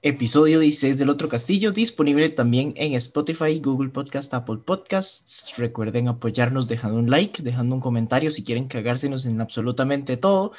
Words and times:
Episodio 0.00 0.60
16 0.60 0.96
del 0.96 1.10
Otro 1.10 1.28
Castillo, 1.28 1.72
disponible 1.72 2.28
también 2.28 2.72
en 2.76 2.94
Spotify, 2.94 3.58
Google 3.58 3.88
Podcast, 3.88 4.32
Apple 4.32 4.58
Podcasts. 4.64 5.52
Recuerden 5.56 6.06
apoyarnos 6.06 6.68
dejando 6.68 7.00
un 7.00 7.10
like, 7.10 7.42
dejando 7.42 7.74
un 7.74 7.80
comentario 7.80 8.30
si 8.30 8.44
quieren 8.44 8.68
cagársenos 8.68 9.26
en 9.26 9.40
absolutamente 9.40 10.16
todo 10.16 10.52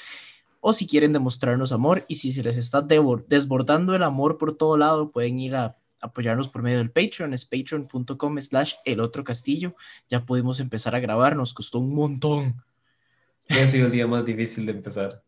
o 0.59 0.73
si 0.73 0.87
quieren 0.87 1.13
demostrarnos 1.13 1.71
amor 1.71 2.03
y 2.09 2.15
si 2.15 2.33
se 2.33 2.43
les 2.43 2.57
está 2.57 2.81
desbordando 2.81 3.95
el 3.95 4.03
amor 4.03 4.37
por 4.37 4.57
todo 4.57 4.77
lado, 4.77 5.09
pueden 5.09 5.39
ir 5.39 5.55
a 5.55 5.77
apoyarnos 6.01 6.49
por 6.49 6.61
medio 6.61 6.79
del 6.79 6.91
Patreon, 6.91 7.33
es 7.33 7.45
patreon.com 7.45 8.41
slash 8.41 8.73
el 8.83 8.99
otro 8.99 9.23
castillo. 9.23 9.73
Ya 10.09 10.25
pudimos 10.25 10.59
empezar 10.59 10.95
a 10.95 10.99
grabar, 10.99 11.37
nos 11.37 11.53
costó 11.53 11.79
un 11.79 11.95
montón. 11.95 12.61
Ha 13.47 13.67
sido 13.67 13.85
el 13.85 13.93
día 13.93 14.05
más 14.05 14.25
difícil 14.25 14.65
de 14.65 14.73
empezar. 14.73 15.23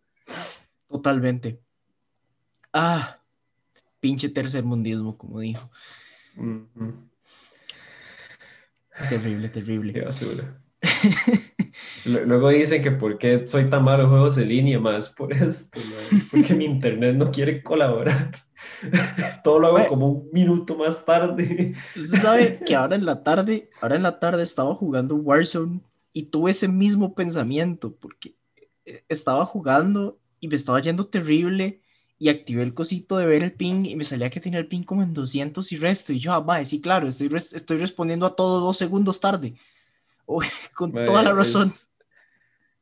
Totalmente. 0.89 1.61
Ah, 2.73 3.20
pinche 4.01 4.27
tercer 4.27 4.65
mundismo, 4.65 5.17
como 5.17 5.39
dijo. 5.39 5.71
Terrible, 9.09 9.47
terrible. 9.47 9.93
Qué 9.93 10.01
basura. 10.01 10.61
Luego 12.05 12.49
dicen 12.49 12.81
que 12.81 12.91
por 12.91 13.17
qué 13.17 13.47
soy 13.47 13.69
tan 13.69 13.83
malo 13.83 14.03
en 14.03 14.09
juegos 14.09 14.37
en 14.37 14.49
línea, 14.49 14.79
más 14.79 15.09
por 15.09 15.31
esto, 15.31 15.79
porque 16.31 16.53
mi 16.53 16.65
internet 16.65 17.15
no 17.15 17.31
quiere 17.31 17.63
colaborar. 17.63 18.31
Todo 19.43 19.59
lo 19.59 19.67
hago 19.67 19.87
como 19.87 20.07
un 20.07 20.29
minuto 20.31 20.75
más 20.75 21.05
tarde. 21.05 21.75
Usted 21.95 22.17
sabe 22.19 22.59
que 22.65 22.75
ahora 22.75 22.95
en 22.95 23.05
la 23.05 23.23
tarde, 23.23 23.69
ahora 23.81 23.95
en 23.95 24.03
la 24.03 24.19
tarde 24.19 24.43
estaba 24.43 24.73
jugando 24.75 25.15
Warzone 25.15 25.81
y 26.13 26.23
tuve 26.23 26.51
ese 26.51 26.67
mismo 26.67 27.13
pensamiento 27.13 27.95
porque 27.95 28.35
eh, 28.85 29.03
estaba 29.07 29.45
jugando 29.45 30.19
y 30.39 30.47
me 30.47 30.55
estaba 30.55 30.81
yendo 30.81 31.05
terrible 31.05 31.81
y 32.21 32.29
activé 32.29 32.61
el 32.61 32.75
cosito 32.75 33.17
de 33.17 33.25
ver 33.25 33.41
el 33.41 33.51
ping 33.51 33.83
y 33.83 33.95
me 33.95 34.03
salía 34.03 34.29
que 34.29 34.39
tenía 34.39 34.59
el 34.59 34.67
ping 34.67 34.83
como 34.83 35.01
en 35.01 35.11
200 35.11 35.71
y 35.71 35.75
resto. 35.75 36.13
Y 36.13 36.19
yo, 36.19 36.31
ah, 36.33 36.65
sí, 36.65 36.79
claro, 36.79 37.07
estoy, 37.07 37.31
estoy 37.33 37.77
respondiendo 37.77 38.27
a 38.27 38.35
todo 38.35 38.59
dos 38.59 38.77
segundos 38.77 39.19
tarde. 39.19 39.55
con 40.75 40.91
toda 40.91 41.23
la 41.23 41.33
razón. 41.33 41.73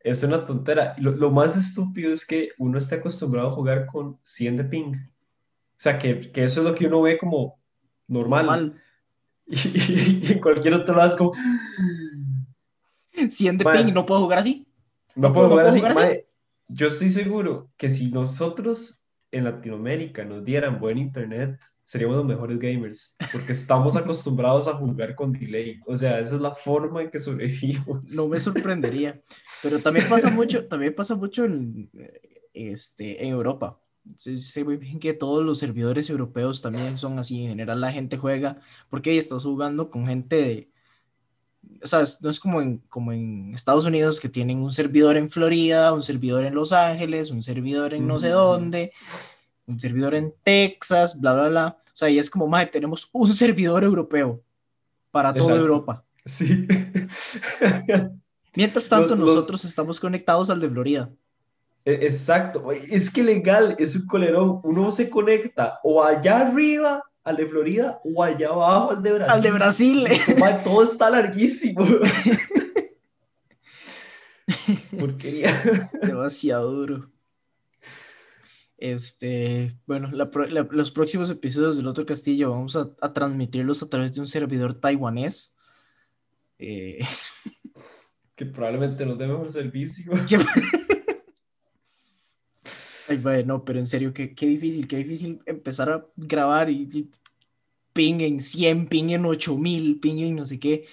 Es, 0.02 0.24
una 0.24 0.44
tontera. 0.44 0.94
Lo, 0.98 1.32
más 1.32 1.56
estúpido 1.56 2.12
es 2.12 2.26
que 2.26 2.50
uno 2.58 2.80
está 2.80 2.98
acostumbrado 2.98 3.48
a 3.48 3.54
jugar 3.54 3.86
con 3.86 4.20
100 4.26 4.58
de 4.58 4.64
ping. 4.66 4.96
O 4.96 5.78
sea, 5.78 5.98
que, 5.98 6.34
que 6.34 6.44
eso 6.44 6.60
es 6.60 6.68
lo 6.68 6.76
que 6.76 6.88
uno 6.88 7.02
ve 7.02 7.18
como 7.18 7.58
normal. 8.08 8.76
Y, 9.52 10.34
en 10.34 10.42
cualquier 10.42 10.74
otro 10.74 10.98
lado 10.98 11.12
es 11.12 11.16
como... 11.16 11.34
100 13.14 13.58
de 13.58 13.64
ping, 13.64 13.94
¿no 13.94 14.06
puedo 14.06 14.20
jugar 14.20 14.40
así? 14.40 14.68
No, 15.16 15.34
puedo, 15.34 15.50
jugar, 15.50 15.68
así. 15.68 15.82
yo 16.68 16.88
estoy 16.88 17.10
seguro 17.10 17.72
que 17.78 17.90
si 17.90 18.12
nosotros 18.12 18.99
en 19.32 19.44
Latinoamérica 19.44 20.26
nos 20.26 20.44
dieran 20.44 20.80
buen 20.80 20.98
internet, 20.98 21.60
seríamos 21.90 22.18
los 22.18 22.26
mejores 22.26 22.60
gamers, 22.60 23.16
porque 23.32 23.54
estamos 23.54 23.96
acostumbrados 23.96 24.68
a 24.68 24.76
jugar 24.76 25.16
con 25.16 25.34
delay. 25.34 25.80
O 25.88 25.98
sea, 25.98 26.20
esa 26.20 26.36
es 26.36 26.42
la 26.42 26.54
forma 26.54 27.02
en 27.02 27.10
que 27.10 27.18
sobrevivimos. 27.18 28.04
No 28.14 28.28
me 28.28 28.40
sorprendería, 28.40 29.20
pero 29.64 29.80
también 29.80 30.08
pasa 30.08 30.30
mucho, 30.30 30.68
también 30.68 30.94
pasa 30.94 31.16
mucho 31.16 31.46
en, 31.46 31.90
este, 32.54 33.24
en 33.24 33.32
Europa. 33.32 33.80
Se 34.16 34.64
ve 34.64 34.78
bien 34.78 35.00
que 35.00 35.14
todos 35.14 35.44
los 35.44 35.60
servidores 35.60 36.10
europeos 36.10 36.62
también 36.62 36.98
son 36.98 37.20
así. 37.20 37.44
En 37.44 37.50
general, 37.50 37.82
la 37.82 37.92
gente 37.92 38.18
juega 38.18 38.60
porque 38.90 39.18
estás 39.18 39.44
jugando 39.44 39.90
con 39.90 40.08
gente. 40.08 40.72
O 41.84 41.88
sea, 41.88 42.04
no 42.22 42.30
es 42.30 42.40
como 42.40 42.62
en, 42.62 42.78
como 42.90 43.12
en 43.12 43.54
Estados 43.54 43.86
Unidos 43.86 44.20
que 44.20 44.30
tienen 44.30 44.60
un 44.60 44.72
servidor 44.72 45.18
en 45.18 45.30
Florida, 45.30 45.94
un 45.94 46.04
servidor 46.04 46.46
en 46.46 46.56
Los 46.56 46.74
Ángeles, 46.74 47.32
un 47.32 47.42
servidor 47.42 47.94
en 47.94 48.08
no 48.08 48.20
sé 48.20 48.30
dónde, 48.30 48.92
un 49.66 49.80
servidor 49.80 50.16
en 50.16 50.34
Texas, 50.44 51.20
bla, 51.20 51.34
bla, 51.34 51.50
bla. 51.50 51.78
O 51.86 51.96
sea, 52.00 52.10
y 52.10 52.20
es 52.20 52.30
como, 52.30 52.48
más 52.48 52.70
tenemos 52.72 53.10
un 53.12 53.34
servidor 53.34 53.84
europeo 53.84 54.42
para 55.12 55.34
toda 55.34 55.56
Europa. 55.56 56.04
Sí. 56.26 56.68
Mientras 58.56 58.90
tanto, 58.90 59.16
nosotros 59.16 59.64
estamos 59.66 60.00
conectados 60.00 60.50
al 60.50 60.60
de 60.60 60.70
Florida. 60.70 61.10
E, 61.86 61.94
exacto. 61.94 62.72
Es 62.72 63.10
que 63.10 63.24
legal, 63.24 63.76
es 63.80 63.96
un 63.96 64.08
colerón. 64.08 64.60
Uno 64.64 64.92
se 64.92 65.10
conecta 65.10 65.80
o 65.84 66.04
allá 66.04 66.42
arriba 66.42 67.04
al 67.30 67.38
de 67.38 67.46
Florida 67.46 68.02
o 68.04 68.22
allá 68.24 68.50
abajo 68.50 68.90
al 68.92 69.02
de 69.04 69.14
Brasil. 69.14 69.36
Al 69.36 69.42
de 69.42 69.52
Brasil. 69.52 70.08
todo 70.64 70.84
está 70.84 71.12
larguísimo. 71.12 71.86
Porquería. 75.00 75.90
Demasiado 76.02 76.72
duro. 76.72 77.12
Este, 78.78 79.78
bueno, 79.86 80.10
los 80.12 80.92
próximos 80.92 81.30
episodios 81.30 81.78
del 81.78 81.86
otro 81.86 82.04
castillo 82.06 82.50
vamos 82.52 82.76
a, 82.76 83.14
transmitirlos 83.14 83.84
a 83.84 83.90
través 83.90 84.16
de 84.16 84.22
un 84.22 84.28
servidor 84.28 84.74
taiwanés. 84.74 85.56
Eh, 86.58 86.98
que 88.36 88.48
probablemente 88.48 89.06
nos 89.06 89.20
dé 89.20 89.28
mejor 89.28 89.52
servicio. 89.52 90.12
Ay, 93.10 93.18
bueno, 93.18 93.66
pero 93.66 93.80
en 93.80 93.88
serio, 93.88 94.14
qué, 94.14 94.36
qué, 94.36 94.46
difícil, 94.46 94.88
qué 94.88 94.98
difícil 94.98 95.42
empezar 95.48 95.90
a 95.90 96.06
grabar 96.16 96.70
y, 96.70 97.10
ping 97.92 98.22
en 98.22 98.40
100, 98.40 98.88
ping 98.88 99.10
en 99.10 99.26
8000, 99.26 100.00
ping 100.00 100.20
en 100.20 100.36
no 100.36 100.46
sé 100.46 100.60
qué. 100.60 100.86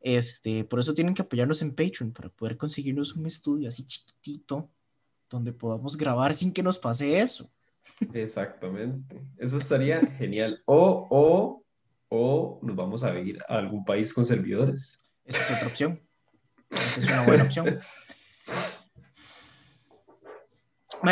Este, 0.00 0.64
por 0.64 0.80
eso 0.80 0.94
tienen 0.94 1.12
que 1.12 1.20
apoyarnos 1.20 1.60
en 1.60 1.74
Patreon 1.74 2.12
para 2.12 2.30
poder 2.30 2.56
conseguirnos 2.56 3.14
un 3.14 3.26
estudio 3.26 3.68
así 3.68 3.84
chiquitito 3.84 4.70
donde 5.28 5.52
podamos 5.52 5.96
grabar 5.98 6.34
sin 6.34 6.50
que 6.50 6.62
nos 6.62 6.78
pase 6.78 7.20
eso. 7.20 7.50
Exactamente. 8.14 9.20
Eso 9.36 9.58
estaría 9.58 10.00
genial. 10.00 10.62
O, 10.64 11.06
o, 11.10 11.64
o 12.08 12.58
nos 12.62 12.74
vamos 12.74 13.04
a 13.04 13.18
ir 13.18 13.38
a 13.48 13.58
algún 13.58 13.84
país 13.84 14.14
con 14.14 14.24
servidores. 14.24 15.02
Esa 15.26 15.42
es 15.42 15.50
otra 15.50 15.68
opción. 15.68 16.00
Esa 16.70 17.00
es 17.00 17.06
una 17.06 17.26
buena 17.26 17.44
opción. 17.44 17.80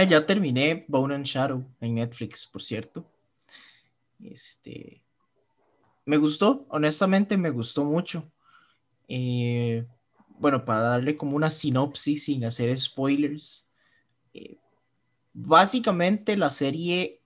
ya 0.08 0.24
terminé 0.24 0.84
Bone 0.88 1.14
and 1.14 1.26
Shadow 1.26 1.64
en 1.80 1.94
Netflix, 1.94 2.46
por 2.46 2.62
cierto. 2.62 3.04
Este, 4.22 5.02
me 6.04 6.16
gustó, 6.16 6.66
honestamente 6.68 7.36
me 7.36 7.50
gustó 7.50 7.84
mucho. 7.84 8.30
Eh, 9.08 9.86
bueno, 10.38 10.64
para 10.64 10.80
darle 10.80 11.16
como 11.16 11.36
una 11.36 11.50
sinopsis 11.50 12.24
sin 12.24 12.44
hacer 12.44 12.76
spoilers, 12.78 13.68
eh, 14.32 14.56
básicamente 15.32 16.36
la 16.36 16.50
serie 16.50 17.20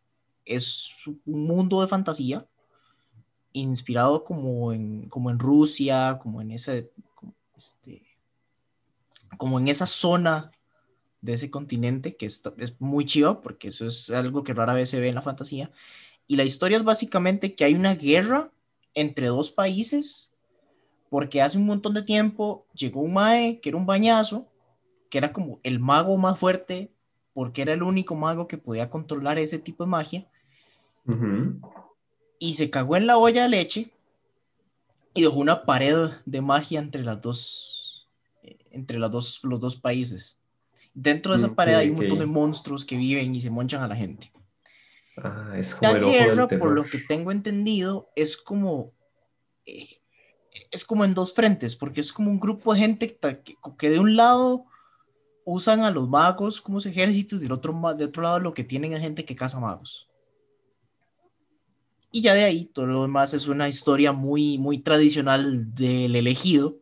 es 0.45 0.91
un 1.25 1.47
mundo 1.47 1.81
de 1.81 1.89
fantasía 1.89 2.47
inspirado 3.53 4.23
como 4.25 4.73
en, 4.73 5.09
como 5.09 5.31
en 5.31 5.39
Rusia, 5.39 6.19
como 6.21 6.43
en 6.43 6.53
ese, 6.53 6.91
este, 7.57 8.03
como 9.39 9.59
en 9.59 9.69
esa 9.69 9.87
zona 9.87 10.51
de 11.27 11.35
ese 11.35 11.51
continente 11.51 12.17
que 12.17 12.25
es, 12.25 12.43
es 12.57 12.81
muy 12.81 13.05
chido 13.05 13.43
porque 13.43 13.69
eso 13.69 13.85
es 13.87 14.11
algo 14.11 14.45
que 14.45 14.55
rara 14.55 14.73
vez 14.73 14.89
se 14.89 15.01
ve 15.01 15.09
en 15.09 15.17
la 15.17 15.23
fantasía. 15.23 15.71
Y 16.27 16.37
la 16.37 16.45
historia 16.45 16.79
es 16.79 16.85
básicamente 16.85 17.55
que 17.55 17.65
hay 17.65 17.75
una 17.75 17.95
guerra 17.95 18.51
entre 18.95 19.27
dos 19.27 19.53
países 19.53 20.33
porque 21.11 21.43
hace 21.43 21.59
un 21.59 21.67
montón 21.67 21.95
de 21.95 22.03
tiempo 22.03 22.67
llegó 22.75 23.03
un 23.03 23.13
mae 23.13 23.61
que 23.61 23.69
era 23.69 23.79
un 23.79 23.87
bañazo, 23.87 24.47
que 25.11 25.19
era 25.19 25.33
como 25.33 25.61
el 25.63 25.79
mago 25.79 26.17
más 26.17 26.39
fuerte 26.39 26.93
porque 27.35 27.63
era 27.63 27.75
el 27.75 27.83
único 27.83 28.15
mago 28.15 28.49
que 28.49 28.57
podía 28.57 28.89
controlar 28.89 29.39
ese 29.39 29.59
tipo 29.59 29.85
de 29.85 29.91
magia. 29.91 30.27
Y 32.39 32.55
se 32.55 32.71
cagó 32.71 32.97
en 32.97 33.07
la 33.07 33.19
olla 33.19 33.43
de 33.43 33.49
leche 33.49 33.91
y 35.15 35.23
dejó 35.23 35.39
una 35.39 35.65
pared 35.65 36.11
de 36.25 36.41
magia 36.41 36.81
entre 36.81 37.03
las 37.03 37.21
dos, 37.21 38.09
eh, 38.43 38.59
entre 38.71 38.99
las 38.99 39.11
dos, 39.11 39.41
los 39.43 39.61
dos 39.61 39.77
países. 39.77 40.39
Dentro 40.99 41.33
de 41.33 41.39
esa 41.39 41.55
pared 41.55 41.75
hay 41.75 41.91
un 41.91 41.97
montón 41.97 42.21
de 42.21 42.27
monstruos 42.27 42.87
que 42.87 42.97
viven 42.97 43.35
y 43.35 43.41
se 43.43 43.51
monchan 43.51 43.83
a 43.83 43.89
la 43.89 43.95
gente. 43.95 44.33
Ah, 45.19 45.53
es 45.55 45.75
como 45.75 45.93
la 45.93 45.99
guerra, 45.99 46.49
por 46.49 46.71
lo 46.71 46.85
que 46.85 46.99
tengo 46.99 47.31
entendido, 47.31 48.09
es 48.17 48.35
como 48.39 48.95
eh, 49.67 50.01
es 50.71 50.87
como 50.87 51.05
en 51.05 51.13
dos 51.13 51.35
frentes, 51.35 51.77
porque 51.77 52.01
es 52.01 52.13
como 52.13 52.31
un 52.31 52.41
grupo 52.41 52.73
de 52.73 52.81
gente 52.81 53.19
que 53.79 53.91
de 53.91 53.99
un 53.99 54.17
lado 54.17 54.65
usan 55.45 55.83
a 55.83 55.91
los 55.91 56.09
magos 56.09 56.63
como 56.63 56.79
ejércitos 56.79 57.39
y 57.39 57.43
del 57.43 57.53
otro, 57.53 57.79
de 57.95 58.07
otro 58.07 58.23
lado 58.23 58.41
lo 58.41 58.55
que 58.55 58.65
tienen 58.65 58.95
es 58.95 59.01
gente 59.01 59.27
que 59.27 59.37
caza 59.37 59.61
magos. 59.61 60.09
Y 62.11 62.23
ya 62.23 62.33
de 62.33 62.45
ahí 62.45 62.65
todo 62.65 62.87
lo 62.87 63.03
demás 63.03 63.35
es 63.35 63.49
una 63.49 63.69
historia 63.69 64.13
muy, 64.13 64.57
muy 64.57 64.79
tradicional 64.79 65.75
del 65.75 66.17
elegido, 66.17 66.79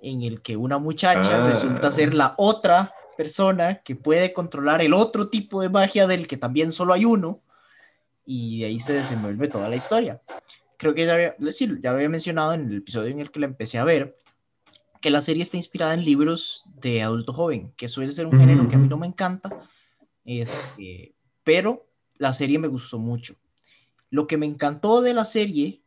en 0.00 0.22
el 0.22 0.42
que 0.42 0.56
una 0.56 0.78
muchacha 0.78 1.42
ah. 1.42 1.46
resulta 1.46 1.90
ser 1.90 2.12
la 2.12 2.34
otra 2.36 2.92
persona 3.20 3.82
que 3.82 3.94
puede 3.96 4.32
controlar 4.32 4.80
el 4.80 4.94
otro 4.94 5.28
tipo 5.28 5.60
de 5.60 5.68
magia 5.68 6.06
del 6.06 6.26
que 6.26 6.38
también 6.38 6.72
solo 6.72 6.94
hay 6.94 7.04
uno, 7.04 7.42
y 8.24 8.60
de 8.60 8.66
ahí 8.66 8.80
se 8.80 8.94
desenvuelve 8.94 9.46
toda 9.46 9.68
la 9.68 9.76
historia. 9.76 10.22
Creo 10.78 10.94
que 10.94 11.04
ya 11.04 11.12
había, 11.12 11.36
ya 11.82 11.90
había 11.90 12.08
mencionado 12.08 12.54
en 12.54 12.70
el 12.70 12.78
episodio 12.78 13.10
en 13.10 13.20
el 13.20 13.30
que 13.30 13.40
la 13.40 13.44
empecé 13.44 13.76
a 13.76 13.84
ver, 13.84 14.16
que 15.02 15.10
la 15.10 15.20
serie 15.20 15.42
está 15.42 15.58
inspirada 15.58 15.92
en 15.92 16.02
libros 16.02 16.64
de 16.80 17.02
adulto 17.02 17.34
joven, 17.34 17.74
que 17.76 17.88
suele 17.88 18.10
ser 18.10 18.24
un 18.24 18.38
género 18.38 18.66
que 18.68 18.76
a 18.76 18.78
mí 18.78 18.88
no 18.88 18.96
me 18.96 19.06
encanta, 19.06 19.50
este, 20.24 21.14
pero 21.44 21.86
la 22.16 22.32
serie 22.32 22.58
me 22.58 22.68
gustó 22.68 22.98
mucho. 22.98 23.34
Lo 24.08 24.26
que 24.26 24.38
me 24.38 24.46
encantó 24.46 25.02
de 25.02 25.12
la 25.12 25.26
serie 25.26 25.82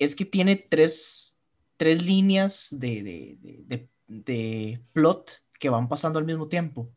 es 0.00 0.16
que 0.16 0.24
tiene 0.24 0.56
tres, 0.56 1.38
tres 1.76 2.04
líneas 2.04 2.68
de, 2.72 3.04
de, 3.04 3.38
de, 3.40 3.88
de, 4.08 4.80
plot 4.92 5.41
que 5.62 5.70
van 5.70 5.88
pasando 5.88 6.18
al 6.18 6.24
mismo 6.24 6.48
tiempo. 6.48 6.90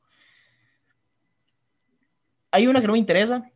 Hay 2.50 2.66
una 2.66 2.82
que 2.82 2.88
no 2.88 2.94
me 2.94 3.00
interesa, 3.00 3.48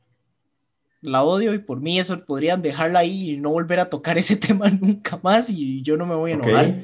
la 1.01 1.23
odio 1.23 1.55
y 1.55 1.57
por 1.57 1.81
mí 1.81 1.99
eso 1.99 2.23
podrían 2.25 2.61
dejarla 2.61 2.99
ahí 2.99 3.31
y 3.31 3.37
no 3.37 3.49
volver 3.49 3.79
a 3.79 3.89
tocar 3.89 4.17
ese 4.19 4.35
tema 4.35 4.69
nunca 4.69 5.19
más 5.23 5.49
y 5.49 5.81
yo 5.81 5.97
no 5.97 6.05
me 6.05 6.13
voy 6.13 6.31
a 6.31 6.33
enojar. 6.35 6.81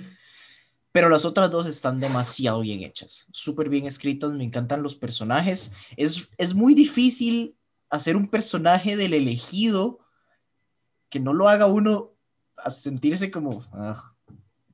Pero 0.91 1.07
las 1.07 1.23
otras 1.23 1.51
dos 1.51 1.67
están 1.67 1.99
demasiado 1.99 2.61
bien 2.61 2.81
hechas, 2.81 3.27
súper 3.31 3.69
bien 3.69 3.85
escritas, 3.85 4.31
me 4.31 4.43
encantan 4.43 4.81
los 4.81 4.95
personajes. 4.95 5.71
Es, 5.95 6.31
es 6.39 6.55
muy 6.55 6.73
difícil 6.73 7.55
hacer 7.91 8.15
un 8.15 8.27
personaje 8.27 8.97
del 8.97 9.13
elegido 9.13 9.99
que 11.09 11.19
no 11.19 11.31
lo 11.31 11.47
haga 11.47 11.67
uno 11.67 12.13
a 12.57 12.71
sentirse 12.71 13.29
como... 13.29 13.63
Ah". 13.71 14.15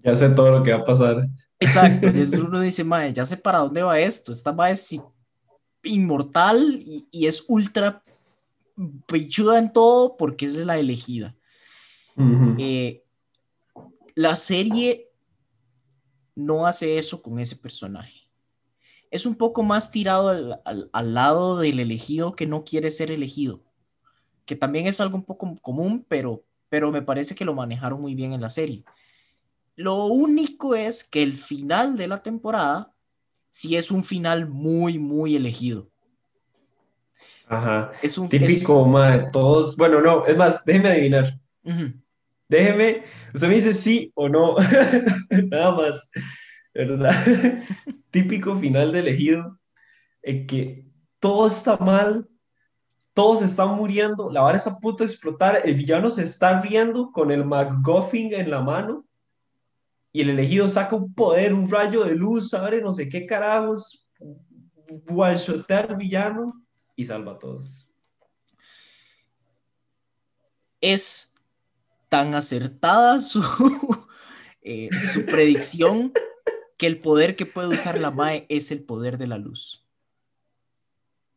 Ya 0.03 0.15
sé 0.15 0.29
todo 0.29 0.59
lo 0.59 0.63
que 0.63 0.71
va 0.71 0.79
a 0.79 0.85
pasar. 0.85 1.27
Exacto, 1.61 2.09
y 2.09 2.21
uno 2.35 2.59
dice, 2.59 2.83
mae, 2.83 3.13
ya 3.13 3.25
sé 3.25 3.37
para 3.37 3.59
dónde 3.59 3.81
va 3.81 3.99
esto. 3.99 4.33
Esta 4.33 4.51
mae 4.51 4.73
es 4.73 4.99
inmortal 5.83 6.79
y, 6.81 7.07
y 7.11 7.27
es 7.27 7.45
ultra 7.47 8.03
pechuda 9.05 9.59
en 9.59 9.71
todo 9.71 10.17
porque 10.17 10.45
es 10.45 10.55
la 10.55 10.77
elegida. 10.77 11.35
Eh, 12.59 13.03
la 14.13 14.37
serie 14.37 15.09
no 16.35 16.67
hace 16.67 16.97
eso 16.97 17.21
con 17.21 17.39
ese 17.39 17.55
personaje. 17.55 18.29
Es 19.09 19.25
un 19.25 19.35
poco 19.35 19.63
más 19.63 19.91
tirado 19.91 20.61
al, 20.63 21.13
lado 21.13 21.57
del 21.57 21.79
elegido 21.79 22.35
que 22.35 22.45
no 22.45 22.63
quiere 22.63 22.91
ser 22.91 23.11
elegido, 23.11 23.61
que 24.45 24.55
también 24.55 24.87
es 24.87 25.01
algo 25.01 25.17
un 25.17 25.23
poco 25.23 25.55
común, 25.61 26.05
pero, 26.07 26.43
pero 26.69 26.91
me 26.91 27.01
parece 27.01 27.35
que 27.35 27.45
lo 27.45 27.55
manejaron 27.55 27.99
muy 27.99 28.15
bien 28.15 28.33
en 28.33 28.41
la 28.41 28.49
serie. 28.49 28.83
Lo 29.81 30.05
único 30.05 30.75
es 30.75 31.03
que 31.03 31.23
el 31.23 31.35
final 31.35 31.97
de 31.97 32.07
la 32.07 32.21
temporada 32.21 32.93
sí 33.49 33.75
es 33.75 33.89
un 33.89 34.03
final 34.03 34.47
muy, 34.47 34.99
muy 34.99 35.35
elegido. 35.35 35.89
Ajá. 37.47 37.91
Es 38.03 38.15
un 38.19 38.29
típico, 38.29 39.01
de 39.01 39.27
todos. 39.31 39.75
Bueno, 39.75 39.99
no, 39.99 40.25
es 40.27 40.37
más, 40.37 40.63
déjeme 40.65 40.89
adivinar. 40.89 41.39
Déjeme, 42.47 43.03
usted 43.33 43.47
me 43.47 43.55
dice 43.55 43.73
sí 43.73 44.11
o 44.13 44.29
no, 44.29 44.55
nada 45.49 45.75
más, 45.75 46.11
¿verdad? 46.75 47.15
típico 48.11 48.55
final 48.59 48.91
de 48.91 48.99
elegido, 48.99 49.57
en 50.21 50.45
que 50.45 50.85
todo 51.19 51.47
está 51.47 51.77
mal, 51.77 52.27
todos 53.13 53.41
están 53.41 53.75
muriendo, 53.75 54.29
la 54.29 54.41
vara 54.41 54.57
está 54.57 54.71
a 54.71 54.79
punto 54.79 55.03
de 55.03 55.09
explotar, 55.09 55.61
el 55.63 55.75
villano 55.75 56.11
se 56.11 56.23
está 56.23 56.61
riendo 56.61 57.11
con 57.11 57.31
el 57.31 57.45
McGuffin 57.45 58.33
en 58.33 58.51
la 58.51 58.61
mano 58.61 59.05
y 60.13 60.21
el 60.21 60.29
elegido 60.29 60.67
saca 60.67 60.95
un 60.95 61.13
poder, 61.13 61.53
un 61.53 61.69
rayo 61.69 62.03
de 62.03 62.15
luz, 62.15 62.49
¿sabe? 62.49 62.81
No 62.81 62.91
sé 62.91 63.07
qué 63.07 63.25
carajos, 63.25 64.07
one 65.07 65.39
al 65.69 65.95
villano 65.95 66.65
y 66.95 67.05
salva 67.05 67.33
a 67.33 67.39
todos. 67.39 67.89
Es 70.81 71.31
tan 72.09 72.35
acertada 72.35 73.21
su, 73.21 73.41
eh, 74.61 74.89
su 75.13 75.25
predicción 75.25 76.11
que 76.77 76.87
el 76.87 76.97
poder 76.97 77.35
que 77.35 77.45
puede 77.45 77.69
usar 77.69 77.99
la 77.99 78.11
Mae 78.11 78.45
es 78.49 78.71
el 78.71 78.83
poder 78.83 79.17
de 79.17 79.27
la 79.27 79.37
luz. 79.37 79.85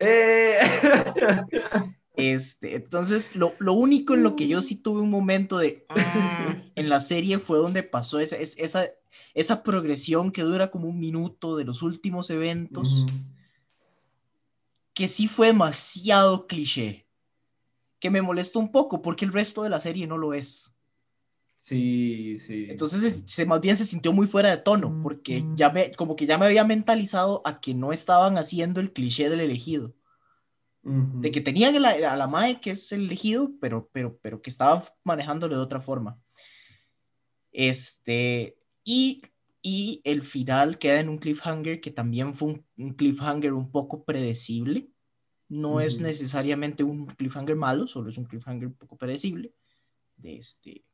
Eh. 0.01 0.59
Este, 2.17 2.77
entonces, 2.77 3.35
lo, 3.35 3.55
único 3.73 4.15
en 4.15 4.23
lo 4.23 4.37
que 4.37 4.47
yo 4.47 4.63
sí 4.63 4.77
tuve 4.77 5.01
un 5.01 5.11
momento 5.11 5.59
de 5.59 5.85
ah", 5.89 6.55
en 6.75 6.89
la 6.89 7.01
serie 7.01 7.39
fue 7.39 7.59
donde 7.59 7.83
pasó 7.83 8.21
esa, 8.21 8.37
esa, 8.37 8.89
esa 9.35 9.63
progresión 9.63 10.31
que 10.31 10.43
dura 10.43 10.71
como 10.71 10.89
un 10.89 10.99
minuto 10.99 11.57
de 11.57 11.65
los 11.65 11.83
últimos 11.83 12.31
eventos 12.31 13.05
que 14.95 15.09
sí 15.09 15.27
fue 15.27 15.49
demasiado 15.49 16.47
cliché, 16.47 17.09
que 17.99 18.11
me 18.11 18.23
molestó 18.23 18.61
un 18.61 18.71
poco 18.71 19.03
porque 19.03 19.25
el 19.25 19.33
resto 19.33 19.65
de 19.65 19.71
la 19.71 19.81
serie 19.81 20.07
no 20.07 20.17
lo 20.17 20.35
es. 20.35 20.73
Sí, 21.63 22.39
sí. 22.39 22.67
Entonces 22.69 23.23
se, 23.27 23.47
más 23.47 23.61
bien 23.61 23.77
se 23.77 23.85
sintió 23.85 24.13
muy 24.13 24.27
fuera 24.27 24.51
de 24.51 24.59
tono, 24.59 25.01
porque 25.03 25.45
ya 25.55 25.71
me, 25.71 25.91
como 25.93 26.15
que 26.15 26.27
ya 26.27 26.39
me 26.39 26.47
había 26.47 26.63
mentalizado 26.63 27.43
a 27.45 27.61
que 27.61 27.75
no 27.75 27.93
estaban 27.93 28.39
haciendo 28.39 28.81
el 28.81 28.93
cliché 28.93 29.29
del 29.29 29.41
elegido. 29.41 29.95
De 30.85 31.31
que 31.31 31.41
tenían 31.41 31.75
a 31.77 31.81
la, 31.81 32.17
la 32.17 32.27
Mae 32.27 32.61
que 32.61 32.73
es 32.73 32.93
el 32.93 33.07
elegido, 33.07 33.51
pero, 33.61 33.89
pero, 33.91 34.19
pero 34.21 34.43
que 34.43 34.51
estaban 34.51 34.83
manejándolo 35.03 35.57
de 35.57 35.63
otra 35.63 35.81
forma. 35.81 36.19
Este, 37.53 38.59
y 38.85 39.23
y 39.67 40.03
el 40.05 40.23
final 40.25 40.79
queda 40.79 41.01
en 41.01 41.09
un 41.09 41.17
cliffhanger 41.17 41.81
que 41.81 41.91
también 41.91 42.35
fue 42.35 42.63
un, 42.77 42.93
cliffhanger 42.93 43.55
un 43.55 43.71
poco 43.71 44.05
predecible. 44.05 44.91
No 45.49 45.81
es 45.81 46.01
necesariamente 46.01 46.85
un 46.85 47.07
cliffhanger 47.07 47.57
malo, 47.57 47.87
solo 47.87 48.11
es 48.11 48.19
un 48.19 48.27
cliffhanger 48.27 48.69
un 48.69 48.75
poco 48.75 48.99
predecible. 48.99 49.55
De 50.19 50.37
este. 50.37 50.85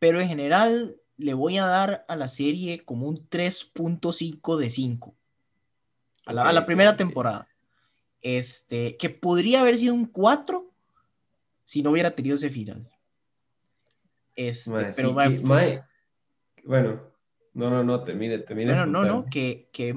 Pero 0.00 0.20
en 0.20 0.26
general 0.26 0.96
le 1.18 1.34
voy 1.34 1.58
a 1.58 1.66
dar 1.66 2.04
a 2.08 2.16
la 2.16 2.26
serie 2.26 2.84
como 2.84 3.06
un 3.06 3.28
3.5 3.28 4.56
de 4.56 4.70
5. 4.70 5.16
A 6.26 6.32
la, 6.32 6.66
primera 6.66 6.96
temporada. 6.96 7.46
Este, 8.20 8.96
que 8.96 9.10
podría 9.10 9.60
haber 9.60 9.78
sido 9.78 9.94
un 9.94 10.06
4 10.06 10.68
si 11.64 11.82
no 11.82 11.90
hubiera 11.90 12.14
tenido 12.14 12.34
ese 12.34 12.50
final. 12.50 12.88
Este, 14.34 14.92
pero 14.94 15.12
bueno, 16.64 17.02
no, 17.54 17.70
no, 17.70 17.82
no, 17.82 18.04
termine, 18.04 18.38
termine. 18.38 18.72
Bueno, 18.72 18.86
no, 18.86 19.04
no, 19.04 19.26
que, 19.26 19.68
que, 19.72 19.92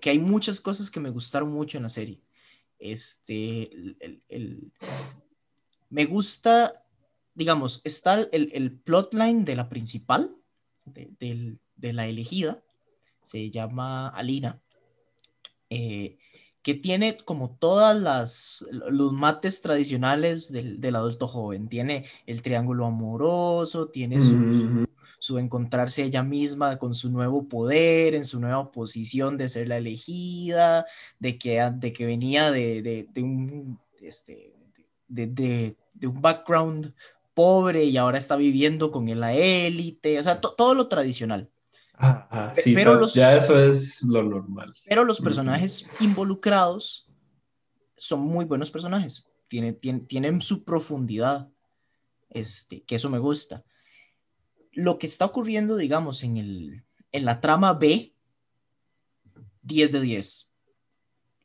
que, 0.00 0.10
hay 0.10 0.18
muchas 0.18 0.60
cosas 0.60 0.90
que 0.90 1.00
me 1.00 1.10
gustaron 1.10 1.50
mucho 1.50 1.76
en 1.76 1.84
la 1.84 1.88
serie. 1.88 2.20
Este, 2.78 3.70
el, 4.28 4.72
me 5.90 6.04
gusta, 6.06 6.84
digamos, 7.34 7.80
está 7.84 8.28
el, 8.32 8.50
el 8.52 8.72
plotline 8.72 9.44
de 9.44 9.56
la 9.56 9.68
principal, 9.68 10.34
de, 10.84 11.58
de, 11.76 11.92
la 11.92 12.06
elegida, 12.06 12.62
se 13.22 13.50
llama 13.50 14.08
Alina, 14.08 14.60
eh, 15.70 16.18
que 16.68 16.74
tiene 16.74 17.16
como 17.16 17.56
todas 17.58 17.96
las 17.96 18.62
los 18.70 19.10
mates 19.10 19.62
tradicionales 19.62 20.52
del, 20.52 20.78
del, 20.82 20.96
adulto 20.96 21.26
joven. 21.26 21.66
Tiene 21.70 22.04
el 22.26 22.42
triángulo 22.42 22.84
amoroso, 22.84 23.88
tiene 23.88 24.20
su, 24.20 24.86
su 25.18 25.38
encontrarse 25.38 26.02
ella 26.02 26.22
misma 26.22 26.76
con 26.76 26.94
su 26.94 27.08
nuevo 27.08 27.48
poder, 27.48 28.14
en 28.14 28.26
su 28.26 28.38
nueva 28.38 28.70
posición 28.70 29.38
de 29.38 29.48
ser 29.48 29.68
la 29.68 29.78
elegida, 29.78 30.84
de 31.18 31.38
que, 31.38 31.58
de 31.74 31.90
que 31.94 32.04
venía 32.04 32.50
de, 32.50 33.08
de, 33.14 33.22
un, 33.22 33.80
este, 34.02 34.52
de, 35.08 35.26
de, 35.94 36.06
un 36.06 36.20
background 36.20 36.92
pobre 37.32 37.84
y 37.84 37.96
ahora 37.96 38.18
está 38.18 38.36
viviendo 38.36 38.90
con 38.90 39.06
la 39.18 39.32
élite, 39.32 40.18
o 40.18 40.22
sea, 40.22 40.38
todo 40.42 40.74
lo 40.74 40.86
tradicional. 40.88 41.48
Ah, 42.00 42.52
sí, 42.62 42.74
pero 42.74 42.94
los, 42.94 43.14
ya 43.14 43.36
eso 43.36 43.58
es 43.58 44.02
lo 44.02 44.22
normal. 44.22 44.74
Pero 44.86 45.04
los 45.04 45.20
personajes 45.20 45.86
involucrados 46.00 47.08
son 47.96 48.20
muy 48.20 48.44
buenos 48.44 48.70
personajes, 48.70 49.28
tienen, 49.48 49.74
tienen, 49.74 50.06
tienen 50.06 50.40
su 50.40 50.64
profundidad, 50.64 51.48
este, 52.30 52.82
que 52.82 52.94
eso 52.94 53.10
me 53.10 53.18
gusta 53.18 53.64
lo 54.78 54.96
que 54.96 55.08
está 55.08 55.24
ocurriendo, 55.24 55.76
digamos, 55.76 56.22
en, 56.22 56.36
el, 56.36 56.84
en 57.10 57.24
la 57.24 57.40
trama 57.40 57.72
B, 57.72 58.14
10 59.62 59.92
de 59.92 60.00
10. 60.00 60.52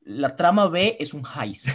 La 0.01 0.35
trama 0.35 0.67
B 0.67 0.97
es 0.99 1.15
un 1.15 1.23
heist. 1.25 1.69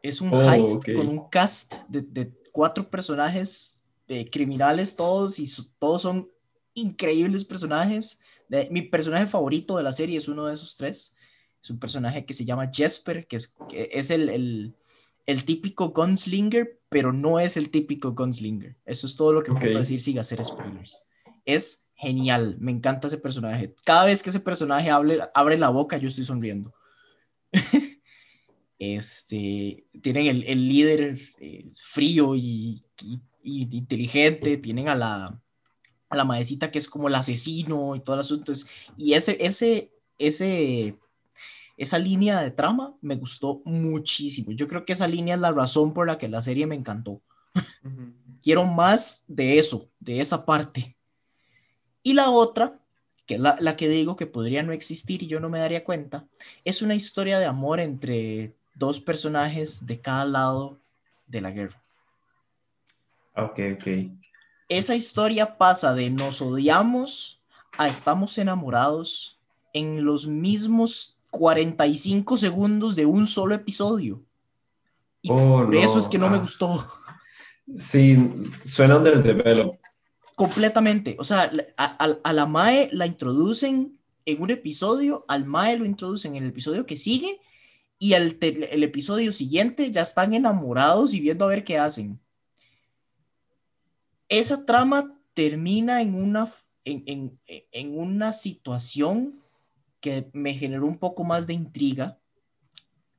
Es 0.00 0.22
un 0.22 0.32
oh, 0.32 0.50
heist 0.50 0.84
con 0.86 1.06
un 1.06 1.28
cast 1.28 1.74
de, 1.86 2.32
cuatro 2.50 2.88
personajes 2.88 3.82
de 4.06 4.28
criminales 4.30 4.96
todos 4.96 5.38
y 5.38 5.46
todos 5.78 6.00
son 6.00 6.30
increíbles 6.78 7.44
personajes. 7.44 8.20
mi 8.70 8.82
personaje 8.82 9.26
favorito 9.26 9.76
de 9.76 9.82
la 9.82 9.92
serie 9.92 10.18
es 10.18 10.28
uno 10.28 10.46
de 10.46 10.54
esos 10.54 10.76
tres. 10.76 11.14
Es 11.62 11.70
un 11.70 11.78
personaje 11.78 12.24
que 12.24 12.34
se 12.34 12.44
llama 12.44 12.70
Jesper, 12.72 13.26
que 13.26 13.36
es, 13.36 13.54
que 13.68 13.90
es 13.92 14.10
el, 14.10 14.74
el 15.26 15.44
típico 15.44 15.90
gunslinger, 15.90 16.80
pero 16.88 17.12
no 17.12 17.38
es 17.38 17.56
el 17.56 17.70
típico 17.70 18.12
gunslinger. 18.12 18.76
Eso 18.86 19.06
es 19.06 19.16
todo 19.16 19.32
lo 19.32 19.42
que 19.42 19.52
puedo 19.52 19.78
decir 19.78 20.00
sin 20.00 20.18
hacer 20.18 20.42
spoilers. 20.42 21.08
Es 21.44 21.86
genial, 21.94 22.56
me 22.60 22.70
encanta 22.70 23.08
ese 23.08 23.18
personaje. 23.18 23.74
Cada 23.84 24.06
vez 24.06 24.22
que 24.22 24.30
ese 24.30 24.40
personaje 24.40 24.90
abre 24.90 25.58
la 25.58 25.68
boca, 25.68 25.98
yo 25.98 26.08
estoy 26.08 26.24
sonriendo. 26.24 26.72
este, 28.78 29.84
tienen 30.00 30.44
el, 30.46 30.68
líder 30.68 31.18
eh, 31.40 31.70
frío 31.92 32.34
y, 32.36 32.82
inteligente, 33.42 34.56
tienen 34.56 34.88
a 34.88 34.94
la, 34.94 35.40
a 36.08 36.16
la 36.16 36.24
maecita 36.24 36.70
que 36.70 36.78
es 36.78 36.88
como 36.88 37.08
el 37.08 37.14
asesino 37.14 37.96
y 37.96 38.00
todo 38.00 38.14
el 38.14 38.20
asunto. 38.20 38.52
y 38.96 39.12
ese, 39.14 39.36
ese, 39.40 39.92
ese 40.18 40.96
esa 41.78 41.98
línea 41.98 42.40
de 42.40 42.50
trama 42.50 42.94
me 43.00 43.14
gustó 43.14 43.62
muchísimo. 43.64 44.50
Yo 44.50 44.66
creo 44.66 44.84
que 44.84 44.92
esa 44.92 45.06
línea 45.06 45.36
es 45.36 45.40
la 45.40 45.52
razón 45.52 45.94
por 45.94 46.08
la 46.08 46.18
que 46.18 46.28
la 46.28 46.42
serie 46.42 46.66
me 46.66 46.74
encantó. 46.74 47.22
Quiero 48.42 48.64
más 48.64 49.24
de 49.28 49.58
eso, 49.58 49.88
de 50.00 50.20
esa 50.20 50.44
parte. 50.44 50.96
Y 52.02 52.14
la 52.14 52.30
otra, 52.30 52.80
que 53.26 53.36
es 53.36 53.40
la, 53.40 53.56
la, 53.60 53.76
que 53.76 53.88
digo 53.88 54.16
que 54.16 54.26
podría 54.26 54.64
no 54.64 54.72
existir 54.72 55.22
y 55.22 55.28
yo 55.28 55.38
no 55.38 55.48
me 55.48 55.60
daría 55.60 55.84
cuenta, 55.84 56.26
es 56.64 56.82
una 56.82 56.96
historia 56.96 57.38
de 57.38 57.46
amor 57.46 57.78
entre 57.78 58.56
dos 58.74 59.00
personajes 59.00 59.86
de 59.86 60.00
cada 60.00 60.24
lado 60.24 60.80
de 61.28 61.40
la 61.40 61.52
guerra. 61.52 61.80
Ok, 63.36 63.60
ok. 63.74 63.86
Esa 64.68 64.94
historia 64.94 65.56
pasa 65.56 65.94
de 65.94 66.10
nos 66.10 66.42
odiamos 66.42 67.40
a 67.78 67.86
estamos 67.88 68.36
enamorados 68.38 69.38
en 69.72 70.04
los 70.04 70.26
mismos 70.26 71.16
45 71.30 72.36
segundos 72.36 72.96
de 72.96 73.06
un 73.06 73.26
solo 73.26 73.54
episodio. 73.54 74.22
Y 75.22 75.30
Oh, 75.30 75.64
por 75.64 75.74
eso 75.74 75.94
no. 75.94 76.00
es 76.00 76.08
que 76.08 76.18
no 76.18 76.28
me 76.28 76.36
Ah. 76.36 76.40
gustó. 76.40 76.86
Sí, 77.76 78.16
suena 78.64 78.96
underdeveloped. 78.96 79.78
Completamente. 80.34 81.16
O 81.18 81.24
sea, 81.24 81.50
a, 81.76 82.04
a- 82.04 82.18
a 82.22 82.32
la 82.32 82.46
Mae 82.46 82.88
la 82.92 83.06
introducen 83.06 83.98
en 84.24 84.42
un 84.42 84.50
episodio, 84.50 85.24
al 85.28 85.44
Mae 85.44 85.76
lo 85.76 85.84
introducen 85.84 86.36
en 86.36 86.44
el 86.44 86.50
episodio 86.50 86.86
que 86.86 86.96
sigue 86.96 87.40
y 87.98 88.14
al 88.14 88.34
te- 88.36 88.72
el 88.74 88.82
episodio 88.84 89.32
siguiente 89.32 89.90
ya 89.90 90.02
están 90.02 90.32
enamorados 90.34 91.12
y 91.12 91.20
viendo 91.20 91.44
a 91.44 91.48
ver 91.48 91.64
qué 91.64 91.78
hacen. 91.78 92.18
Esa 94.28 94.64
trama 94.66 95.18
termina 95.34 96.02
en 96.02 96.14
una, 96.14 96.52
en, 96.84 97.02
en- 97.06 97.40
en 97.46 97.98
una 97.98 98.32
situación 98.32 99.40
que 100.00 100.30
me 100.32 100.54
generó 100.54 100.86
un 100.86 100.98
poco 100.98 101.24
más 101.24 101.46
de 101.46 101.54
intriga 101.54 102.18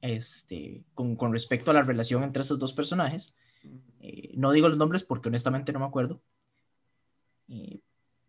este, 0.01 0.83
con, 0.93 1.15
con 1.15 1.33
respecto 1.33 1.71
a 1.71 1.73
la 1.73 1.83
relación 1.83 2.23
entre 2.23 2.41
esos 2.41 2.59
dos 2.59 2.73
personajes. 2.73 3.35
Eh, 3.99 4.31
no 4.35 4.51
digo 4.51 4.69
los 4.69 4.77
nombres 4.77 5.03
porque 5.03 5.29
honestamente 5.29 5.73
no 5.73 5.79
me 5.79 5.85
acuerdo. 5.85 6.21
Eh, 7.47 7.79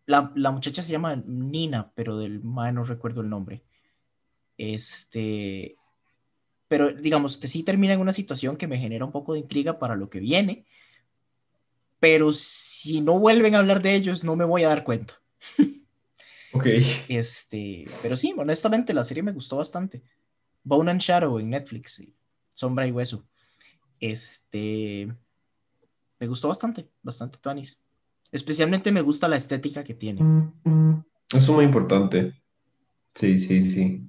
la, 0.05 0.31
la 0.35 0.51
muchacha 0.51 0.81
se 0.81 0.91
llama 0.91 1.15
Nina, 1.15 1.91
pero 1.95 2.17
del 2.17 2.41
mae 2.43 2.71
no 2.73 2.83
recuerdo 2.83 3.21
el 3.21 3.29
nombre. 3.29 3.63
Este, 4.57 5.77
pero 6.67 6.93
digamos, 6.93 7.37
que 7.37 7.47
sí 7.47 7.63
termina 7.63 7.93
en 7.93 8.01
una 8.01 8.13
situación 8.13 8.57
que 8.57 8.67
me 8.67 8.77
genera 8.79 9.05
un 9.05 9.11
poco 9.11 9.33
de 9.33 9.39
intriga 9.39 9.79
para 9.79 9.95
lo 9.95 10.09
que 10.09 10.19
viene. 10.19 10.65
Pero 12.01 12.33
si 12.33 12.99
no 12.99 13.17
vuelven 13.19 13.55
a 13.55 13.59
hablar 13.59 13.81
de 13.81 13.95
ellos, 13.95 14.23
no 14.25 14.35
me 14.35 14.43
voy 14.43 14.63
a 14.63 14.67
dar 14.69 14.83
cuenta. 14.83 15.13
Ok. 16.53 16.65
Este, 17.07 17.85
pero 18.01 18.17
sí, 18.17 18.33
honestamente 18.37 18.93
la 18.93 19.05
serie 19.05 19.23
me 19.23 19.31
gustó 19.31 19.55
bastante. 19.55 20.03
Bone 20.65 20.91
and 20.91 20.99
Shadow 20.99 21.39
en 21.39 21.49
Netflix, 21.49 21.93
sí, 21.93 22.13
Sombra 22.49 22.85
y 22.85 22.91
Hueso. 22.91 23.25
Este, 24.01 25.07
me 26.19 26.27
gustó 26.27 26.49
bastante, 26.49 26.89
bastante 27.01 27.37
Tuanis. 27.37 27.81
Especialmente 28.33 28.91
me 28.91 28.99
gusta 29.01 29.29
la 29.29 29.37
estética 29.37 29.81
que 29.81 29.93
tiene. 29.93 30.19
Eso 31.29 31.37
es 31.37 31.49
muy 31.49 31.63
importante. 31.63 32.33
Sí, 33.15 33.39
sí, 33.39 33.61
sí. 33.61 34.01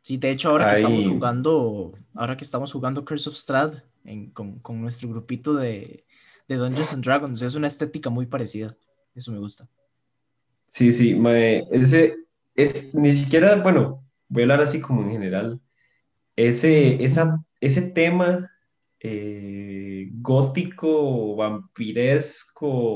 Sí, 0.00 0.16
de 0.16 0.30
hecho, 0.30 0.48
ahora 0.48 0.68
que 0.68 0.76
estamos 0.76 1.04
jugando, 1.06 1.92
ahora 2.14 2.36
que 2.38 2.44
estamos 2.44 2.72
jugando 2.72 3.04
Curse 3.04 3.28
of 3.28 3.36
Strahd 3.36 3.82
en- 4.04 4.30
con, 4.30 4.58
con 4.60 4.80
nuestro 4.80 5.08
grupito 5.10 5.52
de, 5.52 6.06
de 6.48 6.56
Dungeons 6.56 6.92
and 6.92 7.04
Dragons, 7.04 7.42
es 7.42 7.54
una 7.54 7.66
estética 7.66 8.10
muy 8.10 8.26
parecida. 8.26 8.76
Eso 9.14 9.30
me 9.32 9.38
gusta. 9.38 9.68
Sí, 10.70 10.92
sí, 10.92 11.14
mae, 11.14 11.66
ese 11.70 12.16
es 12.54 12.94
ni 12.94 13.12
siquiera, 13.12 13.56
bueno, 13.56 14.04
voy 14.28 14.42
a 14.42 14.44
hablar 14.44 14.62
así 14.62 14.80
como 14.80 15.02
en 15.02 15.10
general. 15.10 15.60
Ese, 16.34 17.04
esa, 17.04 17.44
ese 17.60 17.90
tema 17.92 18.50
eh, 19.00 20.08
gótico, 20.14 21.36
vampiresco, 21.36 22.86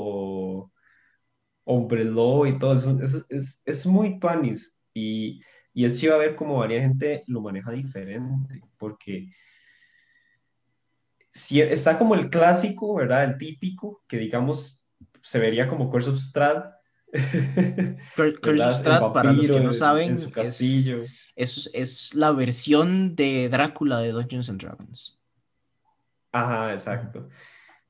hombre 1.65 2.03
lobo 2.03 2.47
y 2.47 2.57
todo 2.57 2.73
eso, 2.73 2.99
es, 3.01 3.25
es, 3.29 3.61
es 3.65 3.85
muy 3.85 4.19
tuanis. 4.19 4.81
Y, 4.93 5.41
y 5.73 5.85
es 5.85 5.99
chido 5.99 6.17
ver 6.17 6.35
cómo 6.35 6.57
varia 6.57 6.81
gente 6.81 7.23
lo 7.27 7.41
maneja 7.41 7.71
diferente, 7.71 8.61
porque 8.79 9.31
si 11.37 11.61
está 11.61 11.97
como 11.97 12.15
el 12.15 12.29
clásico, 12.29 12.95
¿verdad? 12.95 13.23
El 13.23 13.37
típico, 13.37 14.03
que 14.07 14.17
digamos 14.17 14.81
se 15.21 15.39
vería 15.39 15.67
como 15.67 15.89
Curse 15.89 16.09
of 16.11 16.19
Strahd. 16.19 16.63
Cur- 18.15 18.39
Curse 18.41 18.63
of 18.63 19.13
para 19.13 19.31
los 19.31 19.47
que 19.49 19.59
no 19.59 19.69
en- 19.69 19.73
saben, 19.73 20.09
en 20.11 20.19
su 20.19 20.27
es, 20.27 20.33
castillo. 20.33 21.03
es, 21.35 21.69
es 21.73 22.13
la 22.15 22.31
versión 22.31 23.15
de 23.15 23.49
Drácula 23.49 23.99
de 23.99 24.11
Dungeons 24.11 24.49
and 24.49 24.61
Dragons. 24.61 25.19
Ajá, 26.31 26.73
exacto. 26.73 27.29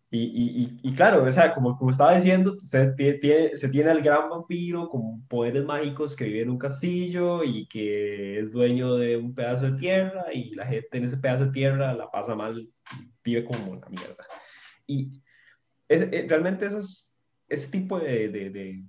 Y, 0.10 0.20
y, 0.24 0.62
y, 0.64 0.90
y 0.90 0.96
claro, 0.96 1.24
o 1.26 1.32
sea, 1.32 1.54
como, 1.54 1.78
como 1.78 1.92
estaba 1.92 2.16
diciendo, 2.16 2.58
se 2.60 2.94
tiene, 2.94 3.58
se 3.58 3.68
tiene 3.68 3.90
al 3.92 4.02
gran 4.02 4.30
vampiro 4.30 4.88
con 4.90 5.28
poderes 5.28 5.66
mágicos 5.66 6.16
que 6.16 6.24
vive 6.26 6.42
en 6.44 6.50
un 6.50 6.58
castillo 6.58 7.44
y 7.44 7.68
que 7.68 8.40
es 8.40 8.52
dueño 8.52 8.96
de 8.96 9.18
un 9.18 9.36
pedazo 9.36 9.70
de 9.72 9.78
tierra 9.78 10.26
y 10.34 10.56
la 10.56 10.66
gente 10.66 10.98
en 10.98 11.04
ese 11.04 11.18
pedazo 11.18 11.48
de 11.48 11.52
tierra 11.52 11.94
la 11.94 12.10
pasa 12.10 12.36
mal, 12.36 12.70
vive 13.24 13.44
como 13.44 13.76
la 13.76 13.90
mierda. 13.90 14.26
Y 14.88 15.22
es, 15.90 16.04
eh, 16.04 16.26
realmente 16.30 16.66
esos, 16.68 17.14
ese 17.50 17.70
tipo 17.70 18.00
de, 18.00 18.30
de, 18.30 18.50
de- 18.50 18.84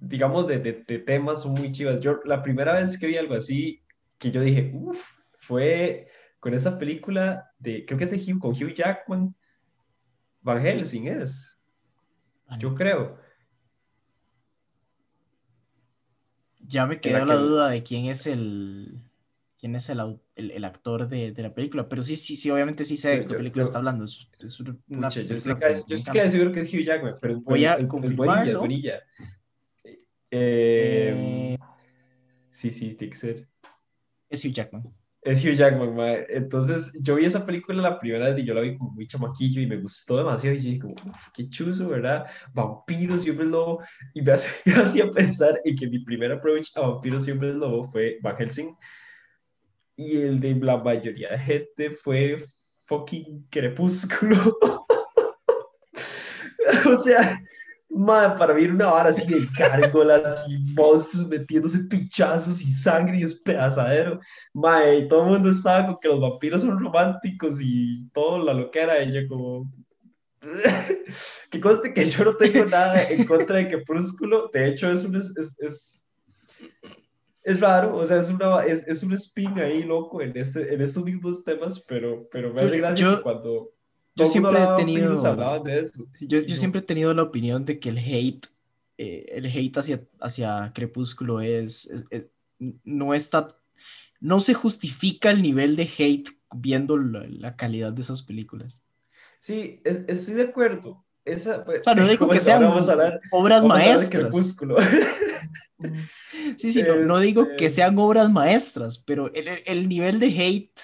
digamos, 0.00 0.46
de, 0.46 0.58
de 0.58 0.98
temas 0.98 1.42
son 1.42 1.52
muy 1.54 1.70
chivas. 1.72 2.00
Yo 2.00 2.20
la 2.24 2.42
primera 2.42 2.74
vez 2.74 2.98
que 2.98 3.06
vi 3.06 3.16
algo 3.16 3.34
así, 3.34 3.82
que 4.18 4.30
yo 4.30 4.40
dije, 4.40 4.70
uff, 4.74 5.00
fue 5.40 6.08
con 6.40 6.54
esa 6.54 6.78
película 6.78 7.50
de, 7.58 7.84
creo 7.84 7.98
que 7.98 8.04
es 8.04 8.10
de 8.10 8.32
Hugh, 8.32 8.38
con 8.38 8.50
Hugh 8.52 8.74
Jackman, 8.74 9.34
Van 10.40 10.62
Helsing 10.64 11.08
es, 11.08 11.58
yo 12.58 12.74
creo. 12.74 13.18
Ya 16.60 16.86
me 16.86 17.00
quedó 17.00 17.24
la 17.24 17.34
que- 17.36 17.40
duda 17.42 17.68
de 17.70 17.82
quién 17.82 18.06
es 18.06 18.26
el 18.26 19.00
quién 19.58 19.74
es 19.74 19.88
el, 19.88 19.98
el, 20.36 20.50
el 20.52 20.64
actor 20.64 21.08
de, 21.08 21.32
de 21.32 21.42
la 21.42 21.52
película, 21.52 21.88
pero 21.88 22.00
sí, 22.04 22.14
sí, 22.16 22.36
sí, 22.36 22.48
obviamente 22.48 22.84
sí 22.84 22.96
sé 22.96 23.08
de 23.08 23.26
qué 23.26 23.34
película 23.34 23.64
yo- 23.64 23.66
está 23.66 23.78
hablando. 23.78 24.04
Es, 24.04 24.28
es 24.38 24.60
una 24.60 24.74
Pucha, 24.86 25.22
yo 25.22 25.34
estoy 25.34 25.56
casi, 25.56 25.82
me 25.82 25.88
yo 25.88 25.96
estoy 25.96 25.98
encanta. 25.98 26.12
casi 26.22 26.30
seguro 26.30 26.52
que 26.52 26.60
es 26.60 26.72
Hugh 26.72 26.84
Jackman, 26.84 27.16
pero, 27.20 27.40
Voy 27.40 27.62
pero 27.64 27.72
a 27.72 27.88
confirmarlo. 27.88 28.60
buenilla. 28.60 29.02
Eh, 29.82 29.98
Eh, 30.30 31.58
sí, 32.52 32.70
sí, 32.70 32.94
tiene 32.94 33.12
que 33.12 33.18
ser. 33.18 33.48
es 34.28 34.44
Hugh 34.44 34.52
Jackman. 34.52 34.84
Es 35.22 35.44
Hugh 35.44 35.54
Jackman. 35.54 35.96
Entonces, 36.28 36.96
yo 37.00 37.16
vi 37.16 37.24
esa 37.24 37.44
película 37.44 37.82
la 37.82 37.98
primera 37.98 38.26
vez 38.26 38.38
y 38.38 38.44
yo 38.44 38.54
la 38.54 38.60
vi 38.60 38.78
como 38.78 38.92
muy 38.92 39.08
chamaquillo 39.08 39.60
y 39.60 39.66
me 39.66 39.76
gustó 39.76 40.16
demasiado. 40.16 40.54
Y 40.56 40.58
yo 40.58 40.64
dije, 40.70 40.80
como, 40.80 40.94
"Uf, 40.94 41.28
qué 41.34 41.48
chuzo, 41.50 41.88
¿verdad? 41.88 42.26
Vampiros 42.54 43.26
y 43.26 43.30
hombres 43.30 43.48
lobo. 43.48 43.82
Y 44.14 44.22
me 44.22 44.32
hacía 44.76 45.10
pensar 45.10 45.60
en 45.64 45.76
que 45.76 45.88
mi 45.88 45.98
primer 46.00 46.32
approach 46.32 46.68
a 46.76 46.80
vampiros 46.82 47.26
y 47.26 47.32
hombres 47.32 47.54
lobo 47.56 47.90
fue 47.90 48.18
Van 48.22 48.36
Helsing. 48.36 48.76
Y 49.96 50.18
el 50.18 50.40
de 50.40 50.54
la 50.54 50.76
mayoría 50.76 51.30
de 51.30 51.38
gente 51.38 51.90
fue 51.90 52.44
fucking 52.86 53.46
Crepúsculo. 53.50 54.56
o 56.86 56.96
sea, 57.02 57.40
mae, 57.90 58.36
para 58.38 58.54
mí 58.54 58.64
era 58.64 58.74
una 58.74 58.86
vara 58.86 59.10
así 59.10 59.26
de 59.32 59.46
gárgolas 59.58 60.46
y 60.48 60.58
monstruos 60.74 61.26
metiéndose 61.28 61.78
pinchazos 61.90 62.60
y 62.62 62.72
sangre 62.74 63.18
y 63.18 63.22
despedazadero. 63.22 64.20
Mae, 64.54 64.98
y 65.00 65.08
todo 65.08 65.24
el 65.24 65.30
mundo 65.30 65.50
estaba 65.50 65.86
con 65.86 65.98
que 66.00 66.08
los 66.08 66.20
vampiros 66.20 66.62
son 66.62 66.78
románticos 66.78 67.58
y 67.60 68.08
todo 68.10 68.42
la 68.44 68.52
loquera, 68.54 69.02
y 69.02 69.12
yo 69.12 69.28
como... 69.28 69.72
que 71.50 71.60
conste 71.60 71.92
que 71.92 72.06
yo 72.06 72.24
no 72.24 72.34
tengo 72.36 72.64
nada 72.66 73.02
en 73.10 73.24
contra 73.24 73.56
de 73.56 73.68
Crepúsculo, 73.68 74.50
de 74.52 74.68
hecho 74.68 74.90
es 74.92 75.04
un... 75.04 75.16
Es, 75.16 75.36
es, 75.36 75.56
es, 75.58 75.94
es 77.44 77.60
raro, 77.60 77.96
o 77.96 78.06
sea, 78.06 78.20
es, 78.20 78.30
una, 78.30 78.62
es, 78.66 78.86
es 78.86 79.02
un 79.02 79.14
spin 79.14 79.58
ahí 79.58 79.82
loco 79.82 80.20
en, 80.20 80.36
este, 80.36 80.74
en 80.74 80.82
estos 80.82 81.02
mismos 81.02 81.42
temas, 81.44 81.82
pero, 81.88 82.28
pero 82.30 82.52
me 82.52 82.60
hace 82.60 82.68
Pues 82.68 82.80
gracia 82.80 83.06
yo- 83.06 83.16
que 83.16 83.22
cuando 83.22 83.70
Yo 84.18 84.26
siempre 84.26 84.58
he 84.62 84.76
tenido 84.76 85.62
de 85.64 85.80
eso. 85.80 86.06
yo, 86.20 86.40
yo 86.40 86.48
no. 86.48 86.56
siempre 86.56 86.80
he 86.80 86.84
tenido 86.84 87.14
la 87.14 87.22
opinión 87.22 87.64
de 87.64 87.78
que 87.78 87.88
el 87.90 87.98
hate 87.98 88.46
eh, 88.98 89.26
el 89.32 89.46
hate 89.46 89.76
hacia, 89.78 90.02
hacia 90.20 90.72
Crepúsculo 90.74 91.40
es, 91.40 91.86
es- 91.86 92.04
es- 92.10 92.26
no 92.84 93.14
está 93.14 93.56
no 94.20 94.40
se 94.40 94.52
justifica 94.54 95.30
el 95.30 95.40
nivel 95.42 95.76
de 95.76 95.88
hate 95.98 96.30
viendo 96.52 96.96
la, 96.96 97.24
la 97.28 97.54
calidad 97.56 97.92
de 97.92 98.02
esas 98.02 98.22
películas. 98.22 98.82
Sí, 99.38 99.80
es- 99.84 100.02
estoy 100.08 100.34
de 100.34 100.42
acuerdo. 100.42 101.04
esa, 101.24 101.58
o 101.64 101.84
sea, 101.84 101.94
no 101.94 102.06
digo 102.08 102.28
que 102.28 102.40
sean 102.40 102.64
obras 103.30 103.64
maestras. 103.64 104.34
Sí, 106.56 106.72
sí, 106.72 106.82
no, 106.82 107.18
digo 107.20 107.46
que 107.56 107.66
este 107.66 107.70
sean 107.70 107.98
obras 107.98 108.30
maestras, 108.30 108.98
pero 108.98 109.30
el, 109.32 109.88
nivel 109.88 110.18
de 110.18 110.26
hate 110.26 110.80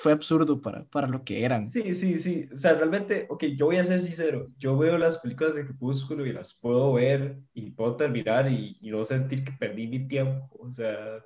fue 0.00 0.12
absurdo 0.12 0.60
para, 0.60 0.84
para 0.84 1.08
lo 1.08 1.22
que 1.24 1.44
eran. 1.44 1.70
Sí, 1.70 1.94
sí, 1.94 2.18
sí. 2.18 2.48
O 2.52 2.56
sea, 2.56 2.74
realmente, 2.74 3.26
ok, 3.28 3.44
yo 3.56 3.66
voy 3.66 3.76
a 3.76 3.84
ser 3.84 4.00
sincero. 4.00 4.48
Yo 4.58 4.76
veo 4.78 4.96
las 4.96 5.18
películas 5.18 5.54
de 5.54 5.64
Crepúsculo 5.64 6.24
y 6.26 6.32
las 6.32 6.54
puedo 6.54 6.94
ver 6.94 7.38
y 7.52 7.70
puedo 7.70 7.96
terminar 7.96 8.50
y, 8.50 8.78
y 8.80 8.90
no 8.90 9.04
sentir 9.04 9.44
que 9.44 9.52
perdí 9.52 9.86
mi 9.86 10.08
tiempo. 10.08 10.48
O 10.58 10.72
sea, 10.72 11.22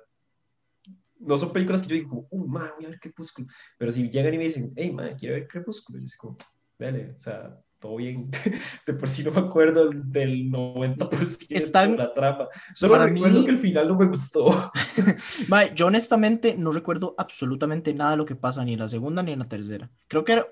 no 1.19 1.37
son 1.37 1.53
películas 1.53 1.83
que 1.83 1.89
yo 1.89 1.95
digo, 1.95 2.27
uh, 2.29 2.47
man, 2.47 2.71
voy 2.75 2.85
a 2.85 2.89
ver 2.89 2.99
Crepúsculo. 2.99 3.47
Pero 3.77 3.91
si 3.91 4.09
llegan 4.09 4.33
y 4.33 4.37
me 4.37 4.43
dicen, 4.45 4.73
hey, 4.75 4.91
man, 4.91 5.15
quiero 5.17 5.35
ver 5.35 5.47
Crepúsculo, 5.47 5.99
yo 5.99 6.05
digo, 6.05 6.37
dale, 6.77 7.13
o 7.15 7.19
sea, 7.19 7.57
todo 7.79 7.97
bien. 7.97 8.29
De 8.85 8.93
por 8.93 9.09
sí 9.09 9.23
no 9.23 9.31
me 9.31 9.41
acuerdo 9.41 9.89
del 9.89 10.49
90% 10.51 11.91
de 11.91 11.97
la 11.97 12.13
trama. 12.13 12.47
Solo 12.73 12.93
para 12.93 13.05
recuerdo 13.07 13.45
que 13.45 13.51
el 13.51 13.59
final 13.59 13.87
no 13.87 13.95
me 13.95 14.05
gustó. 14.05 14.71
yo 15.75 15.87
honestamente 15.87 16.55
no 16.57 16.71
recuerdo 16.71 17.15
absolutamente 17.17 17.93
nada 17.93 18.11
de 18.11 18.17
lo 18.17 18.25
que 18.25 18.35
pasa 18.35 18.63
ni 18.65 18.73
en 18.73 18.79
la 18.79 18.87
segunda 18.87 19.23
ni 19.23 19.31
en 19.31 19.39
la 19.39 19.49
tercera. 19.49 19.89
Creo 20.07 20.23
que, 20.23 20.43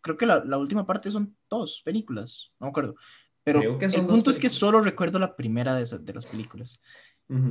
creo 0.00 0.16
que 0.16 0.26
la, 0.26 0.44
la 0.44 0.58
última 0.58 0.86
parte 0.86 1.10
son 1.10 1.36
dos 1.50 1.82
películas, 1.84 2.52
no 2.60 2.66
me 2.66 2.70
acuerdo. 2.70 2.94
Pero 3.44 3.78
el 3.80 4.06
punto 4.06 4.30
es 4.30 4.38
que 4.38 4.50
solo 4.50 4.82
recuerdo 4.82 5.18
la 5.18 5.34
primera 5.34 5.74
de, 5.74 5.82
esas, 5.82 6.04
de 6.04 6.12
las 6.12 6.26
películas. 6.26 6.80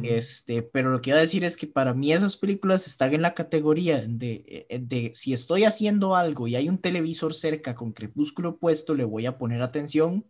Este, 0.02 0.64
pero 0.64 0.90
lo 0.90 1.02
que 1.02 1.12
iba 1.12 1.20
a 1.20 1.22
decir 1.22 1.44
es 1.44 1.56
que 1.56 1.68
para 1.68 1.94
mí 1.94 2.12
esas 2.12 2.36
películas 2.36 2.88
están 2.88 3.14
en 3.14 3.22
la 3.22 3.36
categoría 3.36 4.04
de, 4.08 4.66
eh, 4.70 4.80
de, 4.82 5.12
si 5.14 5.34
estoy 5.34 5.66
haciendo 5.66 6.16
algo 6.16 6.48
y 6.48 6.56
hay 6.56 6.68
un 6.68 6.80
televisor 6.80 7.36
cerca 7.36 7.76
con 7.76 7.94
crepúsculo 7.94 8.58
puesto, 8.58 8.96
le 8.96 9.04
voy 9.04 9.28
a 9.28 9.38
poner 9.38 9.62
atención 9.62 10.26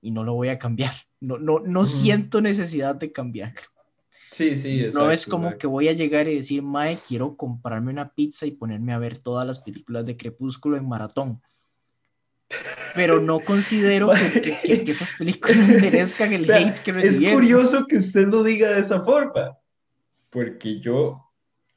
y 0.00 0.12
no 0.12 0.24
lo 0.24 0.32
voy 0.34 0.48
a 0.48 0.58
cambiar. 0.58 0.92
No, 1.18 1.38
no, 1.38 1.60
no 1.60 1.86
siento 1.86 2.42
necesidad 2.42 2.94
de 2.94 3.10
cambiar. 3.10 3.54
Sí, 4.30 4.54
sí, 4.54 4.84
No 4.92 5.10
es 5.10 5.26
como 5.26 5.56
que 5.56 5.66
voy 5.66 5.88
a 5.88 5.94
llegar 5.94 6.28
y 6.28 6.36
decir, 6.36 6.62
Mae, 6.62 6.98
quiero 7.08 7.38
comprarme 7.38 7.90
una 7.90 8.12
pizza 8.12 8.44
y 8.44 8.50
ponerme 8.50 8.92
a 8.92 8.98
ver 8.98 9.16
todas 9.16 9.46
las 9.46 9.58
películas 9.60 10.04
de 10.04 10.18
Crepúsculo 10.18 10.76
en 10.76 10.86
maratón 10.86 11.40
pero 12.94 13.20
no 13.20 13.40
considero 13.40 14.10
que, 14.10 14.84
esas 14.86 15.12
películas 15.12 15.68
merezcan 15.68 16.32
el 16.32 16.50
hate 16.50 16.80
que 16.80 16.92
recibieron. 16.92 17.24
Es 17.24 17.34
curioso 17.34 17.86
que 17.86 17.96
usted 17.96 18.28
lo 18.28 18.42
diga 18.42 18.70
de 18.70 18.80
esa 18.80 19.04
forma, 19.04 19.58
porque 20.30 20.80
yo 20.80 21.22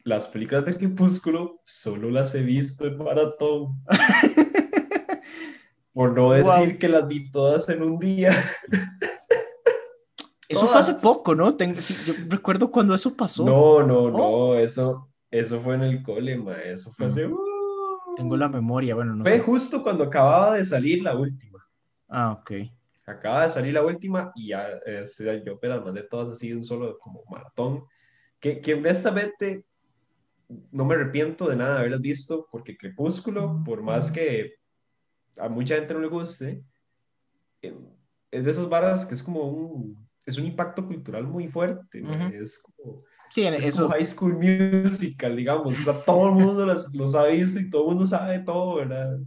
las 0.03 0.27
películas 0.27 0.65
de 0.65 0.77
Crepúsculo 0.77 1.61
solo 1.65 2.09
las 2.09 2.33
he 2.35 2.41
visto 2.41 2.85
en 2.85 2.97
maratón. 2.97 3.81
Por 5.93 6.13
no 6.13 6.31
decir 6.31 6.77
que 6.77 6.87
las 6.87 7.07
vi 7.07 7.29
todas 7.31 7.67
en 7.69 7.83
un 7.83 7.99
día. 7.99 8.51
Eso 10.47 10.67
fue 10.67 10.79
hace 10.79 10.95
poco, 10.95 11.35
¿no? 11.35 11.55
yo 11.55 12.13
recuerdo 12.27 12.71
cuando 12.71 12.95
eso 12.95 13.15
pasó. 13.15 13.45
No, 13.45 13.83
no, 13.83 14.09
no, 14.09 14.55
eso, 14.55 15.07
eso 15.29 15.61
fue 15.61 15.75
en 15.75 15.83
el 15.83 16.01
cole, 16.01 16.37
ma. 16.37 16.53
Eso 16.53 16.91
fue 16.93 17.05
hace... 17.05 17.29
Tengo 18.19 18.35
la 18.35 18.49
memoria, 18.49 18.95
bueno, 18.95 19.15
no 19.15 19.23
Fue 19.23 19.39
justo 19.39 19.81
cuando 19.81 20.03
acababa 20.03 20.57
de 20.57 20.65
salir 20.65 21.01
la 21.01 21.15
última. 21.15 21.65
Ah, 22.09 22.33
ok. 22.33 22.51
Acaba 23.05 23.43
de 23.43 23.49
salir 23.49 23.73
la 23.73 23.85
última 23.85 24.33
y 24.35 24.49
ya 24.49 24.67
este, 24.85 25.41
yo 25.45 25.57
pero 25.57 25.81
mandé 25.81 26.03
todas 26.03 26.27
así 26.27 26.49
de 26.49 26.57
un 26.57 26.65
solo 26.65 26.99
como 26.99 27.23
maratón. 27.31 27.85
Que, 28.41 28.59
que 28.59 28.73
honestamente 28.73 29.63
no 30.69 30.83
me 30.83 30.95
arrepiento 30.95 31.47
de 31.47 31.55
nada 31.55 31.75
de 31.75 31.79
haberlas 31.79 32.01
visto 32.01 32.45
porque 32.51 32.75
Crepúsculo, 32.75 33.63
por 33.63 33.81
más 33.81 34.11
que 34.11 34.55
a 35.37 35.47
mucha 35.47 35.75
gente 35.75 35.93
no 35.93 36.01
le 36.01 36.07
guste, 36.07 36.61
eh, 37.61 37.73
es 38.31 38.43
de 38.43 38.51
esas 38.51 38.67
varas 38.67 39.05
que 39.05 39.13
es 39.13 39.23
como 39.23 39.43
un, 39.43 40.09
es 40.25 40.37
un 40.37 40.45
impacto 40.45 40.85
cultural 40.85 41.25
muy 41.25 41.47
fuerte. 41.47 42.03
Es 42.33 42.59
como 42.59 43.01
Sí, 43.29 43.45
es 43.45 43.65
eso. 43.65 43.87
High 43.89 44.05
School 44.05 44.33
Musical, 44.33 45.35
digamos. 45.35 45.79
O 45.79 45.83
sea, 45.83 46.01
todo 46.03 46.29
el 46.29 46.35
mundo 46.35 46.65
los, 46.65 46.93
los, 46.93 47.15
ha 47.15 47.25
visto 47.27 47.59
y 47.59 47.69
todo 47.69 47.83
el 47.83 47.87
mundo 47.89 48.05
sabe 48.05 48.39
todo, 48.39 48.75
¿verdad? 48.75 49.19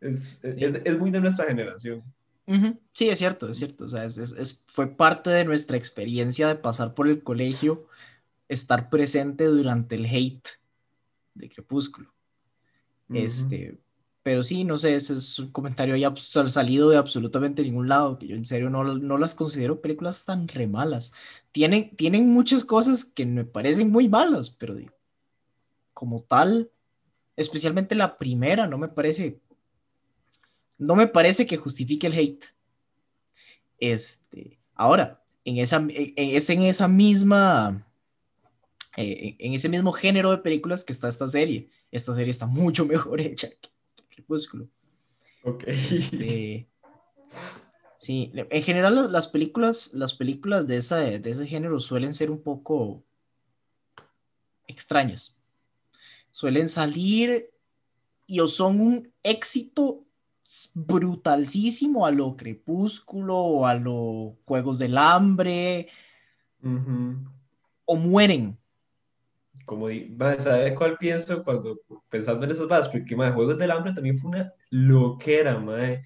Es, 0.00 0.38
es, 0.42 0.56
es, 0.84 0.98
muy 0.98 1.10
de 1.10 1.20
nuestra 1.20 1.46
generación. 1.46 2.02
Sí, 2.92 3.08
es 3.08 3.18
cierto, 3.18 3.48
es 3.48 3.58
cierto. 3.58 3.84
O 3.84 3.88
sea, 3.88 4.04
es, 4.04 4.64
fue 4.68 4.86
parte 4.88 5.30
de 5.30 5.44
nuestra 5.44 5.76
experiencia 5.76 6.48
de 6.48 6.56
pasar 6.56 6.94
por 6.94 7.08
el 7.08 7.22
colegio, 7.22 7.88
estar 8.48 8.90
presente 8.90 9.44
durante 9.44 9.96
el 9.96 10.06
hate 10.06 10.48
de 11.34 11.48
Crepúsculo. 11.48 12.12
Este, 13.12 13.78
pero 14.24 14.42
sí, 14.42 14.64
no 14.64 14.78
sé, 14.78 14.94
ese 14.96 15.12
es 15.12 15.38
un 15.38 15.50
comentario 15.52 15.94
ya 15.96 16.16
salido 16.16 16.88
de 16.88 16.96
absolutamente 16.96 17.62
ningún 17.62 17.90
lado, 17.90 18.18
que 18.18 18.26
yo 18.26 18.36
en 18.36 18.46
serio 18.46 18.70
no, 18.70 18.82
no 18.82 19.18
las 19.18 19.34
considero 19.34 19.82
películas 19.82 20.24
tan 20.24 20.48
re 20.48 20.66
malas. 20.66 21.12
Tienen, 21.52 21.94
tienen 21.94 22.30
muchas 22.30 22.64
cosas 22.64 23.04
que 23.04 23.26
me 23.26 23.44
parecen 23.44 23.90
muy 23.90 24.08
malas, 24.08 24.48
pero 24.48 24.76
como 25.92 26.22
tal, 26.22 26.70
especialmente 27.36 27.94
la 27.94 28.16
primera, 28.16 28.66
no 28.66 28.78
me 28.78 28.88
parece, 28.88 29.40
no 30.78 30.96
me 30.96 31.06
parece 31.06 31.46
que 31.46 31.58
justifique 31.58 32.06
el 32.06 32.14
hate. 32.14 32.46
Este, 33.78 34.58
ahora, 34.74 35.22
en 35.44 35.58
esa, 35.58 35.86
es 35.90 36.48
en 36.48 36.62
esa 36.62 36.88
misma, 36.88 37.86
eh, 38.96 39.36
en 39.38 39.52
ese 39.52 39.68
mismo 39.68 39.92
género 39.92 40.30
de 40.30 40.38
películas 40.38 40.82
que 40.82 40.94
está 40.94 41.08
esta 41.08 41.28
serie. 41.28 41.68
Esta 41.90 42.14
serie 42.14 42.30
está 42.30 42.46
mucho 42.46 42.86
mejor 42.86 43.20
hecha 43.20 43.48
Crepúsculo. 44.26 44.68
Ok. 45.44 45.64
Este, 45.66 46.66
sí, 47.98 48.32
en 48.34 48.62
general 48.62 49.12
las 49.12 49.28
películas, 49.28 49.90
las 49.92 50.14
películas 50.14 50.66
de, 50.66 50.78
esa, 50.78 50.96
de 50.96 51.30
ese 51.30 51.46
género 51.46 51.78
suelen 51.80 52.14
ser 52.14 52.30
un 52.30 52.42
poco 52.42 53.04
extrañas. 54.66 55.36
Suelen 56.30 56.68
salir 56.68 57.50
y 58.26 58.40
o 58.40 58.48
son 58.48 58.80
un 58.80 59.12
éxito 59.22 60.00
brutalísimo 60.74 62.06
a 62.06 62.10
lo 62.10 62.36
crepúsculo 62.36 63.36
o 63.36 63.66
a 63.66 63.74
los 63.74 64.34
juegos 64.44 64.78
del 64.78 64.96
hambre 64.98 65.88
o 67.84 67.96
mueren 67.96 68.58
como, 69.64 69.88
¿sabes 70.38 70.74
cuál 70.76 70.96
pienso 70.98 71.42
cuando 71.42 71.78
pensando 72.08 72.44
en 72.44 72.52
esas 72.52 72.68
bases? 72.68 72.92
Porque, 72.92 73.16
madre, 73.16 73.34
Juegos 73.34 73.58
del 73.58 73.70
Hambre 73.70 73.92
también 73.94 74.18
fue 74.18 74.30
una 74.30 74.52
loquera, 74.70 75.58
madre. 75.58 76.02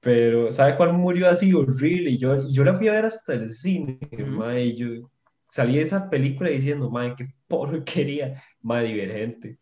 Pero, 0.00 0.52
¿sabe 0.52 0.76
cuál 0.76 0.92
murió 0.92 1.28
así 1.28 1.52
horrible? 1.52 2.10
Y 2.10 2.18
yo, 2.18 2.48
yo 2.48 2.64
la 2.64 2.74
fui 2.74 2.88
a 2.88 2.92
ver 2.92 3.06
hasta 3.06 3.34
el 3.34 3.52
cine, 3.52 3.98
madre, 4.28 4.66
y 4.66 4.76
yo 4.76 5.10
salí 5.50 5.76
de 5.76 5.82
esa 5.82 6.08
película 6.10 6.50
diciendo, 6.50 6.90
madre, 6.90 7.14
qué 7.16 7.28
porquería, 7.48 8.42
madre, 8.62 8.88
divergente. 8.88 9.58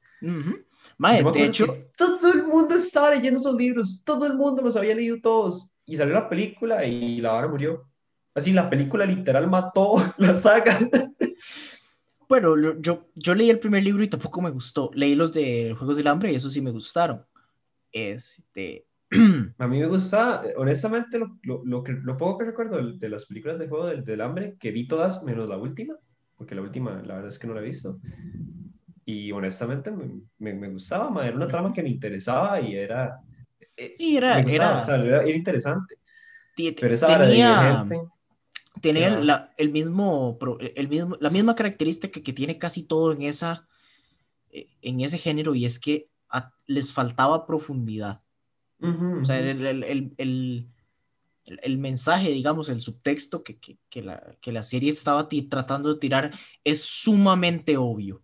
Madre, 0.99 1.25
de 1.33 1.45
hecho... 1.45 1.67
Todo 1.97 2.33
el 2.33 2.47
mundo 2.47 2.75
estaba 2.75 3.15
leyendo 3.15 3.39
esos 3.39 3.55
libros, 3.55 4.03
todo 4.05 4.27
el 4.27 4.35
mundo 4.35 4.63
los 4.63 4.77
había 4.77 4.95
leído 4.95 5.21
todos. 5.21 5.79
Y 5.87 5.97
salió 5.97 6.15
la 6.15 6.29
película 6.29 6.85
y 6.85 7.21
la 7.21 7.33
vara 7.33 7.49
murió. 7.49 7.89
Así, 8.35 8.53
la 8.53 8.69
película 8.69 9.07
literal 9.07 9.49
mató 9.49 9.97
la 10.19 10.37
saga. 10.37 10.79
Bueno, 12.29 12.81
yo, 12.81 13.09
yo 13.15 13.35
leí 13.35 13.51
el 13.51 13.59
primer 13.59 13.83
libro 13.83 14.03
y 14.03 14.09
tampoco 14.09 14.41
me 14.41 14.51
gustó. 14.51 14.91
Leí 14.95 15.15
los 15.15 15.33
de 15.33 15.75
Juegos 15.77 15.97
del 15.97 16.07
Hambre 16.07 16.33
y 16.33 16.37
eso 16.37 16.51
sí 16.51 16.61
me 16.61 16.71
gustaron. 16.71 17.25
Este... 17.93 18.87
A 19.59 19.67
mí 19.69 19.79
me 19.79 19.87
gusta, 19.87 20.43
honestamente, 20.57 21.19
lo, 21.19 21.39
lo, 21.43 21.85
lo, 21.85 22.17
poco 22.17 22.39
que 22.39 22.47
recuerdo 22.47 22.93
de, 22.93 23.09
las 23.09 23.27
películas 23.27 23.59
de 23.59 23.69
Juego 23.69 23.87
del, 23.87 24.05
del, 24.05 24.21
Hambre, 24.21 24.57
que 24.59 24.73
vi 24.73 24.89
todas 24.89 25.23
menos 25.23 25.49
la 25.49 25.57
última, 25.57 25.95
porque 26.37 26.55
la 26.55 26.63
última, 26.63 27.01
la 27.03 27.15
verdad 27.15 27.29
es 27.29 27.39
que 27.39 27.47
no 27.47 27.55
la 27.55 27.61
he 27.61 27.65
visto. 27.65 28.01
Y 29.05 29.31
honestamente 29.31 29.93
me, 29.93 30.55
me, 30.55 30.69
gustaba, 30.69 31.25
era 31.25 31.37
una 31.37 31.47
trama 31.47 31.73
que 31.73 31.83
me 31.83 31.91
interesaba 31.91 32.61
y 32.61 32.75
era... 32.75 33.21
Eh, 33.77 33.93
sí, 33.97 34.17
era... 34.17 34.41
era... 34.41 34.81
era, 34.81 35.29
interesante. 35.31 35.97
Pero 36.57 36.95
esa 36.95 37.19
tenía 37.19 37.87
tiene 38.81 39.23
la, 39.23 39.55
el 39.57 39.71
mismo, 39.71 40.39
el 40.75 40.89
mismo, 40.89 41.17
la 41.21 41.31
misma 41.31 41.55
característica 41.55 42.21
que 42.21 42.33
tiene 42.33 42.59
casi 42.59 42.83
todo 42.83 43.13
en, 43.13 43.23
esa, 43.23 43.67
eh, 44.51 44.69
en 44.83 45.01
ese 45.01 45.19
género 45.19 45.55
y 45.55 45.65
es 45.65 45.79
que 45.79 46.09
les 46.67 46.93
faltaba 46.93 47.47
profundidad. 47.47 48.23
o 48.81 49.25
sea, 49.25 49.39
el, 49.39 49.65
el, 49.65 50.15
el, 50.19 50.69
el, 51.47 51.79
mensaje, 51.79 52.31
digamos, 52.31 52.69
el 52.69 52.81
subtexto 52.81 53.45
que, 53.45 53.59
que, 53.59 53.79
que, 53.89 54.03
la, 54.03 54.37
que 54.41 54.53
la 54.53 54.63
serie 54.63 54.91
estaba 54.91 55.29
tratando 55.49 55.95
de 55.95 56.01
tirar 56.01 56.33
es 56.65 56.83
sumamente 56.83 57.77
obvio. 57.77 58.23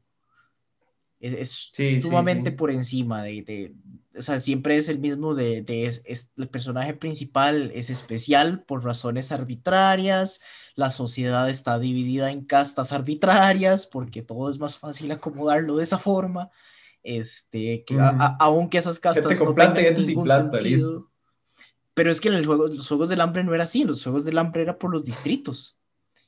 Es, 1.20 1.72
sumamente 2.00 2.50
por 2.50 2.70
encima 2.70 3.22
de, 3.22 3.42
de, 3.42 3.74
o 4.16 4.22
sea, 4.22 4.40
siempre 4.40 4.76
es 4.76 4.88
el 4.88 4.98
mismo 4.98 5.34
de, 5.34 5.62
de 5.62 5.86
es, 5.86 6.32
el 6.36 6.48
personaje 6.48 6.94
principal 6.94 7.70
es 7.74 7.90
especial 7.90 8.62
por 8.64 8.84
razones 8.84 9.30
arbitrarias, 9.30 10.40
la 10.74 10.90
sociedad 10.90 11.48
está 11.48 11.78
dividida 11.78 12.30
en 12.30 12.44
castas 12.44 12.92
arbitrarias 12.92 13.86
porque 13.86 14.22
todo 14.22 14.50
es 14.50 14.58
más 14.58 14.76
fácil 14.76 15.10
acomodarlo 15.12 15.76
de 15.76 15.84
esa 15.84 15.98
forma, 15.98 16.50
este, 17.02 17.84
que 17.84 17.98
aunque 18.38 18.78
esas 18.78 18.98
castas 18.98 19.40
no 19.40 19.54
tengan 19.54 19.94
ningún 19.94 20.28
sentido, 20.28 21.10
Pero 21.94 22.10
es 22.10 22.20
que 22.20 22.28
en 22.28 22.34
el 22.34 22.46
juego, 22.46 22.66
los 22.66 22.88
Juegos 22.88 23.08
del 23.08 23.20
Hambre 23.20 23.44
no 23.44 23.54
era 23.54 23.64
así, 23.64 23.84
los 23.84 24.02
Juegos 24.02 24.24
del 24.24 24.38
Hambre 24.38 24.62
era 24.62 24.78
por 24.78 24.90
los 24.90 25.04
distritos. 25.04 25.79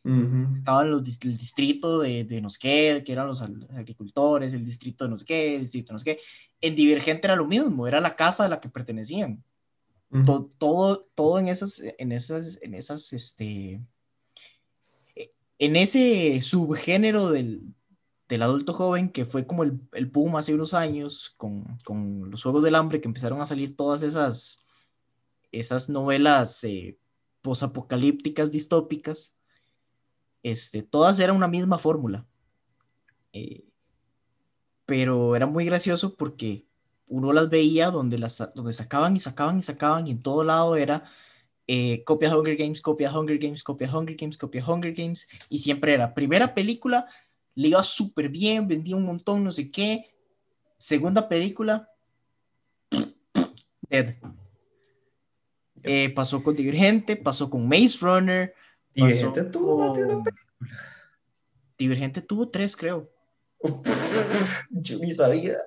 Estaban 0.05 0.91
los, 0.91 1.07
el 1.07 1.37
distrito 1.37 2.01
de, 2.01 2.25
de 2.25 2.41
no 2.41 2.51
sé 2.51 2.59
qué, 2.61 3.03
que 3.07 3.12
eran 3.12 3.29
los 3.29 3.41
agricultores, 3.41 4.53
el 4.53 4.65
distrito 4.65 5.05
de 5.05 5.11
no 5.11 5.19
sé 5.19 5.25
qué, 5.25 5.55
el 5.55 5.62
distrito 5.62 5.88
de 5.88 5.93
no 5.93 5.99
sé 6.01 6.05
qué. 6.05 6.21
En 6.61 6.75
Divergente 6.75 7.27
era 7.27 7.37
lo 7.37 7.47
mismo, 7.47 7.87
era 7.87 8.01
la 8.01 8.17
casa 8.17 8.45
a 8.45 8.49
la 8.49 8.61
que 8.61 8.69
pertenecían. 8.69 9.45
todo, 10.59 11.07
todo, 11.15 11.38
en 11.38 11.49
esas, 11.49 11.81
en 11.99 12.11
esas, 12.11 12.59
en 12.62 12.75
esas, 12.75 13.12
este, 13.12 13.81
en 15.59 15.77
ese 15.77 16.41
subgénero 16.41 17.31
del, 17.31 17.62
del 18.29 18.43
adulto 18.43 18.73
joven, 18.73 19.11
que 19.11 19.27
fue 19.27 19.47
como 19.47 19.62
el, 19.62 19.81
el 19.93 20.07
boom 20.07 20.37
hace 20.37 20.55
unos 20.55 20.75
años, 20.75 21.35
con, 21.37 21.79
con, 21.85 22.31
los 22.31 22.43
Juegos 22.43 22.65
del 22.65 22.75
Hambre, 22.75 23.01
que 23.01 23.07
empezaron 23.07 23.41
a 23.41 23.47
salir 23.47 23.77
todas 23.77 24.03
esas, 24.03 24.65
esas 25.53 25.88
novelas 25.88 26.65
eh, 26.65 26.99
posapocalípticas, 27.43 28.51
distópicas, 28.51 29.37
este, 30.43 30.83
todas 30.83 31.19
eran 31.19 31.37
una 31.37 31.49
misma 31.49 31.79
fórmula. 31.79 32.27
Eh, 33.33 33.65
pero 34.87 35.37
era 35.37 35.47
muy 35.47 35.65
gracioso 35.65 36.15
porque 36.17 36.67
uno 37.07 37.33
las 37.33 37.49
veía 37.49 37.91
donde, 37.91 38.19
las, 38.19 38.51
donde 38.55 38.73
sacaban 38.73 39.17
y 39.17 39.21
sacaban 39.21 39.59
y 39.59 39.63
sacaban 39.63 40.07
y 40.07 40.13
en 40.13 40.23
todo 40.23 40.45
lado 40.45 40.77
era 40.77 41.05
eh, 41.67 42.03
copia 42.05 42.37
Hunger 42.37 42.57
Games, 42.57 42.81
copia 42.81 43.11
Hunger 43.17 43.39
Games, 43.39 43.63
copia 43.63 43.95
Hunger 43.95 44.17
Games, 44.17 44.37
copia 44.37 44.65
Hunger 44.67 44.93
Games 44.93 45.29
y 45.49 45.61
siempre 45.61 45.95
era 45.95 46.15
primera 46.15 46.55
película, 46.55 47.07
le 47.55 47.69
iba 47.69 47.83
súper 47.83 48.29
bien, 48.29 48.67
vendía 48.67 48.97
un 48.97 49.05
montón, 49.05 49.45
no 49.45 49.53
sé 49.53 49.71
qué. 49.71 50.15
Segunda 50.79 51.29
película, 51.29 51.89
dead. 53.89 54.17
Eh, 55.85 56.11
pasó 56.11 56.43
con 56.43 56.55
Divergente, 56.55 57.17
pasó 57.17 57.51
con 57.51 57.69
Maze 57.69 57.99
Runner, 58.01 58.55
Divergente 58.95 59.45
tuvo 59.45 60.25
Divergente 61.79 62.23
tuvo 62.23 62.49
tres, 62.49 62.77
creo. 62.77 63.11
Yo 64.71 64.99
ni 64.99 65.13
sabía. 65.15 65.59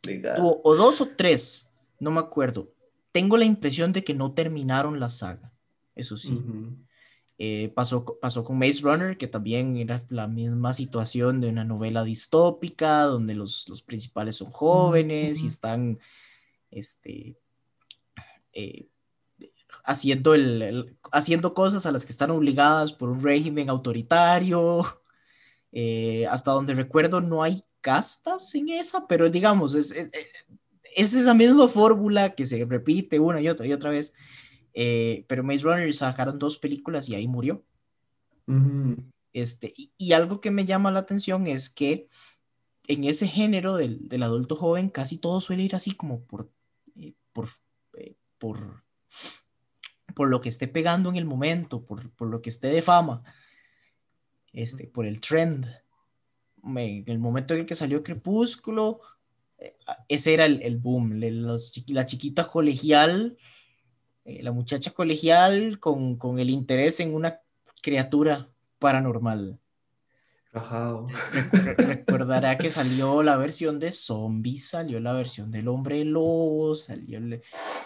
Tuvo 0.00 0.60
o 0.62 0.74
dos 0.74 1.00
o 1.00 1.08
tres, 1.08 1.70
no 1.98 2.10
me 2.10 2.20
acuerdo. 2.20 2.70
Tengo 3.12 3.36
la 3.36 3.44
impresión 3.44 3.92
de 3.92 4.04
que 4.04 4.12
no 4.12 4.32
terminaron 4.32 5.00
la 5.00 5.08
saga, 5.08 5.52
eso 5.94 6.16
sí. 6.16 6.42
Eh, 7.38 7.72
pasó, 7.74 8.04
pasó 8.20 8.44
con 8.44 8.58
Maze 8.58 8.82
Runner, 8.82 9.16
que 9.16 9.26
también 9.26 9.76
era 9.76 10.04
la 10.08 10.28
misma 10.28 10.72
situación 10.72 11.40
de 11.40 11.48
una 11.48 11.64
novela 11.64 12.04
distópica, 12.04 13.02
donde 13.04 13.34
los, 13.34 13.68
los 13.68 13.82
principales 13.82 14.36
son 14.36 14.50
jóvenes 14.50 15.42
y 15.42 15.46
están 15.46 15.98
este, 16.70 17.36
eh, 18.52 18.88
haciendo, 19.84 20.34
el, 20.34 20.96
haciendo 21.12 21.54
cosas 21.54 21.86
a 21.86 21.92
las 21.92 22.04
que 22.04 22.12
están 22.12 22.30
obligadas 22.30 22.92
por 22.92 23.08
un 23.10 23.22
régimen 23.22 23.70
autoritario. 23.70 24.84
Eh, 25.76 26.24
hasta 26.28 26.52
donde 26.52 26.72
recuerdo 26.72 27.20
no 27.20 27.42
hay 27.42 27.60
castas 27.80 28.54
en 28.54 28.68
esa, 28.68 29.08
pero 29.08 29.28
digamos, 29.28 29.74
es, 29.74 29.90
es, 29.90 30.12
esa 30.94 31.34
misma 31.34 31.66
fórmula 31.66 32.36
que 32.36 32.46
se 32.46 32.64
repite 32.64 33.18
una 33.18 33.40
y 33.40 33.48
otra 33.48 33.66
y 33.66 33.72
otra 33.72 33.90
vez. 33.90 34.14
Eh, 34.72 35.24
pero 35.26 35.42
Maze 35.42 35.64
Runner 35.64 35.92
sacaron 35.92 36.38
dos 36.38 36.58
películas 36.58 37.08
y 37.08 37.16
ahí 37.16 37.26
murió. 37.26 37.64
este, 39.32 39.74
y, 39.76 40.12
algo 40.12 40.40
que 40.40 40.52
me 40.52 40.64
llama 40.64 40.92
la 40.92 41.00
atención 41.00 41.48
es 41.48 41.70
que 41.70 42.06
en 42.86 43.02
ese 43.02 43.26
género 43.26 43.76
del, 43.76 44.08
del 44.08 44.22
adulto 44.22 44.54
joven 44.54 44.90
casi 44.90 45.18
todo 45.18 45.40
suele 45.40 45.64
ir 45.64 45.74
así 45.74 45.92
como 45.96 46.22
por, 46.24 46.52
eh, 46.94 47.14
por, 47.32 47.48
por 48.38 48.84
por 50.14 50.28
lo 50.28 50.40
que 50.40 50.48
esté 50.48 50.68
pegando 50.68 51.10
en 51.10 51.16
el 51.16 51.24
momento, 51.24 51.84
por, 51.84 52.10
por 52.10 52.28
lo 52.28 52.40
que 52.40 52.50
esté 52.50 52.68
de 52.68 52.82
fama, 52.82 53.22
este, 54.52 54.86
por 54.86 55.06
el 55.06 55.20
trend. 55.20 55.66
en 56.64 57.04
el 57.06 57.18
momento 57.18 57.54
en 57.54 57.60
el 57.60 57.66
que 57.66 57.74
salió 57.74 58.02
Crepúsculo, 58.02 59.00
eh, 59.58 59.76
ese 60.08 60.34
era 60.34 60.46
el, 60.46 60.62
el 60.62 60.76
boom, 60.78 61.20
la 61.20 62.06
chiquita 62.06 62.44
colegial, 62.44 63.36
eh, 64.24 64.42
la 64.42 64.52
muchacha 64.52 64.92
colegial 64.92 65.78
con, 65.80 66.16
con 66.16 66.38
el 66.38 66.50
interés 66.50 67.00
en 67.00 67.14
una 67.14 67.40
criatura 67.82 68.48
paranormal 68.78 69.60
recordará 71.76 72.56
que 72.58 72.70
salió 72.70 73.22
la 73.22 73.36
versión 73.36 73.80
de 73.80 73.90
zombies, 73.90 74.68
salió 74.68 75.00
la 75.00 75.12
versión 75.12 75.50
del 75.50 75.66
hombre 75.68 76.04
lobo, 76.04 76.76
salió, 76.76 77.20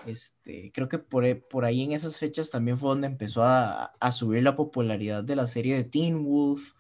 este, 0.06 0.70
creo 0.72 0.88
que 0.88 0.98
por, 0.98 1.24
por 1.48 1.64
ahí 1.64 1.82
en 1.82 1.92
esas 1.92 2.18
fechas 2.18 2.50
también 2.50 2.76
fue 2.76 2.90
donde 2.90 3.06
empezó 3.06 3.42
a, 3.42 3.84
a 3.98 4.12
subir 4.12 4.42
la 4.42 4.54
popularidad 4.54 5.24
de 5.24 5.36
la 5.36 5.46
serie 5.46 5.76
de 5.76 5.84
Teen 5.84 6.24
Wolf. 6.24 6.72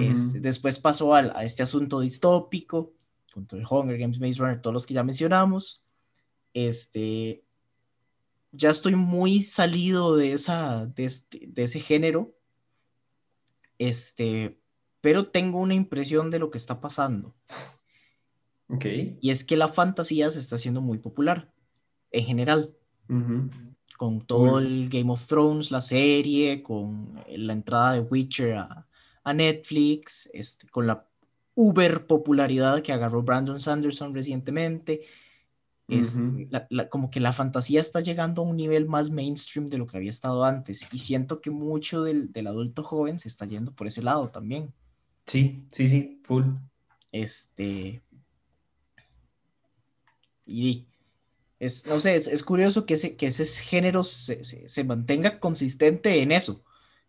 Este, 0.00 0.40
después 0.40 0.78
pasó 0.78 1.14
a, 1.14 1.18
a, 1.18 1.44
este 1.44 1.62
asunto 1.62 2.00
distópico, 2.00 2.94
con 3.34 3.46
el 3.50 3.66
Hunger 3.68 3.98
Games, 3.98 4.18
Maze 4.18 4.38
Runner, 4.38 4.62
todos 4.62 4.72
los 4.72 4.86
que 4.86 4.94
ya 4.94 5.04
mencionamos. 5.04 5.82
Este, 6.54 7.44
ya 8.52 8.70
estoy 8.70 8.94
muy 8.94 9.42
salido 9.42 10.16
de, 10.16 10.32
esa, 10.32 10.86
de, 10.86 11.04
este, 11.04 11.48
de 11.48 11.64
ese 11.64 11.80
género. 11.80 12.34
Este, 13.78 14.58
pero 15.04 15.26
tengo 15.26 15.58
una 15.58 15.74
impresión 15.74 16.30
de 16.30 16.38
lo 16.38 16.50
que 16.50 16.56
está 16.56 16.80
pasando. 16.80 17.34
Okay. 18.68 19.18
Y 19.20 19.28
es 19.28 19.44
que 19.44 19.54
la 19.54 19.68
fantasía 19.68 20.30
se 20.30 20.40
está 20.40 20.54
haciendo 20.54 20.80
muy 20.80 20.96
popular, 20.96 21.52
en 22.10 22.24
general. 22.24 22.74
Con 23.98 24.26
todo 24.26 24.60
el 24.60 24.88
Game 24.88 25.12
of 25.12 25.26
Thrones, 25.26 25.70
la 25.70 25.82
serie, 25.82 26.62
con 26.62 27.22
la 27.28 27.52
entrada 27.52 27.92
de 27.92 28.00
Witcher 28.00 28.54
a, 28.54 28.86
a 29.24 29.34
Netflix, 29.34 30.30
este, 30.32 30.70
con 30.70 30.86
la 30.86 31.06
uber 31.54 32.06
popularidad 32.06 32.80
que 32.80 32.94
agarró 32.94 33.22
Brandon 33.22 33.60
Sanderson 33.60 34.14
recientemente. 34.14 35.02
Este, 35.86 36.48
como 36.88 37.10
que 37.10 37.20
la 37.20 37.34
fantasía 37.34 37.82
está 37.82 38.00
llegando 38.00 38.40
a 38.40 38.46
un 38.46 38.56
nivel 38.56 38.86
más 38.86 39.10
mainstream 39.10 39.66
de 39.66 39.76
lo 39.76 39.84
que 39.84 39.98
había 39.98 40.08
estado 40.08 40.44
antes. 40.46 40.88
Y 40.92 40.98
siento 40.98 41.42
que 41.42 41.50
mucho 41.50 42.02
del, 42.02 42.32
del 42.32 42.46
adulto 42.46 42.82
joven 42.82 43.18
se 43.18 43.28
está 43.28 43.44
yendo 43.44 43.70
por 43.70 43.86
ese 43.86 44.02
lado 44.02 44.30
también. 44.30 44.72
Sí, 45.26 45.66
sí, 45.72 45.88
sí, 45.88 46.20
full. 46.24 46.44
Este. 47.12 48.02
Y 50.46 50.86
es, 51.58 51.86
no 51.86 52.00
sé, 52.00 52.16
es, 52.16 52.42
curioso 52.42 52.84
que 52.84 52.94
ese, 52.94 53.16
que 53.16 53.28
ese 53.28 53.46
género 53.64 54.04
se, 54.04 54.44
se, 54.44 54.84
mantenga 54.84 55.40
consistente 55.40 56.20
en 56.20 56.32
eso, 56.32 56.62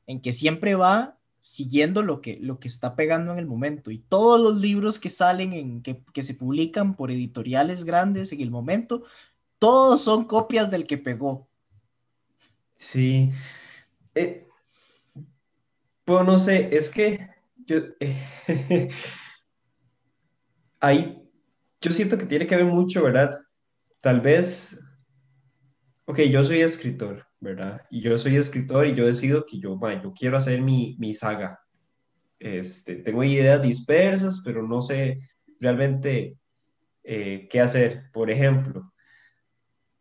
en 0.05 0.21
que 0.21 0.31
siempre 0.31 0.75
va 0.75 1.19
siguiendo 1.39 2.01
lo 2.01 2.21
que, 2.21 2.39
lo 2.39 2.59
que 2.59 2.67
está 2.67 2.95
pegando 2.95 3.33
en 3.33 3.39
el 3.39 3.45
momento. 3.45 3.91
Y 3.91 3.99
todos 3.99 4.39
los 4.39 4.61
libros 4.61 4.99
que 4.99 5.09
salen, 5.09 5.53
en, 5.53 5.81
que, 5.81 6.01
que 6.13 6.23
se 6.23 6.33
publican 6.33 6.95
por 6.95 7.11
editoriales 7.11 7.83
grandes 7.83 8.31
en 8.31 8.41
el 8.41 8.51
momento, 8.51 9.03
todos 9.59 10.01
son 10.01 10.25
copias 10.25 10.71
del 10.71 10.87
que 10.87 10.97
pegó. 10.97 11.47
Sí. 12.75 13.31
Eh, 14.13 14.47
pues 16.05 16.25
no 16.25 16.39
sé, 16.39 16.75
es 16.75 16.89
que 16.89 17.34
yo, 17.65 17.77
eh, 17.99 18.17
ahí, 20.79 21.21
yo 21.81 21.91
siento 21.91 22.17
que 22.17 22.25
tiene 22.25 22.47
que 22.47 22.55
ver 22.55 22.65
mucho, 22.65 23.03
¿verdad? 23.03 23.39
Tal 24.01 24.21
vez, 24.21 24.79
ok, 26.05 26.19
yo 26.21 26.43
soy 26.43 26.61
escritor, 26.61 27.25
¿verdad? 27.39 27.81
Y 27.89 28.01
yo 28.01 28.17
soy 28.17 28.37
escritor 28.37 28.87
y 28.87 28.95
yo 28.95 29.05
decido 29.05 29.45
que 29.45 29.59
yo, 29.59 29.79
yo 30.03 30.13
quiero 30.13 30.37
hacer 30.37 30.61
mi, 30.61 30.95
mi 30.99 31.13
saga. 31.13 31.59
Este, 32.39 32.97
tengo 32.97 33.23
ideas 33.23 33.61
dispersas, 33.61 34.41
pero 34.43 34.67
no 34.67 34.81
sé 34.81 35.19
realmente 35.59 36.37
eh, 37.03 37.47
qué 37.49 37.61
hacer. 37.61 38.11
Por 38.11 38.29
ejemplo, 38.29 38.93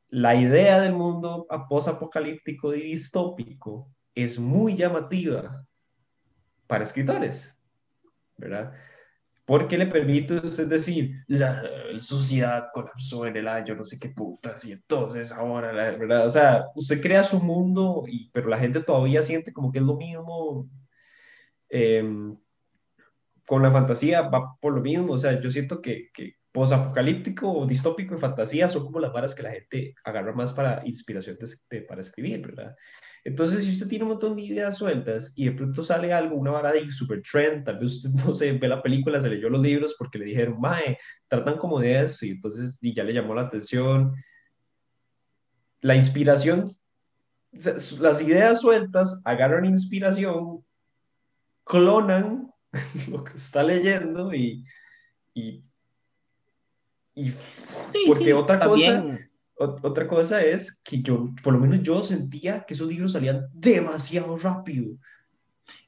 la 0.09 0.35
idea 0.35 0.81
del 0.81 0.92
mundo 0.92 1.46
post-apocalíptico 1.68 2.74
y 2.74 2.83
distópico 2.83 3.90
es 4.14 4.38
muy 4.38 4.77
llamativa 4.77 5.66
para 6.66 6.85
escritores, 6.85 7.53
¿verdad? 8.36 8.72
Porque 9.44 9.76
le 9.78 9.86
permite 9.86 10.34
usted 10.38 10.68
decir, 10.68 11.24
la, 11.28 11.62
sociedad 12.00 12.68
colapsó 12.72 13.26
en 13.26 13.36
el 13.36 13.48
año, 13.48 13.74
no 13.74 13.84
sé 13.84 13.98
qué 13.98 14.08
putas, 14.08 14.64
y 14.64 14.72
entonces 14.72 15.32
ahora, 15.32 15.72
¿verdad? 15.72 16.26
O 16.26 16.30
sea, 16.30 16.66
usted 16.74 17.00
crea 17.02 17.24
su 17.24 17.40
mundo, 17.40 18.04
y, 18.08 18.30
pero 18.30 18.48
la 18.48 18.58
gente 18.58 18.80
todavía 18.80 19.22
siente 19.22 19.52
como 19.52 19.70
que 19.72 19.78
es 19.80 19.84
lo 19.84 19.96
mismo. 19.96 20.68
Em, 21.68 22.36
con 23.46 23.62
la 23.62 23.70
fantasía 23.72 24.22
va 24.22 24.56
por 24.60 24.74
lo 24.74 24.80
mismo, 24.80 25.12
o 25.14 25.18
sea, 25.18 25.40
yo 25.40 25.50
siento 25.50 25.82
que 25.82 26.10
posapocalíptico, 26.54 27.66
distópico 27.66 28.14
y 28.14 28.18
fantasía 28.18 28.68
son 28.68 28.84
como 28.84 29.00
las 29.00 29.12
varas 29.12 29.34
que 29.34 29.42
la 29.42 29.50
gente 29.50 29.96
agarra 30.04 30.32
más 30.32 30.52
para 30.52 30.86
inspiración 30.86 31.36
para 31.88 32.00
escribir, 32.00 32.40
¿verdad? 32.46 32.76
Entonces, 33.24 33.64
si 33.64 33.72
usted 33.72 33.88
tiene 33.88 34.04
un 34.04 34.10
montón 34.10 34.36
de 34.36 34.42
ideas 34.42 34.76
sueltas 34.76 35.32
y 35.34 35.46
de 35.46 35.52
pronto 35.52 35.82
sale 35.82 36.12
algo, 36.12 36.36
una 36.36 36.52
vara 36.52 36.70
de 36.70 36.88
super 36.92 37.20
trend, 37.22 37.64
tal 37.64 37.80
vez 37.80 37.94
usted 37.94 38.10
no 38.24 38.32
se 38.32 38.52
ve 38.52 38.68
la 38.68 38.80
película, 38.80 39.20
se 39.20 39.30
leyó 39.30 39.50
los 39.50 39.60
libros 39.60 39.96
porque 39.98 40.18
le 40.18 40.26
dijeron, 40.26 40.60
mae, 40.60 40.96
tratan 41.26 41.58
como 41.58 41.80
de 41.80 42.04
eso 42.04 42.24
y 42.24 42.30
entonces 42.30 42.78
y 42.80 42.94
ya 42.94 43.02
le 43.02 43.14
llamó 43.14 43.34
la 43.34 43.42
atención. 43.42 44.14
La 45.80 45.96
inspiración 45.96 46.70
las 48.00 48.20
ideas 48.20 48.60
sueltas 48.60 49.20
agarran 49.24 49.64
inspiración, 49.64 50.64
clonan 51.64 52.52
lo 53.08 53.24
que 53.24 53.36
está 53.36 53.62
leyendo 53.62 54.32
y, 54.34 54.64
y, 55.34 55.64
porque 58.07 58.35
otra 58.35 58.59
cosa 58.59 59.18
otra 59.57 60.09
cosa 60.09 60.42
es 60.44 60.81
que 60.83 61.00
yo, 61.00 61.31
por 61.42 61.53
lo 61.53 61.61
menos 61.61 61.83
yo 61.83 62.03
sentía 62.03 62.64
que 62.66 62.74
esos 62.74 62.88
libros 62.88 63.12
salían 63.12 63.46
demasiado 63.53 64.37
rápido. 64.37 64.96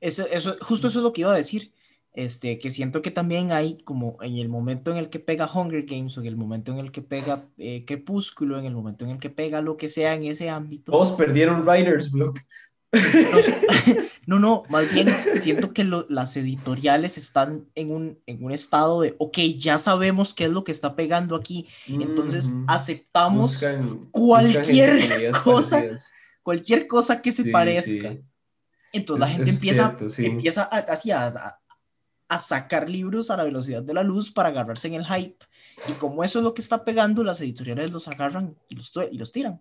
Eso, 0.00 0.26
eso, 0.30 0.56
justo 0.60 0.88
eso 0.88 1.00
es 1.00 1.02
lo 1.02 1.12
que 1.12 1.22
iba 1.22 1.32
a 1.32 1.36
decir. 1.36 1.72
Este, 2.12 2.58
que 2.58 2.70
siento 2.70 3.02
que 3.02 3.10
también 3.10 3.52
hay 3.52 3.76
como 3.84 4.16
en 4.22 4.38
el 4.38 4.48
momento 4.48 4.90
en 4.90 4.96
el 4.96 5.10
que 5.10 5.18
pega 5.18 5.50
Hunger 5.52 5.84
Games 5.84 6.16
o 6.16 6.22
en 6.22 6.26
el 6.26 6.36
momento 6.36 6.72
en 6.72 6.78
el 6.78 6.90
que 6.90 7.02
pega 7.02 7.46
eh, 7.58 7.84
Crepúsculo, 7.84 8.58
en 8.58 8.64
el 8.64 8.72
momento 8.72 9.04
en 9.04 9.10
el 9.10 9.18
que 9.18 9.28
pega 9.28 9.60
lo 9.60 9.76
que 9.76 9.90
sea 9.90 10.14
en 10.14 10.24
ese 10.24 10.48
ámbito. 10.48 10.92
Todos 10.92 11.12
perdieron 11.12 11.66
Writer's 11.66 12.10
Block. 12.10 12.40
No, 14.26 14.40
no, 14.40 14.64
más 14.68 14.92
bien 14.92 15.08
siento 15.36 15.72
que 15.72 15.84
las 15.84 16.36
editoriales 16.36 17.16
están 17.16 17.68
en 17.76 17.92
un, 17.92 18.18
en 18.26 18.42
un 18.42 18.50
estado 18.50 19.00
de, 19.00 19.14
ok, 19.18 19.38
ya 19.56 19.78
sabemos 19.78 20.34
qué 20.34 20.46
es 20.46 20.50
lo 20.50 20.64
que 20.64 20.72
está 20.72 20.96
pegando 20.96 21.36
aquí, 21.36 21.68
entonces 21.86 22.50
aceptamos 22.66 23.64
cualquier 24.10 25.30
cosa, 25.44 25.84
cualquier 26.42 26.88
cosa 26.88 27.22
que 27.22 27.30
se 27.30 27.44
parezca. 27.44 28.16
Entonces 28.92 29.20
la 29.20 29.28
gente 29.28 29.50
empieza, 29.50 29.96
empieza 30.18 30.68
a, 30.72 31.58
a, 32.28 32.40
sacar 32.40 32.90
libros 32.90 33.30
a 33.30 33.36
la 33.36 33.44
velocidad 33.44 33.82
de 33.84 33.94
la 33.94 34.02
luz 34.02 34.32
para 34.32 34.48
agarrarse 34.48 34.88
en 34.88 34.94
el 34.94 35.06
hype. 35.06 35.44
Y 35.88 35.92
como 35.92 36.24
eso 36.24 36.40
es 36.40 36.44
lo 36.44 36.52
que 36.52 36.62
está 36.62 36.84
pegando, 36.84 37.22
las 37.22 37.40
editoriales 37.40 37.92
los 37.92 38.08
agarran 38.08 38.56
y 38.68 38.74
los, 38.74 38.92
y 39.12 39.18
los 39.18 39.30
tiran. 39.30 39.60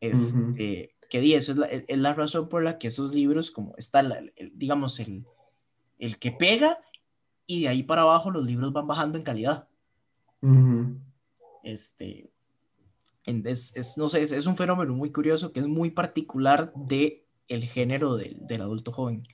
Este, 0.00 0.94
que 1.10 1.20
di, 1.20 1.34
eso 1.34 1.52
es 1.52 1.98
la, 1.98 2.14
razón 2.14 2.48
por 2.48 2.62
la 2.62 2.78
que 2.78 2.88
esos 2.88 3.12
libros, 3.12 3.50
como 3.50 3.74
está, 3.76 4.08
digamos, 4.52 5.00
el, 5.00 5.26
el 5.98 6.18
que 6.18 6.32
pega 6.32 6.78
y 7.46 7.62
de 7.62 7.68
ahí 7.68 7.82
para 7.82 8.02
abajo 8.02 8.30
los 8.30 8.44
libros 8.44 8.72
van 8.72 8.86
bajando 8.86 9.18
en 9.18 9.24
calidad. 9.24 9.68
Este, 11.64 12.30
es, 13.26 13.98
no 13.98 14.08
sé, 14.08 14.22
es, 14.22 14.46
un 14.46 14.56
fenómeno 14.56 14.94
muy 14.94 15.10
curioso 15.10 15.52
que 15.52 15.60
es 15.60 15.66
muy 15.66 15.90
particular 15.90 16.72
de 16.74 17.26
el 17.48 17.64
género 17.64 18.16
del, 18.16 18.38
del 18.46 18.62
adulto 18.62 18.92
joven. 18.92 19.24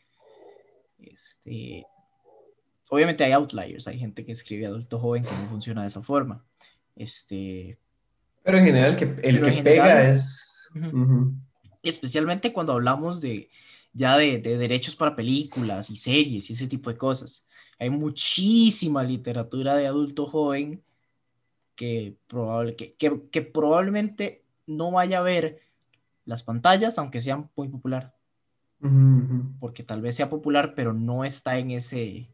Este, 0.98 1.84
obviamente 2.88 3.22
hay 3.22 3.32
outliers, 3.32 3.86
hay 3.86 3.98
gente 3.98 4.24
que 4.24 4.32
escribe 4.32 4.66
adulto 4.66 4.98
joven 4.98 5.22
que 5.22 5.30
no 5.30 5.48
funciona 5.50 5.82
de 5.82 5.88
esa 5.88 6.02
forma. 6.02 6.42
Este, 6.96 7.78
pero 8.42 8.58
en 8.58 8.64
general 8.64 8.96
que 8.96 9.04
el 9.22 9.42
que 9.42 9.62
pega 9.62 10.08
es 10.08 10.70
especialmente 11.88 12.52
cuando 12.52 12.72
hablamos 12.72 13.20
de 13.20 13.50
ya 13.96 14.18
de, 14.18 14.38
derechos 14.40 14.94
para 14.94 15.16
películas 15.16 15.88
y 15.88 15.96
series 15.96 16.50
y 16.50 16.52
ese 16.52 16.68
tipo 16.68 16.90
de 16.90 16.98
cosas. 16.98 17.46
Hay 17.78 17.88
muchísima 17.88 19.02
literatura 19.02 19.74
de 19.74 19.86
adulto 19.86 20.26
joven 20.26 20.84
que, 21.74 22.18
probable, 22.26 22.76
que, 22.76 22.94
que, 22.94 23.42
probablemente 23.42 24.44
no 24.66 24.90
vaya 24.90 25.20
a 25.20 25.22
ver 25.22 25.62
las 26.26 26.42
pantallas, 26.42 26.98
aunque 26.98 27.22
sean 27.22 27.50
muy 27.56 27.68
popular. 27.68 28.14
Porque 29.58 29.82
tal 29.82 30.02
vez 30.02 30.14
sea 30.14 30.28
popular, 30.28 30.74
pero 30.74 30.92
no 30.92 31.24
está 31.24 31.58
en 31.58 31.70
ese, 31.70 32.28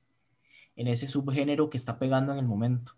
en 0.74 0.88
ese 0.88 1.06
subgénero 1.06 1.70
que 1.70 1.76
está 1.76 1.98
pegando 1.98 2.32
en 2.32 2.38
el 2.38 2.46
momento. 2.46 2.96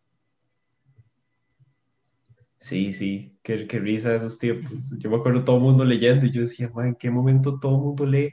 Sí, 2.65 2.95
sí, 2.95 3.37
qué, 3.43 3.67
qué 3.67 3.79
risa 3.79 4.17
esos 4.17 4.39
tiempos. 4.39 4.99
Yo 4.99 5.11
me 5.11 5.17
acuerdo 5.17 5.45
todo 5.45 5.57
el 5.57 5.63
mundo 5.63 5.85
leyendo 5.85 6.25
y 6.25 6.31
yo 6.31 6.41
decía, 6.41 6.73
¿en 6.79 6.95
qué 6.95 7.11
momento 7.11 7.61
todo 7.61 7.77
el 7.77 7.83
mundo 7.83 8.07
lee? 8.07 8.33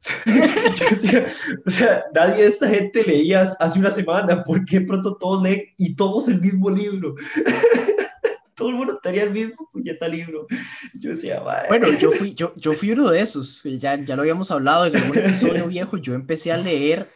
yo 0.24 0.86
decía, 0.92 1.26
o 1.66 1.68
sea, 1.68 2.04
nadie 2.14 2.44
de 2.44 2.48
esta 2.48 2.70
gente 2.70 3.04
leía 3.04 3.42
hace 3.60 3.78
una 3.78 3.90
semana, 3.90 4.42
¿por 4.44 4.64
qué 4.64 4.80
pronto 4.80 5.18
todos 5.18 5.42
leen 5.42 5.62
y 5.76 5.94
todos 5.94 6.30
el 6.30 6.40
mismo 6.40 6.70
libro? 6.70 7.16
todo 8.54 8.70
el 8.70 8.76
mundo 8.76 8.98
tenía 9.02 9.24
el 9.24 9.30
mismo 9.32 9.68
puñeta 9.70 10.08
libro. 10.08 10.46
Yo 10.94 11.10
decía, 11.10 11.42
Bueno, 11.68 11.88
yo 11.98 12.12
fui, 12.12 12.32
yo, 12.32 12.54
yo 12.56 12.72
fui 12.72 12.92
uno 12.92 13.10
de 13.10 13.20
esos, 13.20 13.62
ya, 13.62 14.02
ya 14.02 14.16
lo 14.16 14.22
habíamos 14.22 14.50
hablado 14.50 14.86
en 14.86 14.96
algún 14.96 15.18
episodio 15.18 15.66
viejo, 15.68 15.98
yo 15.98 16.14
empecé 16.14 16.50
a 16.50 16.56
leer 16.56 17.10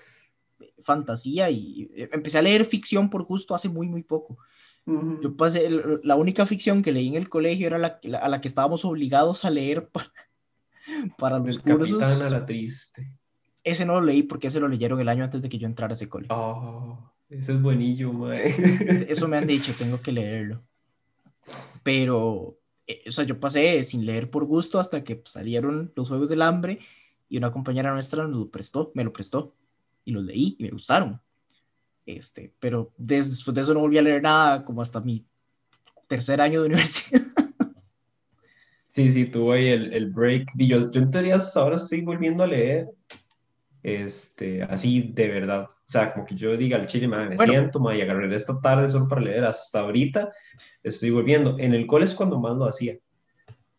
fantasía 0.84 1.48
y 1.48 1.90
eh, 1.94 2.10
empecé 2.12 2.36
a 2.36 2.42
leer 2.42 2.66
ficción 2.66 3.08
por 3.08 3.24
gusto 3.24 3.54
hace 3.54 3.70
muy, 3.70 3.88
muy 3.88 4.02
poco. 4.02 4.36
Yo 4.86 5.36
pasé, 5.36 5.68
la 6.02 6.16
única 6.16 6.46
ficción 6.46 6.82
que 6.82 6.92
leí 6.92 7.08
en 7.08 7.14
el 7.14 7.28
colegio 7.28 7.66
era 7.66 7.78
la, 7.78 8.00
a 8.20 8.28
la 8.28 8.40
que 8.40 8.48
estábamos 8.48 8.84
obligados 8.84 9.44
a 9.44 9.50
leer 9.50 9.88
para, 9.92 10.12
para 11.18 11.38
los 11.38 11.56
el 11.56 11.62
cursos. 11.62 12.22
a 12.22 12.30
la 12.30 12.46
triste. 12.46 13.12
Ese 13.62 13.84
no 13.84 13.94
lo 13.94 14.06
leí 14.06 14.22
porque 14.22 14.48
ese 14.48 14.58
lo 14.58 14.68
leyeron 14.68 15.00
el 15.00 15.08
año 15.08 15.24
antes 15.24 15.42
de 15.42 15.48
que 15.48 15.58
yo 15.58 15.66
entrara 15.66 15.92
a 15.92 15.94
ese 15.94 16.08
colegio. 16.08 16.34
Oh, 16.34 17.12
ese 17.28 17.52
es 17.52 17.62
buenillo, 17.62 18.12
mae. 18.12 18.48
Eso 19.08 19.28
me 19.28 19.36
han 19.36 19.46
dicho, 19.46 19.72
tengo 19.78 20.00
que 20.00 20.12
leerlo. 20.12 20.62
Pero, 21.82 22.58
eh, 22.86 23.02
o 23.06 23.10
sea, 23.10 23.24
yo 23.24 23.38
pasé 23.38 23.82
sin 23.84 24.06
leer 24.06 24.30
por 24.30 24.44
gusto 24.44 24.80
hasta 24.80 25.04
que 25.04 25.22
salieron 25.24 25.92
los 25.94 26.08
Juegos 26.08 26.28
del 26.28 26.42
Hambre 26.42 26.78
y 27.28 27.36
una 27.36 27.52
compañera 27.52 27.92
nuestra 27.92 28.26
nos 28.26 28.36
lo 28.36 28.50
prestó, 28.50 28.90
me 28.94 29.04
lo 29.04 29.12
prestó 29.12 29.54
y 30.04 30.12
los 30.12 30.24
leí 30.24 30.56
y 30.58 30.62
me 30.64 30.70
gustaron. 30.70 31.20
Este, 32.06 32.52
pero 32.58 32.92
después 32.96 33.54
de 33.54 33.60
eso 33.60 33.74
no 33.74 33.80
volví 33.80 33.98
a 33.98 34.02
leer 34.02 34.22
nada 34.22 34.64
como 34.64 34.82
hasta 34.82 35.00
mi 35.00 35.24
tercer 36.08 36.40
año 36.40 36.60
de 36.62 36.66
universidad. 36.68 37.20
Sí, 38.92 39.12
sí, 39.12 39.26
tuve 39.26 39.58
ahí 39.58 39.68
el, 39.68 39.92
el 39.92 40.10
break. 40.10 40.50
Yo, 40.56 40.90
yo 40.90 41.00
en 41.00 41.10
teoría 41.10 41.38
ahora 41.54 41.76
estoy 41.76 42.00
volviendo 42.00 42.42
a 42.42 42.48
leer, 42.48 42.88
este, 43.82 44.62
así 44.64 45.12
de 45.14 45.28
verdad. 45.28 45.62
O 45.64 45.92
sea, 45.92 46.12
como 46.12 46.26
que 46.26 46.36
yo 46.36 46.56
diga 46.56 46.76
al 46.76 46.86
chile, 46.86 47.08
me 47.08 47.36
siento, 47.36 47.80
me 47.80 48.00
agarré 48.00 48.32
esta 48.34 48.60
tarde 48.60 48.88
solo 48.88 49.08
para 49.08 49.22
leer. 49.22 49.44
Hasta 49.44 49.80
ahorita 49.80 50.32
estoy 50.82 51.10
volviendo. 51.10 51.58
En 51.58 51.74
el 51.74 51.86
cole 51.86 52.04
es 52.04 52.14
cuando 52.14 52.38
más 52.38 52.56
lo 52.56 52.66
hacía. 52.66 52.96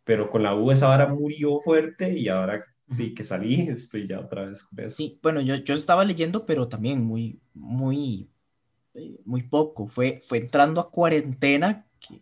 Pero 0.04 0.30
con 0.30 0.44
la 0.44 0.56
U 0.56 0.72
esa 0.72 0.88
vara 0.88 1.08
murió 1.08 1.60
fuerte 1.62 2.18
y 2.18 2.28
ahora 2.28 2.66
y 2.98 3.14
que 3.14 3.24
salí, 3.24 3.62
estoy 3.70 4.08
ya 4.08 4.20
otra 4.20 4.46
vez 4.46 4.64
con 4.64 4.80
eso. 4.80 4.96
Sí, 4.98 5.20
bueno, 5.22 5.42
yo, 5.42 5.56
yo 5.56 5.74
estaba 5.74 6.04
leyendo, 6.04 6.46
pero 6.46 6.68
también 6.68 7.04
muy, 7.04 7.40
muy, 7.54 8.30
eh, 8.94 9.20
muy 9.26 9.44
poco. 9.44 9.88
Fue, 9.88 10.22
fue 10.26 10.40
entrando 10.40 10.82
a 10.82 10.90
cuarentena 10.90 11.86
que, 12.00 12.22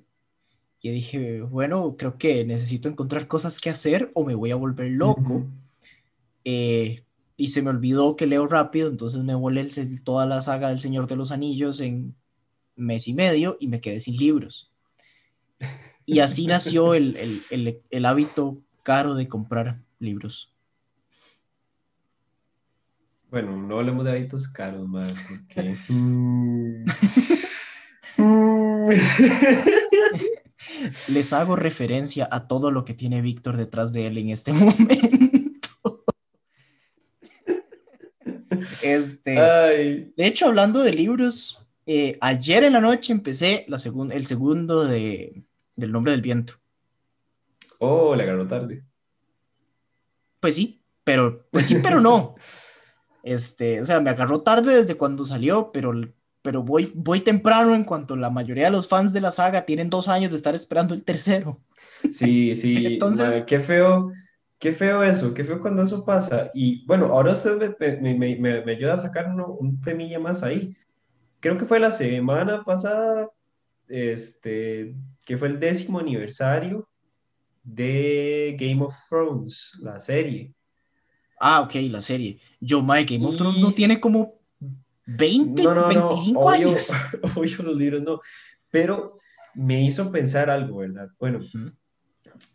que, 0.79 0.91
dije, 0.91 1.41
bueno, 1.41 1.95
creo 1.97 2.17
que 2.17 2.45
necesito 2.45 2.89
encontrar 2.89 3.27
cosas 3.27 3.59
que 3.59 3.69
hacer 3.69 4.11
o 4.13 4.25
me 4.25 4.35
voy 4.35 4.51
a 4.51 4.55
volver 4.55 4.91
loco. 4.91 5.45
Eh, 6.43 7.03
y 7.37 7.49
se 7.49 7.61
me 7.61 7.69
olvidó 7.69 8.15
que 8.15 8.27
leo 8.27 8.47
rápido, 8.47 8.89
entonces 8.89 9.23
me 9.23 9.35
volé 9.35 9.61
el, 9.61 10.03
toda 10.03 10.25
la 10.25 10.41
saga 10.41 10.69
del 10.69 10.79
Señor 10.79 11.07
de 11.07 11.15
los 11.15 11.31
Anillos 11.31 11.79
en 11.79 12.15
mes 12.75 13.07
y 13.07 13.13
medio 13.13 13.57
y 13.59 13.67
me 13.67 13.79
quedé 13.79 13.99
sin 13.99 14.17
libros. 14.17 14.73
Y 16.05 16.19
así 16.19 16.47
nació 16.47 16.95
el, 16.95 17.15
el, 17.17 17.41
el, 17.49 17.81
el 17.89 18.05
hábito 18.05 18.61
caro 18.83 19.13
de 19.13 19.27
comprar 19.27 19.83
libros. 19.99 20.48
Bueno, 23.31 23.55
no 23.55 23.77
hablemos 23.77 24.05
de 24.05 24.11
hábitos 24.11 24.47
caros, 24.47 24.87
más, 24.87 25.13
porque... 25.27 25.77
Les 31.07 31.33
hago 31.33 31.55
referencia 31.55 32.27
a 32.31 32.47
todo 32.47 32.71
lo 32.71 32.83
que 32.85 32.95
tiene 32.95 33.21
Víctor 33.21 33.57
detrás 33.57 33.93
de 33.93 34.07
él 34.07 34.17
en 34.17 34.29
este 34.29 34.51
momento. 34.53 36.05
Este, 38.81 39.31
de 39.31 40.25
hecho, 40.25 40.47
hablando 40.47 40.81
de 40.81 40.93
libros, 40.93 41.63
eh, 41.85 42.17
ayer 42.21 42.63
en 42.63 42.73
la 42.73 42.81
noche 42.81 43.13
empecé 43.13 43.65
la 43.67 43.77
el 44.11 44.25
segundo 44.25 44.85
de, 44.85 45.43
del 45.75 45.91
Nombre 45.91 46.13
del 46.13 46.21
Viento. 46.21 46.53
Oh, 47.77 48.15
le 48.15 48.23
agarró 48.23 48.47
tarde. 48.47 48.83
Pues 50.39 50.55
sí, 50.55 50.81
pero, 51.03 51.45
pues 51.51 51.67
sí, 51.67 51.75
pero 51.81 51.99
no. 51.99 52.33
Este, 53.23 53.81
o 53.81 53.85
sea, 53.85 53.99
me 53.99 54.09
agarró 54.09 54.41
tarde 54.41 54.75
desde 54.75 54.95
cuando 54.95 55.25
salió, 55.25 55.71
pero, 55.71 55.93
pero 56.41 56.63
voy, 56.63 56.91
voy 56.95 57.21
temprano 57.21 57.75
en 57.75 57.83
cuanto 57.83 58.15
la 58.15 58.29
mayoría 58.29 58.65
de 58.65 58.71
los 58.71 58.87
fans 58.87 59.13
de 59.13 59.21
la 59.21 59.31
saga 59.31 59.65
tienen 59.65 59.89
dos 59.89 60.07
años 60.07 60.31
de 60.31 60.37
estar 60.37 60.55
esperando 60.55 60.93
el 60.93 61.03
tercero. 61.03 61.59
Sí, 62.11 62.55
sí. 62.55 62.85
Entonces, 62.85 63.43
qué 63.45 63.59
feo, 63.59 64.11
qué 64.57 64.71
feo 64.71 65.03
eso, 65.03 65.33
qué 65.33 65.43
feo 65.43 65.61
cuando 65.61 65.83
eso 65.83 66.05
pasa. 66.05 66.51
Y 66.53 66.85
bueno, 66.85 67.07
ahora 67.07 67.33
usted 67.33 67.75
me, 67.79 68.13
me, 68.13 68.37
me, 68.37 68.65
me 68.65 68.71
ayuda 68.71 68.93
a 68.93 68.97
sacar 68.97 69.27
un 69.27 69.81
temilla 69.81 70.19
más 70.19 70.43
ahí. 70.43 70.75
Creo 71.39 71.57
que 71.57 71.65
fue 71.65 71.79
la 71.79 71.91
semana 71.91 72.63
pasada, 72.63 73.29
este, 73.87 74.95
que 75.25 75.37
fue 75.37 75.47
el 75.47 75.59
décimo 75.59 75.99
aniversario 75.99 76.87
de 77.63 78.55
Game 78.59 78.83
of 78.83 78.95
Thrones, 79.07 79.77
la 79.79 79.99
serie. 79.99 80.53
Ah, 81.39 81.61
ok, 81.61 81.75
la 81.89 82.01
serie. 82.01 82.39
Yo, 82.59 82.81
Mike, 82.81 83.15
Game 83.15 83.27
of 83.27 83.37
Thrones 83.37 83.59
no 83.59 83.73
tiene 83.73 83.99
como 83.99 84.39
20, 85.05 85.63
no, 85.63 85.73
no, 85.73 85.87
25 85.87 86.41
no, 86.41 86.49
años. 86.49 86.91
Obvio, 87.35 87.63
los 87.63 87.77
libros 87.77 88.03
no. 88.03 88.21
Pero 88.69 89.17
me 89.55 89.83
hizo 89.83 90.11
pensar 90.11 90.49
algo, 90.49 90.77
¿verdad? 90.77 91.09
Bueno, 91.19 91.39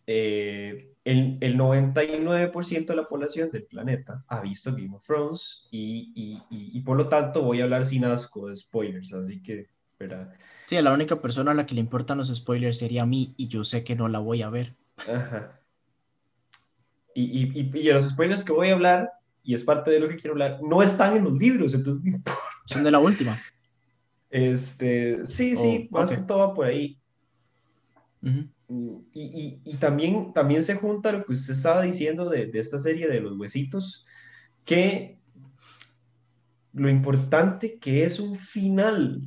eh, 0.06 0.94
el, 1.04 1.38
el 1.40 1.58
99% 1.58 2.86
de 2.86 2.96
la 2.96 3.08
población 3.08 3.50
del 3.50 3.64
planeta 3.64 4.24
ha 4.28 4.40
visto 4.40 4.72
Game 4.72 4.94
of 4.94 5.02
Thrones 5.04 5.66
y, 5.70 6.12
y, 6.14 6.78
y, 6.78 6.80
por 6.80 6.96
lo 6.96 7.08
tanto 7.08 7.42
voy 7.42 7.60
a 7.60 7.64
hablar 7.64 7.84
sin 7.84 8.04
asco 8.04 8.48
de 8.48 8.56
spoilers, 8.56 9.12
así 9.12 9.42
que, 9.42 9.68
¿verdad? 9.98 10.32
Sí, 10.66 10.80
la 10.80 10.92
única 10.92 11.20
persona 11.20 11.50
a 11.50 11.54
la 11.54 11.66
que 11.66 11.74
le 11.74 11.80
importan 11.80 12.18
los 12.18 12.34
spoilers 12.34 12.78
sería 12.78 13.02
a 13.02 13.06
mí 13.06 13.34
y 13.36 13.48
yo 13.48 13.64
sé 13.64 13.84
que 13.84 13.96
no 13.96 14.08
la 14.08 14.18
voy 14.18 14.42
a 14.42 14.50
ver. 14.50 14.74
Ajá. 14.96 15.60
Y, 17.14 17.60
y, 17.60 17.70
y, 17.72 17.82
los 17.92 18.08
spoilers 18.08 18.44
que 18.44 18.52
voy 18.52 18.70
a 18.70 18.74
hablar, 18.74 19.10
y 19.42 19.54
es 19.54 19.62
parte 19.62 19.90
de 19.90 20.00
lo 20.00 20.08
que 20.08 20.16
quiero 20.16 20.32
hablar, 20.32 20.60
no 20.62 20.82
están 20.82 21.16
en 21.16 21.24
los 21.24 21.34
libros, 21.34 21.74
entonces 21.74 22.14
Son 22.66 22.82
de 22.82 22.90
la 22.90 22.98
última. 22.98 23.40
Este, 24.30 25.24
sí, 25.26 25.54
sí, 25.54 25.88
oh, 25.92 25.98
más 25.98 26.10
que 26.10 26.16
todo 26.16 26.38
va 26.38 26.54
por 26.54 26.66
ahí. 26.66 26.98
y, 29.12 29.60
y, 29.64 29.74
también, 29.74 30.32
también 30.32 30.62
se 30.62 30.74
junta 30.74 31.12
lo 31.12 31.24
que 31.24 31.34
usted 31.34 31.54
estaba 31.54 31.82
diciendo 31.82 32.28
de, 32.28 32.46
de 32.46 32.58
esta 32.58 32.78
serie 32.78 33.06
de 33.06 33.20
los 33.20 33.38
huesitos, 33.38 34.04
que 34.64 35.18
lo 36.72 36.88
importante 36.88 37.78
que 37.78 38.04
es 38.04 38.18
un 38.18 38.36
final. 38.36 39.22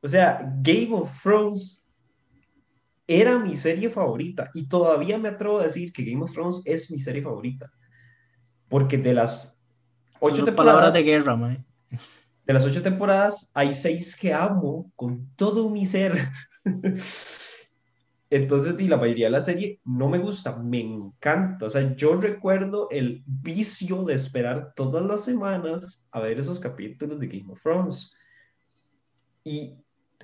O 0.00 0.08
sea, 0.08 0.50
Game 0.62 0.94
of 0.94 1.10
Thrones 1.22 1.85
era 3.06 3.38
mi 3.38 3.56
serie 3.56 3.88
favorita 3.88 4.50
y 4.54 4.68
todavía 4.68 5.18
me 5.18 5.28
atrevo 5.28 5.60
a 5.60 5.64
decir 5.64 5.92
que 5.92 6.04
Game 6.04 6.22
of 6.22 6.32
Thrones 6.32 6.62
es 6.64 6.90
mi 6.90 6.98
serie 6.98 7.22
favorita. 7.22 7.70
Porque 8.68 8.98
de 8.98 9.14
las 9.14 9.56
ocho 10.18 10.44
temporadas... 10.44 10.92
de 10.92 11.02
guerra, 11.02 11.36
De 12.44 12.52
las 12.52 12.64
ocho 12.64 12.82
temporadas 12.82 13.50
hay 13.54 13.72
seis 13.74 14.16
que 14.16 14.34
amo 14.34 14.90
con 14.96 15.30
todo 15.36 15.70
mi 15.70 15.86
ser. 15.86 16.30
Entonces, 18.28 18.74
y 18.80 18.88
la 18.88 18.96
mayoría 18.96 19.26
de 19.26 19.32
la 19.32 19.40
serie 19.40 19.80
no 19.84 20.08
me 20.08 20.18
gusta, 20.18 20.56
me 20.56 20.80
encanta. 20.80 21.66
O 21.66 21.70
sea, 21.70 21.94
yo 21.94 22.20
recuerdo 22.20 22.88
el 22.90 23.22
vicio 23.24 24.02
de 24.02 24.14
esperar 24.14 24.72
todas 24.74 25.04
las 25.04 25.24
semanas 25.24 26.08
a 26.10 26.20
ver 26.20 26.40
esos 26.40 26.58
capítulos 26.58 27.20
de 27.20 27.28
Game 27.28 27.52
of 27.52 27.62
Thrones. 27.62 28.12
Y 29.44 29.76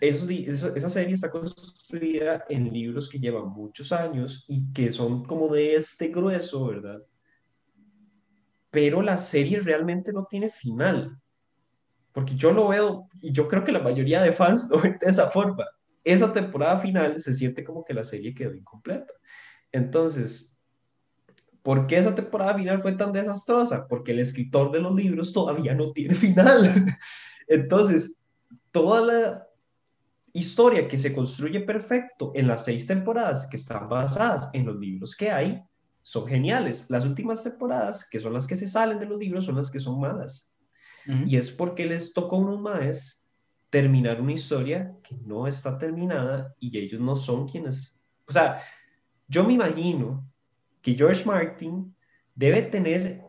eso, 0.03 0.75
esa 0.75 0.91
serie 0.91 1.15
está 1.15 1.31
construida 1.31 2.45
en 2.49 2.73
libros 2.73 3.09
que 3.09 3.21
llevan 3.21 3.51
muchos 3.51 3.93
años 3.93 4.45
y 4.49 4.73
que 4.73 4.91
son 4.91 5.25
como 5.25 5.55
de 5.55 5.77
este 5.77 6.09
grueso, 6.09 6.67
¿verdad? 6.67 7.01
Pero 8.73 9.01
la 9.01 9.17
serie 9.17 9.61
realmente 9.61 10.13
no 10.13 10.27
tiene 10.29 10.51
final. 10.51 11.21
Porque 12.11 12.35
yo 12.35 12.53
lo 12.53 12.69
veo, 12.69 13.09
y 13.21 13.33
yo 13.33 13.47
creo 13.47 13.63
que 13.63 13.71
la 13.71 13.79
mayoría 13.79 14.21
de 14.21 14.33
fans 14.33 14.69
lo 14.73 14.81
ven 14.81 14.99
de 15.01 15.09
esa 15.09 15.31
forma. 15.31 15.65
Esa 16.03 16.33
temporada 16.33 16.79
final 16.79 17.23
se 17.23 17.33
siente 17.33 17.63
como 17.63 17.85
que 17.85 17.95
la 17.95 18.03
serie 18.03 18.35
quedó 18.35 18.57
incompleta. 18.57 19.13
Entonces, 19.71 20.59
¿por 21.63 21.87
qué 21.87 21.99
esa 21.99 22.17
temporada 22.17 22.57
final 22.57 22.83
fue 22.83 22.95
tan 22.95 23.13
desastrosa? 23.13 23.87
Porque 23.87 24.11
el 24.11 24.19
escritor 24.19 24.73
de 24.73 24.81
los 24.81 24.97
libros 24.97 25.33
todavía 25.33 25.75
no 25.75 25.93
tiene 25.93 26.15
final. 26.17 26.99
Entonces, 27.47 28.21
toda 28.73 29.01
la 29.01 29.47
historia 30.33 30.89
que 30.89 30.99
se 30.99 31.15
construye 31.15 31.61
perfecto 31.61 32.33
en 32.35 32.47
las 32.47 32.65
seis 32.65 32.87
temporadas 32.87 33.47
que 33.47 33.57
están 33.57 33.89
basadas 33.89 34.51
en 34.53 34.67
los 34.67 34.77
libros 34.77 35.15
que 35.15 35.31
hay, 35.31 35.63
son 36.01 36.27
geniales. 36.27 36.87
Las 36.89 37.05
últimas 37.05 37.45
temporadas, 37.45 38.09
que 38.09 38.21
son 38.21 38.33
las 38.33 38.47
que 38.47 38.57
se 38.57 38.69
salen 38.69 38.99
de 38.99 39.07
los 39.07 39.19
libros, 39.19 39.45
son 39.45 39.57
las 39.57 39.71
que 39.71 39.81
son 39.81 40.01
malas. 40.01 40.53
Y 41.27 41.37
es 41.37 41.51
porque 41.51 41.85
les 41.85 42.13
tocó 42.13 42.37
a 42.37 42.41
unos 42.41 42.61
maes 42.61 43.27
terminar 43.71 44.21
una 44.21 44.35
historia 44.35 44.95
que 45.03 45.17
no 45.17 45.49
está 45.49 45.77
terminada 45.77 46.55
y 46.61 46.79
ellos 46.79 47.01
no 47.01 47.17
son 47.17 47.49
quienes... 47.49 48.01
O 48.29 48.33
sea, 48.33 48.63
yo 49.27 49.45
me 49.45 49.55
imagino 49.55 50.25
que 50.81 50.95
George 50.95 51.25
Martin 51.25 51.93
debe 52.37 52.63
tener 52.63 53.23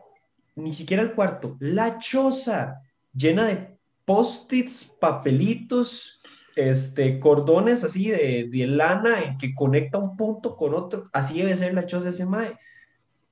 ni 0.56 0.74
siquiera 0.74 1.02
el 1.02 1.14
cuarto, 1.14 1.58
la 1.60 1.98
choza 1.98 2.80
llena 3.14 3.48
de 3.48 3.78
post-its, 4.06 4.86
papelitos, 5.00 6.22
este, 6.56 7.20
cordones 7.20 7.84
así 7.84 8.10
de, 8.10 8.50
de 8.52 8.68
lana 8.68 9.38
que 9.40 9.54
conecta 9.54 9.98
un 9.98 10.16
punto 10.18 10.56
con 10.56 10.74
otro. 10.74 11.10
Así 11.14 11.38
debe 11.38 11.56
ser 11.56 11.74
la 11.74 11.86
choza 11.86 12.06
de 12.06 12.12
ese 12.12 12.26
mae. 12.26 12.58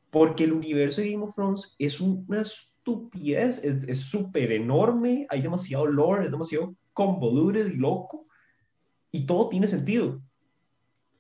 Porque 0.09 0.43
el 0.43 0.51
universo 0.51 1.01
de 1.01 1.11
Game 1.11 1.23
of 1.23 1.35
Thrones 1.35 1.75
es 1.79 2.01
una 2.01 2.41
estupidez, 2.41 3.63
es 3.63 3.99
súper 3.99 4.51
enorme, 4.51 5.25
hay 5.29 5.41
demasiado 5.41 5.85
lore, 5.85 6.25
es 6.25 6.31
demasiado 6.31 6.75
convoluted 6.93 7.67
y 7.67 7.77
loco, 7.77 8.27
y 9.11 9.25
todo 9.25 9.49
tiene 9.49 9.67
sentido. 9.67 10.21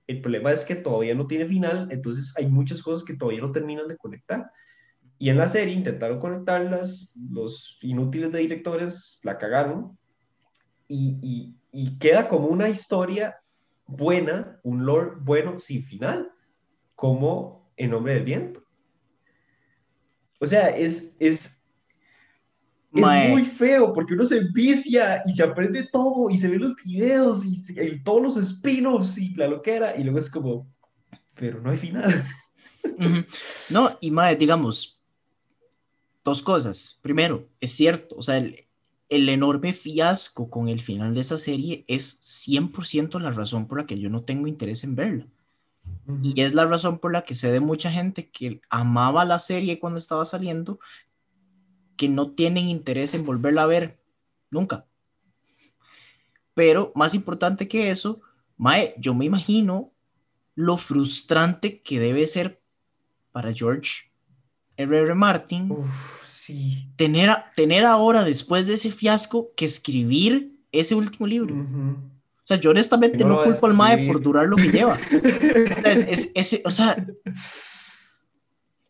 El 0.07 0.21
problema 0.21 0.51
es 0.51 0.65
que 0.65 0.75
todavía 0.75 1.15
no 1.15 1.27
tiene 1.27 1.45
final, 1.45 1.87
entonces 1.91 2.33
hay 2.37 2.47
muchas 2.47 2.83
cosas 2.83 3.05
que 3.05 3.15
todavía 3.15 3.41
no 3.41 3.53
terminan 3.53 3.87
de 3.87 3.95
conectar. 3.95 4.51
Y 5.17 5.29
en 5.29 5.37
la 5.37 5.47
serie 5.47 5.73
intentaron 5.73 6.19
conectarlas, 6.19 7.13
los 7.15 7.77
inútiles 7.81 8.31
de 8.31 8.39
directores 8.39 9.21
la 9.23 9.37
cagaron, 9.37 9.97
y, 10.87 11.17
y 11.21 11.55
queda 11.99 12.27
como 12.27 12.47
una 12.47 12.69
historia 12.69 13.37
buena, 13.85 14.59
un 14.63 14.85
lore 14.85 15.11
bueno 15.21 15.59
sin 15.59 15.83
final, 15.83 16.31
como 16.95 17.71
En 17.77 17.91
Nombre 17.91 18.15
del 18.15 18.25
Viento. 18.25 18.63
O 20.39 20.47
sea, 20.47 20.69
es, 20.69 21.15
es, 21.19 21.61
es 22.93 23.29
muy 23.29 23.45
feo 23.45 23.93
porque 23.93 24.13
uno 24.13 24.25
se 24.25 24.39
envicia 24.39 25.21
y 25.25 25.35
se 25.35 25.43
aprende 25.43 25.87
todo 25.91 26.29
y 26.29 26.39
se 26.39 26.49
ve 26.49 26.57
los 26.57 26.75
videos 26.83 27.45
y, 27.45 27.63
todos 28.03 28.21
los 28.21 28.37
spin-offs 28.37 29.17
y 29.17 29.35
la 29.35 29.47
loquera 29.47 29.95
y 29.95 30.03
luego 30.03 30.19
es 30.19 30.29
como, 30.29 30.67
pero 31.35 31.61
no 31.61 31.71
hay 31.71 31.77
final. 31.77 32.25
No, 33.69 33.97
y 34.01 34.11
mae, 34.11 34.35
digamos, 34.35 34.99
dos 36.23 36.41
cosas. 36.41 36.99
Primero, 37.01 37.47
es 37.59 37.71
cierto, 37.71 38.15
o 38.17 38.21
sea, 38.21 38.37
el, 38.37 38.65
el 39.11 39.27
enorme 39.27 39.73
fiasco 39.73 40.49
con 40.49 40.69
el 40.69 40.79
final 40.79 41.13
de 41.13 41.19
esa 41.19 41.37
serie 41.37 41.83
es 41.89 42.21
100% 42.47 43.19
la 43.19 43.31
razón 43.31 43.67
por 43.67 43.79
la 43.79 43.85
que 43.85 43.99
yo 43.99 44.09
no 44.09 44.23
tengo 44.23 44.47
interés 44.47 44.85
en 44.85 44.95
verla. 44.95 45.27
Y 46.23 46.39
es 46.39 46.53
la 46.53 46.65
razón 46.65 46.97
por 46.97 47.11
la 47.11 47.23
que 47.23 47.35
sé 47.35 47.51
de 47.51 47.59
mucha 47.59 47.91
gente 47.91 48.29
que 48.29 48.61
amaba 48.69 49.25
la 49.25 49.37
serie 49.39 49.79
cuando 49.79 49.99
estaba 49.99 50.23
saliendo, 50.23 50.79
que 51.97 52.07
no 52.07 52.31
tienen 52.31 52.69
interés 52.69 53.13
en 53.13 53.25
volverla 53.25 53.63
a 53.63 53.67
ver 53.67 54.01
nunca. 54.49 54.87
Pero 56.53 56.93
más 56.95 57.13
importante 57.13 57.67
que 57.67 57.91
eso, 57.91 58.21
Mae, 58.55 58.95
yo 58.97 59.13
me 59.13 59.25
imagino 59.25 59.91
lo 60.55 60.77
frustrante 60.77 61.81
que 61.81 61.99
debe 61.99 62.27
ser 62.27 62.61
para 63.33 63.51
George 63.51 64.09
R.R. 64.77 65.13
Martin 65.15 65.75
Tener, 66.95 67.29
tener 67.55 67.85
ahora, 67.85 68.23
después 68.23 68.67
de 68.67 68.75
ese 68.75 68.91
fiasco, 68.91 69.51
que 69.55 69.65
escribir 69.65 70.59
ese 70.71 70.95
último 70.95 71.27
libro. 71.27 71.55
O 71.55 72.45
sea, 72.45 72.59
yo 72.59 72.71
honestamente 72.71 73.23
no, 73.23 73.43
culpo 73.43 73.67
al 73.67 73.73
MAE 73.73 74.07
por 74.07 74.21
durar 74.21 74.47
lo 74.47 74.55
que 74.55 74.71
lleva. 74.71 74.97
es, 75.85 76.31
es, 76.33 76.61
o 76.65 76.71
sea, 76.71 77.05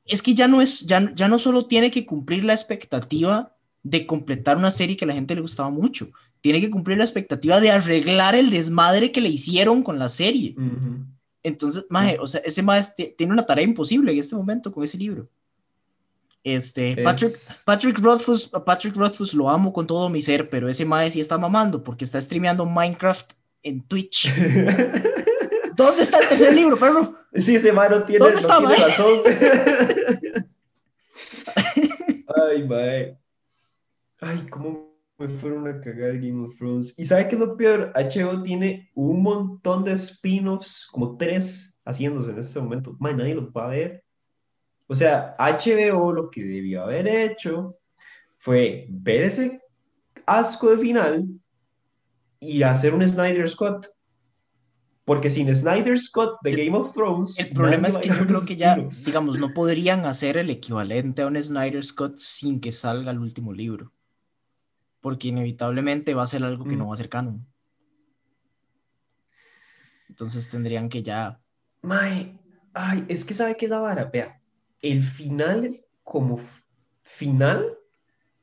es 0.06 0.22
que 0.22 0.34
ya 0.34 0.48
no 0.48 0.62
es, 0.62 0.82
ya, 0.82 1.14
ya 1.14 1.28
no 1.28 1.40
solo 1.40 1.66
tiene 1.66 1.92
que 1.92 2.06
cumplir 2.06 2.46
la 2.46 2.54
expectativa 2.54 3.56
de 3.84 4.06
completar 4.06 4.58
una 4.58 4.72
serie 4.72 4.96
que 4.96 5.06
a 5.06 5.08
la 5.08 5.14
gente 5.14 5.36
le 5.36 5.42
gustaba 5.42 5.70
mucho, 5.70 6.12
tiene 6.40 6.62
que 6.62 6.70
cumplir 6.70 6.98
la 6.98 7.04
expectativa 7.04 7.60
de 7.60 7.72
arreglar 7.72 8.36
el 8.36 8.50
desmadre 8.50 9.12
que 9.12 9.22
le 9.22 9.30
hicieron 9.30 9.84
con 9.84 10.00
la 10.00 10.10
serie. 10.10 10.56
Entonces, 11.44 11.86
Mae, 11.90 12.18
o 12.20 12.28
sea, 12.28 12.42
ese 12.46 12.62
Mae 12.62 12.84
tiene 13.18 13.34
una 13.34 13.46
tarea 13.46 13.66
imposible 13.66 14.12
en 14.12 14.20
este 14.20 14.36
momento 14.36 14.72
con 14.72 14.84
ese 14.84 14.98
libro. 14.98 15.28
Este, 16.44 16.98
Patrick, 17.04 17.36
Patrick, 17.66 18.00
Rothfuss, 18.00 18.50
Patrick 18.66 18.96
Rothfuss 18.96 19.36
lo 19.36 19.48
amo 19.48 19.72
con 19.72 19.86
todo 19.86 20.10
mi 20.10 20.24
ser, 20.24 20.50
pero 20.50 20.68
ese 20.68 20.86
mae 20.86 21.12
sí 21.12 21.20
está 21.20 21.38
mamando 21.38 21.84
porque 21.84 22.04
está 22.04 22.20
streameando 22.20 22.66
Minecraft 22.66 23.34
en 23.62 23.82
Twitch. 23.88 24.34
¿Dónde 25.76 26.02
está 26.04 26.20
el 26.20 26.30
tercer 26.30 26.54
libro, 26.54 26.78
perro? 26.78 27.16
Sí, 27.36 27.56
ese 27.56 27.72
mae 27.72 27.90
no 27.90 28.04
tiene, 28.04 28.26
¿Dónde 28.26 28.42
está, 28.42 28.58
tiene 28.58 28.76
razón. 28.76 29.20
Ay, 32.50 32.68
mae. 32.68 33.18
Ay, 34.20 34.46
cómo 34.50 34.98
me 35.20 35.30
fueron 35.30 35.68
a 35.68 35.80
cagar 35.80 36.16
Game 36.16 36.44
of 36.48 36.58
Thrones. 36.58 36.94
¿Y 36.98 37.06
sabe 37.06 37.28
qué 37.28 37.36
es 37.36 37.40
lo 37.40 37.56
peor? 37.56 37.92
HBO 37.94 38.42
tiene 38.42 38.90
un 38.96 39.22
montón 39.22 39.84
de 39.84 39.94
spin-offs, 39.94 40.88
como 40.92 41.18
tres 41.18 41.80
haciéndose 41.86 42.32
en 42.32 42.40
este 42.40 42.60
momento. 42.60 42.96
Mae, 43.00 43.14
nadie 43.14 43.36
los 43.36 43.50
va 43.50 43.66
a 43.66 43.70
ver 43.70 44.04
o 44.92 44.96
sea, 44.96 45.38
HBO 45.40 46.12
lo 46.12 46.30
que 46.30 46.44
debió 46.44 46.84
haber 46.84 47.08
hecho 47.08 47.78
fue 48.40 48.88
ver 48.90 49.24
ese 49.24 49.62
asco 50.26 50.72
de 50.72 50.78
final 50.80 51.28
y 52.42 52.62
hacer 52.64 52.94
un 52.94 53.08
Snyder 53.08 53.48
Scott. 53.48 53.88
Porque 55.06 55.30
sin 55.30 55.56
Snyder 55.56 55.98
Scott 55.98 56.40
de 56.44 56.52
Game 56.52 56.78
of 56.78 56.94
Thrones. 56.94 57.40
El 57.40 57.52
problema 57.52 57.88
es 57.88 58.00
que 58.00 58.10
yo 58.10 58.28
creo 58.28 58.44
que 58.44 58.58
ya, 58.58 58.76
digamos, 59.06 59.40
no 59.40 59.54
podrían 59.54 60.06
hacer 60.06 60.36
el 60.36 60.50
equivalente 60.50 61.22
a 61.22 61.28
un 61.28 61.42
Snyder 61.42 61.86
Scott 61.86 62.18
sin 62.18 62.60
que 62.60 62.74
salga 62.74 63.12
el 63.12 63.20
último 63.20 63.54
libro. 63.54 63.94
Porque 65.00 65.30
inevitablemente 65.30 66.14
va 66.14 66.24
a 66.24 66.28
ser 66.28 66.44
algo 66.44 66.66
que 66.66 66.76
no 66.76 66.84
mm. 66.84 66.88
va 66.90 66.94
a 66.96 66.98
ser 66.98 67.08
canon. 67.08 67.48
Entonces 70.10 70.50
tendrían 70.50 70.90
que 70.90 71.02
ya. 71.02 71.40
Mae, 71.82 72.38
Ay, 72.74 73.06
es 73.10 73.26
que 73.26 73.34
sabe 73.34 73.58
que 73.58 73.66
es 73.66 73.72
la 73.72 73.80
vara, 73.80 74.06
vea, 74.06 74.41
el 74.82 75.04
final 75.04 75.82
como 76.04 76.40
final 77.04 77.78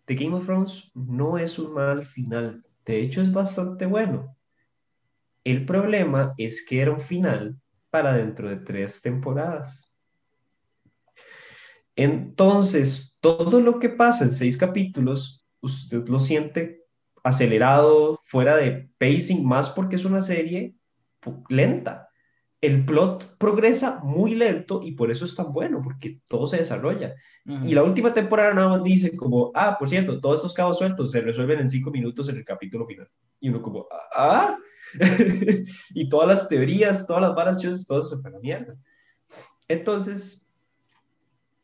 de 0.06 0.14
Game 0.14 0.34
of 0.34 0.46
Thrones 0.46 0.90
no 0.94 1.38
es 1.38 1.58
un 1.58 1.74
mal 1.74 2.04
final, 2.04 2.64
de 2.84 3.00
hecho 3.00 3.22
es 3.22 3.32
bastante 3.32 3.86
bueno. 3.86 4.36
El 5.44 5.64
problema 5.66 6.34
es 6.36 6.64
que 6.64 6.80
era 6.80 6.90
un 6.90 7.00
final 7.00 7.56
para 7.90 8.14
dentro 8.14 8.48
de 8.48 8.56
tres 8.56 9.00
temporadas. 9.00 9.94
Entonces, 11.96 13.18
todo 13.20 13.60
lo 13.60 13.80
que 13.80 13.88
pasa 13.88 14.24
en 14.24 14.32
seis 14.32 14.56
capítulos, 14.56 15.44
usted 15.60 16.06
lo 16.08 16.20
siente 16.20 16.84
acelerado, 17.24 18.18
fuera 18.24 18.56
de 18.56 18.88
pacing, 18.98 19.44
más 19.44 19.70
porque 19.70 19.96
es 19.96 20.04
una 20.04 20.22
serie 20.22 20.74
lenta. 21.48 22.07
El 22.60 22.84
plot 22.84 23.36
progresa 23.38 24.00
muy 24.02 24.34
lento 24.34 24.80
y 24.82 24.92
por 24.92 25.10
eso 25.10 25.24
es 25.24 25.36
tan 25.36 25.52
bueno, 25.52 25.80
porque 25.82 26.20
todo 26.26 26.46
se 26.48 26.56
desarrolla. 26.58 27.14
Y 27.64 27.74
la 27.74 27.82
última 27.82 28.12
temporada 28.12 28.52
nada 28.52 28.68
más 28.68 28.84
dice 28.84 29.16
como, 29.16 29.52
ah, 29.54 29.76
por 29.78 29.88
cierto, 29.88 30.20
todos 30.20 30.36
estos 30.36 30.52
cabos 30.52 30.78
sueltos 30.78 31.12
se 31.12 31.22
resuelven 31.22 31.60
en 31.60 31.68
cinco 31.68 31.90
minutos 31.90 32.28
en 32.28 32.36
el 32.36 32.44
capítulo 32.44 32.86
final. 32.86 33.08
Y 33.40 33.48
uno 33.48 33.62
como, 33.62 33.86
ah, 34.14 34.58
y 35.94 36.08
todas 36.08 36.28
las 36.28 36.48
teorías, 36.48 37.06
todas 37.06 37.22
las 37.22 37.34
varas, 37.34 37.86
todo 37.86 38.02
se 38.02 38.16
fue 38.18 38.30
a 38.30 38.34
la 38.34 38.40
mierda. 38.40 38.76
Entonces, 39.68 40.46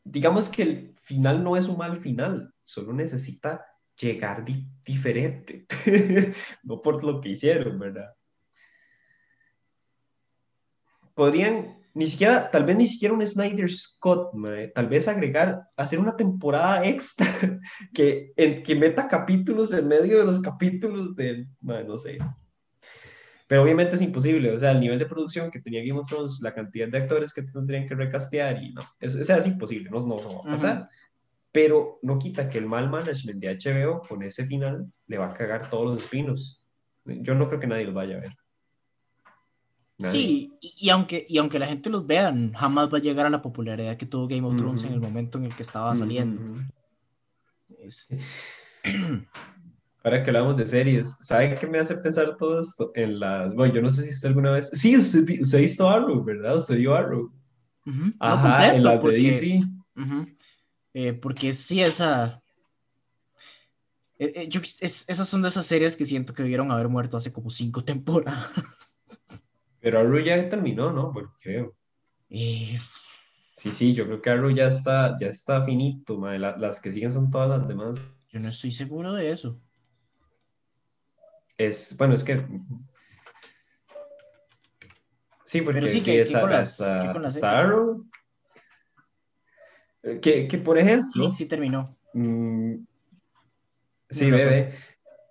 digamos 0.04 0.48
que 0.48 0.62
el 0.62 0.94
final 1.02 1.42
no 1.42 1.56
es 1.56 1.68
un 1.68 1.78
mal 1.78 1.98
final, 1.98 2.54
solo 2.62 2.92
necesita 2.92 3.64
llegar 4.00 4.44
diferente, 4.84 5.66
no 6.62 6.82
por 6.82 7.02
lo 7.04 7.20
que 7.20 7.30
hicieron, 7.30 7.78
¿verdad? 7.78 8.14
Podrían, 11.14 11.78
ni 11.94 12.06
siquiera, 12.06 12.50
tal 12.50 12.64
vez 12.64 12.76
ni 12.76 12.86
siquiera 12.86 13.14
un 13.14 13.26
Snyder 13.26 13.70
Scott, 13.70 14.32
tal 14.74 14.88
vez 14.88 15.08
agregar, 15.08 15.68
hacer 15.76 15.98
una 15.98 16.16
temporada 16.16 16.84
extra 16.84 17.26
que, 17.94 18.32
en, 18.36 18.62
que 18.62 18.74
meta 18.74 19.08
capítulos 19.08 19.72
en 19.72 19.88
medio 19.88 20.18
de 20.18 20.24
los 20.24 20.40
capítulos 20.40 21.14
de, 21.14 21.46
no 21.60 21.96
sé. 21.96 22.18
Pero 23.46 23.62
obviamente 23.62 23.94
es 23.94 24.02
imposible, 24.02 24.50
o 24.50 24.58
sea, 24.58 24.72
el 24.72 24.80
nivel 24.80 24.98
de 24.98 25.06
producción 25.06 25.50
que 25.50 25.60
tenía 25.60 25.84
Game 25.84 26.00
of 26.00 26.08
Thrones, 26.08 26.40
la 26.42 26.54
cantidad 26.54 26.88
de 26.88 26.98
actores 26.98 27.32
que 27.32 27.42
tendrían 27.42 27.86
que 27.86 27.94
recastear 27.94 28.62
y 28.62 28.72
no, 28.72 28.80
es, 29.00 29.14
o 29.14 29.22
sea, 29.22 29.36
es 29.36 29.46
imposible, 29.46 29.90
no, 29.90 30.00
no, 30.00 30.16
no 30.16 30.34
va 30.34 30.40
a 30.40 30.54
pasar 30.54 30.88
pero 31.54 32.00
no 32.02 32.18
quita 32.18 32.50
que 32.50 32.58
el 32.58 32.66
mal 32.66 32.90
management 32.90 33.38
de 33.38 33.56
HBO 33.56 34.02
con 34.02 34.24
ese 34.24 34.44
final 34.44 34.92
le 35.06 35.18
va 35.18 35.28
a 35.28 35.34
cagar 35.34 35.70
todos 35.70 35.86
los 35.86 36.02
espinos. 36.02 36.60
Yo 37.04 37.36
no 37.36 37.46
creo 37.46 37.60
que 37.60 37.68
nadie 37.68 37.84
los 37.84 37.94
vaya 37.94 38.16
a 38.16 38.20
ver. 38.22 38.36
Sí, 39.98 40.52
y, 40.60 40.88
aunque, 40.90 41.24
y 41.28 41.38
aunque 41.38 41.58
la 41.58 41.66
gente 41.66 41.88
los 41.88 42.06
vea, 42.06 42.34
jamás 42.54 42.92
va 42.92 42.98
a 42.98 43.00
llegar 43.00 43.26
a 43.26 43.30
la 43.30 43.40
popularidad 43.42 43.96
que 43.96 44.06
tuvo 44.06 44.26
Game 44.26 44.46
of 44.46 44.56
Thrones 44.56 44.84
en 44.84 44.92
el 44.92 45.00
momento 45.00 45.38
en 45.38 45.44
el 45.44 45.54
que 45.54 45.62
estaba 45.62 45.94
saliendo. 45.94 46.42
Ahora 50.04 50.22
que 50.22 50.30
hablamos 50.30 50.56
de 50.58 50.66
series, 50.66 51.16
¿sabe 51.22 51.54
qué 51.54 51.66
me 51.66 51.78
hace 51.78 51.96
pensar 51.96 52.36
todo 52.36 52.60
esto? 52.60 52.92
En 52.94 53.20
las. 53.20 53.54
Bueno, 53.54 53.74
yo 53.74 53.80
no 53.80 53.88
sé 53.88 54.02
si 54.02 54.10
usted 54.10 54.28
alguna 54.28 54.50
vez. 54.50 54.68
Sí, 54.74 54.96
usted, 54.98 55.40
usted 55.40 55.60
visto 55.60 55.88
Arrow, 55.88 56.22
¿verdad? 56.22 56.56
Usted 56.56 56.76
vio 56.76 56.94
Arrow. 56.94 57.32
Ajá, 58.18 58.74
en 58.74 58.82
la 58.82 58.98
de 58.98 59.12
DC. 59.12 59.60
Eh, 60.92 61.12
porque 61.14 61.52
sí, 61.52 61.82
esa... 61.82 62.42
Eh, 64.18 64.32
eh, 64.36 64.48
yo, 64.48 64.60
esas 64.60 65.28
son 65.28 65.42
de 65.42 65.48
esas 65.48 65.66
series 65.66 65.96
que 65.96 66.04
siento 66.04 66.32
que 66.32 66.42
debieron 66.42 66.70
haber 66.70 66.88
muerto 66.88 67.16
hace 67.16 67.32
como 67.32 67.50
cinco 67.50 67.82
temporadas. 67.82 69.00
Pero 69.84 70.00
Arrow 70.00 70.18
ya 70.18 70.48
terminó, 70.48 70.94
¿no? 70.94 71.12
Bueno, 71.12 71.34
creo. 71.42 71.76
Sí, 72.30 72.78
sí, 73.54 73.94
yo 73.94 74.06
creo 74.06 74.22
que 74.22 74.30
Arrow 74.30 74.48
ya 74.48 74.68
está, 74.68 75.14
ya 75.20 75.26
está 75.26 75.62
finito, 75.62 76.18
las 76.38 76.80
que 76.80 76.90
siguen 76.90 77.12
son 77.12 77.30
todas 77.30 77.50
las 77.50 77.68
demás. 77.68 78.16
Yo 78.30 78.40
no 78.40 78.48
estoy 78.48 78.72
seguro 78.72 79.12
de 79.12 79.30
eso. 79.30 79.60
Es, 81.58 81.94
bueno, 81.98 82.14
es 82.14 82.24
que... 82.24 82.42
Sí, 85.44 85.60
porque 85.60 85.86
sí, 85.86 86.02
que, 86.02 86.32
con 86.32 86.50
las, 86.50 86.80
Arrow, 86.80 88.06
que, 90.22 90.48
que 90.48 90.58
por 90.58 90.78
ejemplo. 90.78 91.30
Sí, 91.30 91.34
sí 91.34 91.46
terminó. 91.46 91.94
Mm, 92.14 92.76
sí, 94.08 94.30
bebé. 94.30 94.78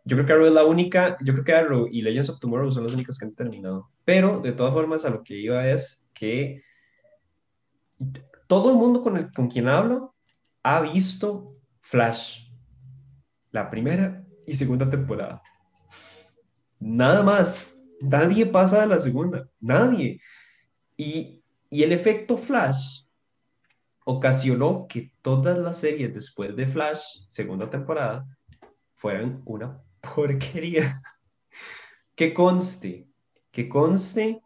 Yo 0.05 0.17
creo 0.17 0.25
que 0.25 0.33
Arrow 0.33 0.45
es 0.47 0.53
la 0.53 0.65
única, 0.65 1.17
yo 1.21 1.33
creo 1.33 1.45
que 1.45 1.53
Arrow 1.53 1.87
y 1.89 2.01
Legends 2.01 2.29
of 2.29 2.39
Tomorrow 2.39 2.71
son 2.71 2.83
las 2.83 2.93
únicas 2.93 3.17
que 3.17 3.25
han 3.25 3.35
terminado. 3.35 3.89
Pero 4.03 4.41
de 4.41 4.51
todas 4.51 4.73
formas, 4.73 5.05
a 5.05 5.09
lo 5.09 5.23
que 5.23 5.37
iba 5.37 5.67
es 5.69 6.09
que 6.13 6.61
todo 8.47 8.71
el 8.71 8.75
mundo 8.75 9.01
con, 9.01 9.15
el, 9.15 9.31
con 9.31 9.49
quien 9.49 9.69
hablo 9.69 10.13
ha 10.61 10.81
visto 10.81 11.55
Flash, 11.81 12.49
la 13.51 13.69
primera 13.69 14.25
y 14.45 14.53
segunda 14.55 14.89
temporada. 14.89 15.41
Nada 16.79 17.23
más. 17.23 17.69
Nadie 18.01 18.45
pasa 18.45 18.83
a 18.83 18.85
la 18.85 18.99
segunda. 18.99 19.47
Nadie. 19.61 20.19
Y, 20.97 21.41
y 21.69 21.83
el 21.83 21.93
efecto 21.93 22.35
Flash 22.35 23.05
ocasionó 24.03 24.85
que 24.89 25.13
todas 25.21 25.57
las 25.57 25.77
series 25.77 26.13
después 26.13 26.53
de 26.57 26.67
Flash, 26.67 27.01
segunda 27.29 27.69
temporada, 27.69 28.25
fueran 28.95 29.41
una 29.45 29.81
porquería. 30.03 31.01
que 32.15 32.33
conste, 32.33 33.07
que 33.51 33.67
conste 33.67 34.41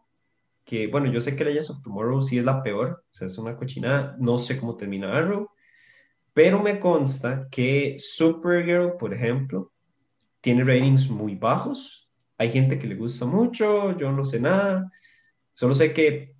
que, 0.64 0.86
bueno, 0.86 1.10
yo 1.10 1.20
sé 1.20 1.34
que 1.34 1.44
Legends 1.44 1.70
of 1.70 1.82
Tomorrow 1.82 2.22
sí 2.22 2.38
es 2.38 2.44
la 2.44 2.62
peor, 2.62 3.04
o 3.10 3.14
sea, 3.14 3.26
es 3.26 3.38
una 3.38 3.56
cochinada, 3.56 4.16
no 4.18 4.36
sé 4.36 4.58
cómo 4.58 4.76
termina 4.76 5.16
Arrow, 5.16 5.50
pero 6.34 6.62
me 6.62 6.78
consta 6.78 7.48
que 7.50 7.96
Supergirl, 7.98 8.98
por 8.98 9.14
ejemplo, 9.14 9.72
tiene 10.42 10.64
ratings 10.64 11.08
muy 11.08 11.36
bajos, 11.36 12.10
hay 12.36 12.50
gente 12.52 12.78
que 12.78 12.86
le 12.86 12.96
gusta 12.96 13.24
mucho, 13.24 13.96
yo 13.98 14.12
no 14.12 14.24
sé 14.24 14.40
nada, 14.40 14.90
solo 15.54 15.74
sé 15.74 15.92
que 15.94 16.34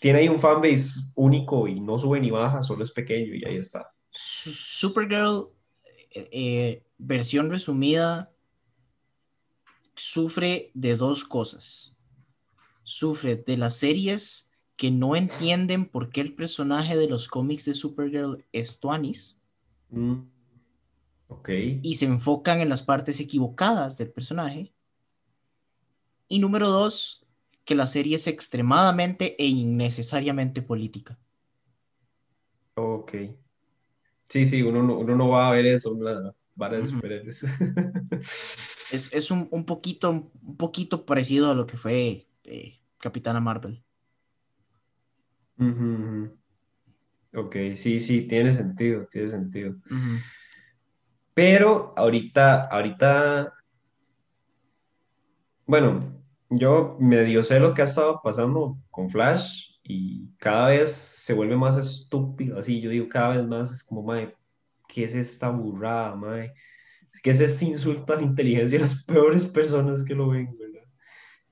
tiene 0.00 0.18
ahí 0.18 0.28
un 0.28 0.40
fanbase 0.40 1.00
único 1.14 1.68
y 1.68 1.80
no 1.80 1.96
sube 1.98 2.20
ni 2.20 2.30
baja, 2.30 2.62
solo 2.62 2.84
es 2.84 2.90
pequeño 2.90 3.32
y 3.32 3.44
ahí 3.44 3.56
está. 3.56 3.90
Supergirl, 4.10 5.50
eh, 6.10 6.28
eh, 6.32 6.82
versión 6.98 7.50
resumida, 7.50 8.32
sufre 9.94 10.70
de 10.74 10.96
dos 10.96 11.24
cosas. 11.24 11.96
Sufre 12.82 13.36
de 13.36 13.56
las 13.56 13.76
series 13.76 14.50
que 14.76 14.90
no 14.90 15.16
entienden 15.16 15.88
por 15.88 16.10
qué 16.10 16.20
el 16.20 16.34
personaje 16.34 16.96
de 16.96 17.08
los 17.08 17.28
cómics 17.28 17.64
de 17.64 17.74
Supergirl 17.74 18.44
es 18.52 18.80
Tuanis. 18.80 19.38
Mm, 19.90 20.22
ok. 21.28 21.48
Y 21.82 21.94
se 21.94 22.06
enfocan 22.06 22.60
en 22.60 22.68
las 22.68 22.82
partes 22.82 23.20
equivocadas 23.20 23.96
del 23.98 24.10
personaje. 24.10 24.72
Y 26.28 26.40
número 26.40 26.68
dos, 26.68 27.24
que 27.64 27.74
la 27.74 27.86
serie 27.86 28.16
es 28.16 28.26
extremadamente 28.26 29.36
e 29.42 29.46
innecesariamente 29.46 30.62
política. 30.62 31.18
Ok. 32.74 33.12
Sí, 34.28 34.46
sí, 34.46 34.62
uno 34.62 34.82
no, 34.82 34.98
uno 34.98 35.14
no 35.14 35.28
va 35.28 35.48
a 35.48 35.52
ver 35.52 35.66
eso, 35.66 35.96
va 36.60 36.68
a 36.68 36.76
esperar 36.76 37.26
eso. 37.26 37.46
es, 38.92 39.12
es 39.12 39.30
un, 39.30 39.48
un, 39.50 39.64
poquito, 39.64 40.10
un 40.10 40.56
poquito 40.56 41.04
parecido 41.04 41.50
a 41.50 41.54
lo 41.54 41.66
que 41.66 41.76
fue 41.76 42.26
eh, 42.44 42.80
Capitana 42.98 43.40
Marvel. 43.40 43.82
Ok, 47.34 47.56
sí, 47.74 48.00
sí, 48.00 48.26
tiene 48.26 48.52
sentido, 48.54 49.06
tiene 49.10 49.28
sentido. 49.28 49.74
Pero 51.34 51.92
ahorita, 51.96 52.64
ahorita, 52.64 53.52
bueno, 55.66 56.22
yo 56.50 56.96
medio 57.00 57.42
sé 57.42 57.58
lo 57.58 57.74
que 57.74 57.82
ha 57.82 57.86
estado 57.86 58.20
pasando 58.22 58.78
con 58.90 59.10
Flash 59.10 59.74
y 59.82 60.28
cada 60.38 60.68
vez 60.68 60.92
se 60.92 61.34
vuelve 61.34 61.56
más 61.56 61.76
estúpido, 61.76 62.58
así 62.58 62.80
yo 62.80 62.90
digo 62.90 63.08
cada 63.08 63.36
vez 63.36 63.46
más, 63.46 63.72
es 63.72 63.82
como, 63.82 64.02
mae, 64.02 64.34
¿qué 64.94 65.04
es 65.04 65.14
esta 65.16 65.50
burrada, 65.50 66.14
mae? 66.14 66.54
¿Qué 67.22 67.30
es 67.30 67.40
este 67.40 67.64
insulto 67.64 68.12
a 68.12 68.16
la 68.16 68.22
inteligencia 68.22 68.78
de 68.78 68.84
las 68.84 69.04
peores 69.04 69.44
personas 69.44 70.04
que 70.04 70.14
lo 70.14 70.28
ven, 70.28 70.56
verdad? 70.56 70.86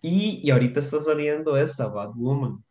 Y, 0.01 0.41
y 0.45 0.51
ahorita 0.51 0.79
está 0.79 1.01
saliendo 1.01 1.57
esta, 1.57 1.89
Batwoman, 1.89 2.65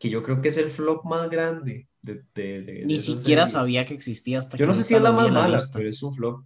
que 0.00 0.10
yo 0.10 0.22
creo 0.24 0.42
que 0.42 0.48
es 0.48 0.56
el 0.56 0.70
flop 0.70 1.04
más 1.04 1.30
grande 1.30 1.88
de, 2.02 2.24
de, 2.34 2.82
Ni 2.86 2.98
siquiera 2.98 3.46
sabía 3.46 3.84
que 3.84 3.94
existía 3.94 4.38
hasta 4.38 4.56
Yo 4.56 4.66
no 4.66 4.74
sé 4.74 4.82
si 4.82 4.94
es 4.94 5.02
la 5.02 5.12
más 5.12 5.30
mala, 5.30 5.60
pero 5.72 5.88
es 5.88 6.02
un 6.02 6.14
flop. 6.14 6.44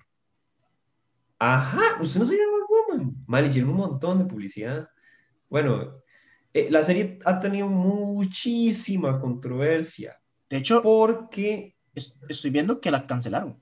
Ajá, 1.38 2.00
usted 2.00 2.20
no 2.20 2.26
sabía 2.26 2.42
Mal, 3.26 3.46
hicieron 3.46 3.70
un 3.70 3.78
montón 3.78 4.18
de 4.18 4.26
publicidad. 4.26 4.86
Bueno, 5.48 6.02
eh, 6.52 6.68
la 6.70 6.84
serie 6.84 7.18
ha 7.24 7.40
tenido 7.40 7.66
muchísima 7.66 9.18
controversia. 9.18 10.18
De 10.50 10.58
hecho, 10.58 10.82
porque... 10.82 11.71
estoy 11.94 12.50
viendo 12.50 12.80
que 12.80 12.90
la 12.90 13.06
cancelaron. 13.06 13.60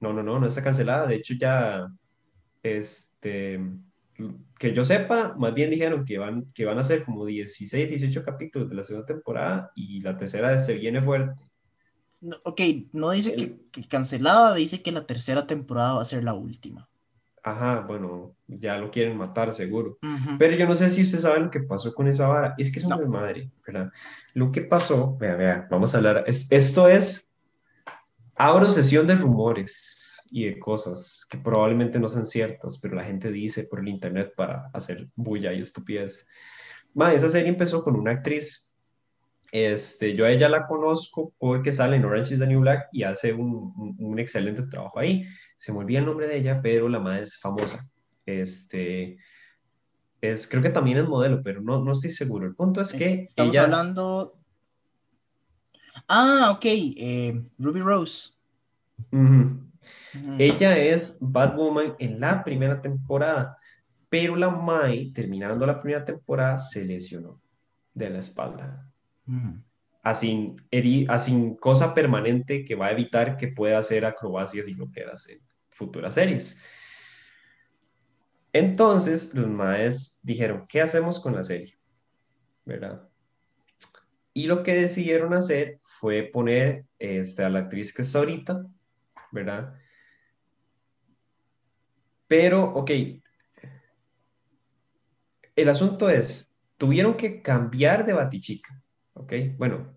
No, 0.00 0.12
no, 0.12 0.22
no, 0.22 0.40
no 0.40 0.46
está 0.46 0.62
cancelada. 0.62 1.06
De 1.06 1.16
hecho, 1.16 1.34
ya 1.34 1.90
este, 2.62 3.60
que 4.58 4.74
yo 4.74 4.84
sepa, 4.84 5.34
más 5.36 5.54
bien 5.54 5.70
dijeron 5.70 6.04
que 6.04 6.18
van, 6.18 6.50
que 6.52 6.64
van 6.64 6.78
a 6.78 6.84
ser 6.84 7.04
como 7.04 7.24
16, 7.24 7.88
18 7.88 8.24
capítulos 8.24 8.68
de 8.68 8.74
la 8.74 8.82
segunda 8.82 9.06
temporada 9.06 9.72
y 9.74 10.00
la 10.00 10.16
tercera 10.16 10.60
se 10.60 10.74
viene 10.74 11.02
fuerte. 11.02 11.40
ok, 12.44 12.60
no 12.92 13.10
dice 13.10 13.58
que, 13.70 13.88
cancelada, 13.88 14.54
dice 14.54 14.82
que 14.82 14.92
la 14.92 15.06
tercera 15.06 15.46
temporada 15.46 15.94
va 15.94 16.02
a 16.02 16.06
ser 16.06 16.24
la 16.24 16.34
última. 16.34 16.88
Ajá, 17.42 17.80
bueno, 17.86 18.34
ya 18.46 18.76
lo 18.76 18.90
quieren 18.90 19.16
matar 19.16 19.52
seguro. 19.52 19.98
Pero 20.38 20.56
yo 20.56 20.66
no 20.66 20.74
sé 20.74 20.90
si 20.90 21.02
usted 21.02 21.20
sabe 21.20 21.40
lo 21.40 21.50
que 21.50 21.60
pasó 21.60 21.94
con 21.94 22.06
esa 22.06 22.28
vara. 22.28 22.54
Es 22.58 22.72
que 22.72 22.80
es 22.80 22.84
un 22.84 22.98
desmadre, 22.98 23.50
¿verdad? 23.66 23.90
Lo 24.34 24.52
que 24.52 24.62
pasó, 24.62 25.16
vea, 25.16 25.36
vea, 25.36 25.68
vamos 25.70 25.94
a 25.94 25.98
hablar. 25.98 26.24
esto 26.26 26.88
es, 26.88 27.30
abro 28.36 28.70
sesión 28.70 29.06
de 29.06 29.14
rumores 29.14 30.26
y 30.30 30.44
de 30.44 30.58
cosas 30.58 31.26
que 31.28 31.38
probablemente 31.38 31.98
no 31.98 32.08
sean 32.08 32.26
ciertas, 32.26 32.78
pero 32.80 32.94
la 32.94 33.04
gente 33.04 33.30
dice 33.30 33.64
por 33.64 33.80
el 33.80 33.88
internet 33.88 34.32
para 34.36 34.70
hacer 34.72 35.08
bulla 35.16 35.52
y 35.52 35.60
estupidez. 35.60 36.26
Ma, 36.94 37.12
esa 37.12 37.30
serie 37.30 37.48
empezó 37.48 37.82
con 37.82 37.96
una 37.96 38.12
actriz, 38.12 38.70
este, 39.52 40.14
yo 40.14 40.24
a 40.24 40.30
ella 40.30 40.48
la 40.48 40.66
conozco 40.66 41.34
porque 41.38 41.72
sale 41.72 41.96
en 41.96 42.04
Orange 42.04 42.34
is 42.34 42.40
the 42.40 42.46
New 42.46 42.60
Black 42.60 42.88
y 42.92 43.02
hace 43.02 43.32
un, 43.32 43.96
un, 43.98 44.18
excelente 44.18 44.62
trabajo 44.62 44.98
ahí. 44.98 45.26
Se 45.60 45.72
me 45.74 45.80
olvida 45.80 45.98
el 45.98 46.06
nombre 46.06 46.26
de 46.26 46.38
ella, 46.38 46.62
pero 46.62 46.88
la 46.88 47.00
madre 47.00 47.24
es 47.24 47.38
famosa. 47.38 47.86
Este, 48.24 49.18
es, 50.22 50.48
creo 50.48 50.62
que 50.62 50.70
también 50.70 50.96
es 50.96 51.06
modelo, 51.06 51.42
pero 51.42 51.60
no, 51.60 51.84
no 51.84 51.92
estoy 51.92 52.08
seguro. 52.08 52.46
El 52.46 52.54
punto 52.54 52.80
es 52.80 52.92
que 52.92 53.24
Estamos 53.24 53.54
hablando... 53.58 54.40
Ah, 56.08 56.52
ok, 56.56 56.64
eh, 56.64 57.42
Ruby 57.58 57.80
Rose. 57.80 58.30
Ella 60.38 60.78
es 60.78 61.18
Batwoman 61.20 61.94
en 61.98 62.20
la 62.20 62.42
primera 62.42 62.80
temporada, 62.80 63.58
pero 64.08 64.36
la 64.36 64.48
Mai, 64.48 65.12
terminando 65.12 65.66
la 65.66 65.78
primera 65.78 66.06
temporada, 66.06 66.56
se 66.56 66.86
lesionó 66.86 67.38
de 67.92 68.08
la 68.08 68.20
espalda. 68.20 68.90
así, 70.02 70.56
así, 71.06 71.56
cosa 71.60 71.92
permanente 71.92 72.64
que 72.64 72.74
va 72.74 72.86
a 72.86 72.92
evitar 72.92 73.36
que 73.36 73.48
pueda 73.48 73.78
hacer 73.78 74.06
acrobacias 74.06 74.66
y 74.68 74.74
lo 74.74 74.90
que 74.90 75.02
en 75.02 75.49
futuras 75.80 76.14
series. 76.14 76.62
Entonces, 78.52 79.34
los 79.34 79.48
maes 79.48 80.20
dijeron, 80.22 80.66
¿qué 80.68 80.82
hacemos 80.82 81.18
con 81.20 81.34
la 81.34 81.42
serie? 81.42 81.78
¿Verdad? 82.66 83.08
Y 84.34 84.46
lo 84.46 84.62
que 84.62 84.74
decidieron 84.74 85.32
hacer 85.32 85.80
fue 85.98 86.24
poner 86.24 86.84
este, 86.98 87.44
a 87.44 87.48
la 87.48 87.60
actriz 87.60 87.94
que 87.94 88.02
está 88.02 88.18
ahorita, 88.18 88.66
¿verdad? 89.32 89.74
Pero, 92.28 92.64
ok, 92.74 92.90
el 95.56 95.68
asunto 95.68 96.10
es, 96.10 96.56
tuvieron 96.76 97.16
que 97.16 97.42
cambiar 97.42 98.04
de 98.04 98.12
Batichica, 98.12 98.82
¿ok? 99.14 99.32
Bueno, 99.56 99.94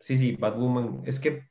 sí, 0.00 0.16
sí, 0.16 0.36
Batwoman, 0.36 1.02
es 1.04 1.18
que, 1.18 1.48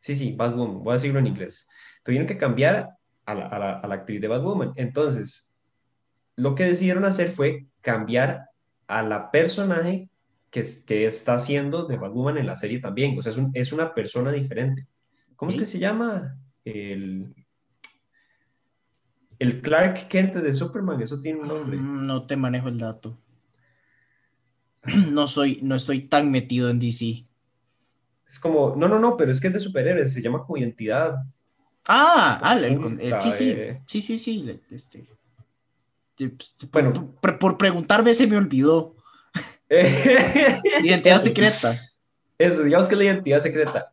sí, 0.00 0.14
sí, 0.14 0.32
Batwoman, 0.32 0.82
voy 0.82 0.92
a 0.92 0.94
decirlo 0.94 1.18
en 1.18 1.26
inglés. 1.28 1.68
Tuvieron 2.08 2.26
que 2.26 2.38
cambiar 2.38 2.96
a 3.26 3.34
la, 3.34 3.46
a 3.48 3.86
la 3.86 3.94
actriz 3.94 4.18
de 4.18 4.28
Batwoman. 4.28 4.72
Entonces, 4.76 5.54
lo 6.36 6.54
que 6.54 6.64
decidieron 6.64 7.04
hacer 7.04 7.32
fue 7.32 7.66
cambiar 7.82 8.46
a 8.86 9.02
la 9.02 9.30
personaje 9.30 10.08
que, 10.48 10.64
que, 10.86 11.06
está 11.06 11.34
haciendo 11.34 11.84
de 11.84 11.98
Batwoman 11.98 12.38
en 12.38 12.46
la 12.46 12.56
serie 12.56 12.80
también. 12.80 13.18
O 13.18 13.20
sea, 13.20 13.32
es, 13.32 13.36
un, 13.36 13.50
es 13.52 13.74
una 13.74 13.92
persona 13.92 14.32
diferente. 14.32 14.86
¿Cómo 15.36 15.50
es 15.50 15.58
que 15.58 15.66
se 15.66 15.78
llama? 15.78 16.34
El, 16.64 17.34
el 19.38 19.60
Clark 19.60 20.08
Kent 20.08 20.36
de 20.36 20.54
Superman, 20.54 21.02
eso 21.02 21.20
tiene 21.20 21.40
un 21.40 21.48
nombre. 21.48 21.76
Mm, 21.76 22.06
no 22.06 22.26
te 22.26 22.38
manejo 22.38 22.68
el 22.68 22.78
dato. 22.78 23.18
No 25.12 25.26
soy, 25.26 25.58
no 25.62 25.74
estoy 25.74 26.08
tan 26.08 26.30
metido 26.30 26.70
en 26.70 26.78
DC. 26.78 27.26
Es 28.26 28.38
como, 28.38 28.76
no, 28.76 28.88
no, 28.88 28.98
no, 28.98 29.14
pero 29.18 29.30
es 29.30 29.42
que 29.42 29.48
es 29.48 29.52
de 29.52 29.60
superhéroes, 29.60 30.14
se 30.14 30.22
llama 30.22 30.46
como 30.46 30.56
identidad. 30.56 31.16
Ah, 31.88 32.38
ah 32.42 32.58
eh, 32.60 33.12
sí, 33.18 33.30
sí, 33.30 33.56
sí, 33.86 34.00
sí, 34.00 34.18
sí, 34.18 34.60
este. 34.70 35.04
Pues, 36.16 36.54
bueno, 36.70 37.14
por, 37.20 37.56
preguntarme 37.56 38.12
se 38.12 38.26
me 38.26 38.36
olvidó. 38.36 38.94
identidad 40.82 41.20
secreta. 41.20 41.80
Eso, 42.36 42.62
digamos 42.62 42.88
que 42.88 42.94
es 42.94 42.98
la 42.98 43.04
identidad 43.04 43.40
secreta 43.40 43.92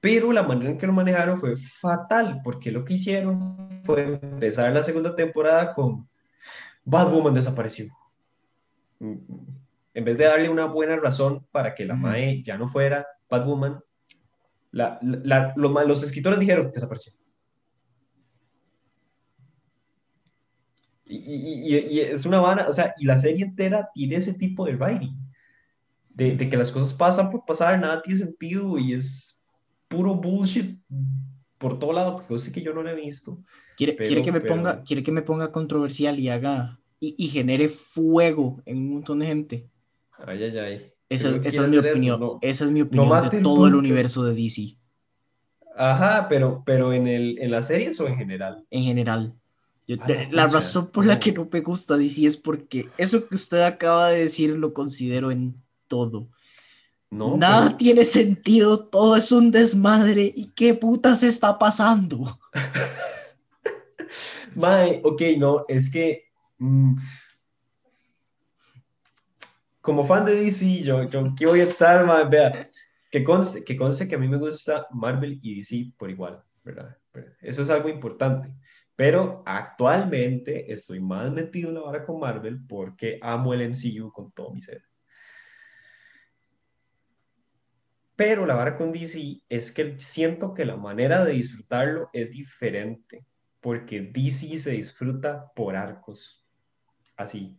pero 0.00 0.32
la 0.32 0.42
manera 0.42 0.70
en 0.70 0.78
que 0.78 0.86
lo 0.86 0.92
manejaron 0.92 1.40
fue 1.40 1.56
fatal, 1.56 2.40
porque 2.44 2.70
lo 2.70 2.84
que 2.84 2.94
hicieron 2.94 3.82
fue 3.84 4.18
empezar 4.22 4.72
la 4.72 4.82
segunda 4.82 5.14
temporada 5.14 5.72
con 5.72 6.08
Batwoman 6.84 7.34
desapareció. 7.34 7.86
En 9.00 10.04
vez 10.04 10.18
de 10.18 10.24
darle 10.24 10.48
una 10.48 10.66
buena 10.66 10.96
razón 10.96 11.44
para 11.50 11.74
que 11.74 11.84
la 11.84 11.94
Mae 11.94 12.42
ya 12.42 12.56
no 12.56 12.68
fuera 12.68 13.06
Batwoman, 13.28 13.80
la, 14.70 15.00
los 15.56 16.02
escritores 16.02 16.38
dijeron 16.38 16.70
desapareció. 16.72 17.12
Y, 21.08 21.74
y, 21.74 22.00
es 22.00 22.26
una 22.26 22.38
vana, 22.38 22.68
o 22.68 22.72
sea, 22.72 22.94
y 22.98 23.06
la 23.06 23.18
serie 23.18 23.44
entera 23.44 23.88
tiene 23.94 24.16
ese 24.16 24.34
tipo 24.34 24.66
de 24.66 24.76
writing, 24.76 25.16
de, 26.10 26.36
de 26.36 26.50
que 26.50 26.56
las 26.56 26.70
cosas 26.70 26.92
pasan 26.92 27.30
por 27.30 27.44
pasar, 27.46 27.80
nada 27.80 28.02
tiene 28.02 28.18
sentido 28.18 28.78
y 28.78 28.92
es 28.92 29.42
puro 29.88 30.14
bullshit 30.14 30.78
por 31.56 31.78
todo 31.78 31.92
lado, 31.92 32.16
porque 32.16 32.34
yo 32.34 32.38
sé 32.38 32.52
que 32.52 32.62
yo 32.62 32.72
no 32.74 32.82
lo 32.82 32.90
he 32.90 32.94
visto. 32.94 33.42
Quiere, 33.76 33.96
quiere, 33.96 34.22
que, 34.22 34.32
me 34.32 34.40
ponga, 34.40 34.82
quiere 34.82 35.02
que 35.02 35.12
me 35.12 35.22
ponga 35.22 35.50
controversial 35.50 36.18
y 36.18 36.28
haga 36.28 36.78
y, 37.00 37.14
y, 37.16 37.28
genere 37.28 37.68
fuego 37.68 38.60
en 38.64 38.78
un 38.78 38.94
montón 38.94 39.18
de 39.20 39.26
gente. 39.26 39.70
Ay, 40.12 40.42
ay, 40.42 40.58
ay. 40.58 40.92
Esa, 41.08 41.36
esa 41.36 41.62
es 41.62 41.68
mi 41.68 41.78
opinión. 41.78 42.38
esa 42.42 42.64
es 42.64 42.70
mi 42.70 42.82
opinión 42.82 43.30
de 43.30 43.40
todo 43.40 43.66
el 43.66 43.74
universo 43.74 44.24
de 44.24 44.34
DC. 44.34 44.76
Ajá, 45.76 46.26
pero, 46.28 46.62
pero 46.66 46.92
en, 46.92 47.06
el, 47.06 47.38
en 47.38 47.50
las 47.50 47.68
series 47.68 47.98
o 48.00 48.08
en 48.08 48.16
general? 48.16 48.66
En 48.70 48.82
general. 48.82 49.34
La 49.88 50.46
razón 50.46 50.88
por 50.88 51.06
la 51.06 51.18
que 51.18 51.32
no 51.32 51.48
me 51.50 51.60
gusta 51.60 51.96
DC 51.96 52.26
es 52.26 52.36
porque 52.36 52.90
eso 52.98 53.26
que 53.26 53.34
usted 53.34 53.62
acaba 53.62 54.10
de 54.10 54.20
decir 54.20 54.50
lo 54.50 54.74
considero 54.74 55.30
en 55.30 55.54
todo. 55.86 56.28
Nada 57.10 57.74
tiene 57.76 58.04
sentido, 58.04 58.84
todo 58.84 59.16
es 59.16 59.32
un 59.32 59.50
desmadre. 59.50 60.30
¿Y 60.36 60.50
qué 60.50 60.74
putas 60.74 61.22
está 61.22 61.58
pasando? 61.58 62.38
Mae, 64.54 65.00
ok, 65.02 65.22
no, 65.38 65.64
es 65.68 65.90
que. 65.90 66.24
Mm, 66.58 66.96
como 69.80 70.04
fan 70.04 70.26
de 70.26 70.34
DC, 70.34 70.82
yo, 70.82 71.04
yo 71.04 71.34
¿qué 71.34 71.46
voy 71.46 71.60
a 71.60 71.64
estar, 71.64 72.04
mae? 72.04 72.28
Vea, 72.28 72.68
que 73.10 73.24
conste, 73.24 73.64
que 73.64 73.74
conste 73.74 74.06
que 74.06 74.16
a 74.16 74.18
mí 74.18 74.28
me 74.28 74.36
gusta 74.36 74.86
Marvel 74.90 75.38
y 75.40 75.56
DC 75.56 75.92
por 75.96 76.10
igual, 76.10 76.42
¿verdad? 76.62 76.94
Eso 77.40 77.62
es 77.62 77.70
algo 77.70 77.88
importante. 77.88 78.54
Pero 78.98 79.44
actualmente 79.46 80.72
estoy 80.72 80.98
más 80.98 81.30
metido 81.30 81.68
en 81.68 81.76
la 81.76 81.82
vara 81.82 82.04
con 82.04 82.18
Marvel 82.18 82.58
porque 82.66 83.20
amo 83.22 83.54
el 83.54 83.70
MCU 83.70 84.10
con 84.10 84.32
todo 84.32 84.52
mi 84.52 84.60
ser. 84.60 84.82
Pero 88.16 88.44
la 88.44 88.56
vara 88.56 88.76
con 88.76 88.90
DC 88.90 89.40
es 89.48 89.70
que 89.70 90.00
siento 90.00 90.52
que 90.52 90.64
la 90.64 90.76
manera 90.76 91.24
de 91.24 91.34
disfrutarlo 91.34 92.10
es 92.12 92.28
diferente, 92.32 93.24
porque 93.60 94.00
DC 94.00 94.58
se 94.58 94.72
disfruta 94.72 95.46
por 95.54 95.76
arcos. 95.76 96.44
Así. 97.16 97.56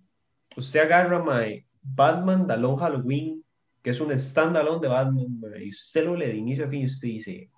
Usted 0.58 0.82
agarra 0.82 1.24
my 1.24 1.66
Batman 1.82 2.48
Long 2.62 2.78
Halloween, 2.78 3.46
que 3.82 3.92
es 3.92 4.02
un 4.02 4.12
standalone 4.20 4.82
de 4.82 4.90
Batman, 4.90 5.40
y 5.58 5.70
usted 5.70 6.04
lo 6.04 6.18
lee 6.18 6.26
de 6.26 6.36
inicio 6.36 6.66
a 6.66 6.70
fin 6.70 6.82
y 6.82 6.86
usted 6.88 7.08
dice, 7.08 7.50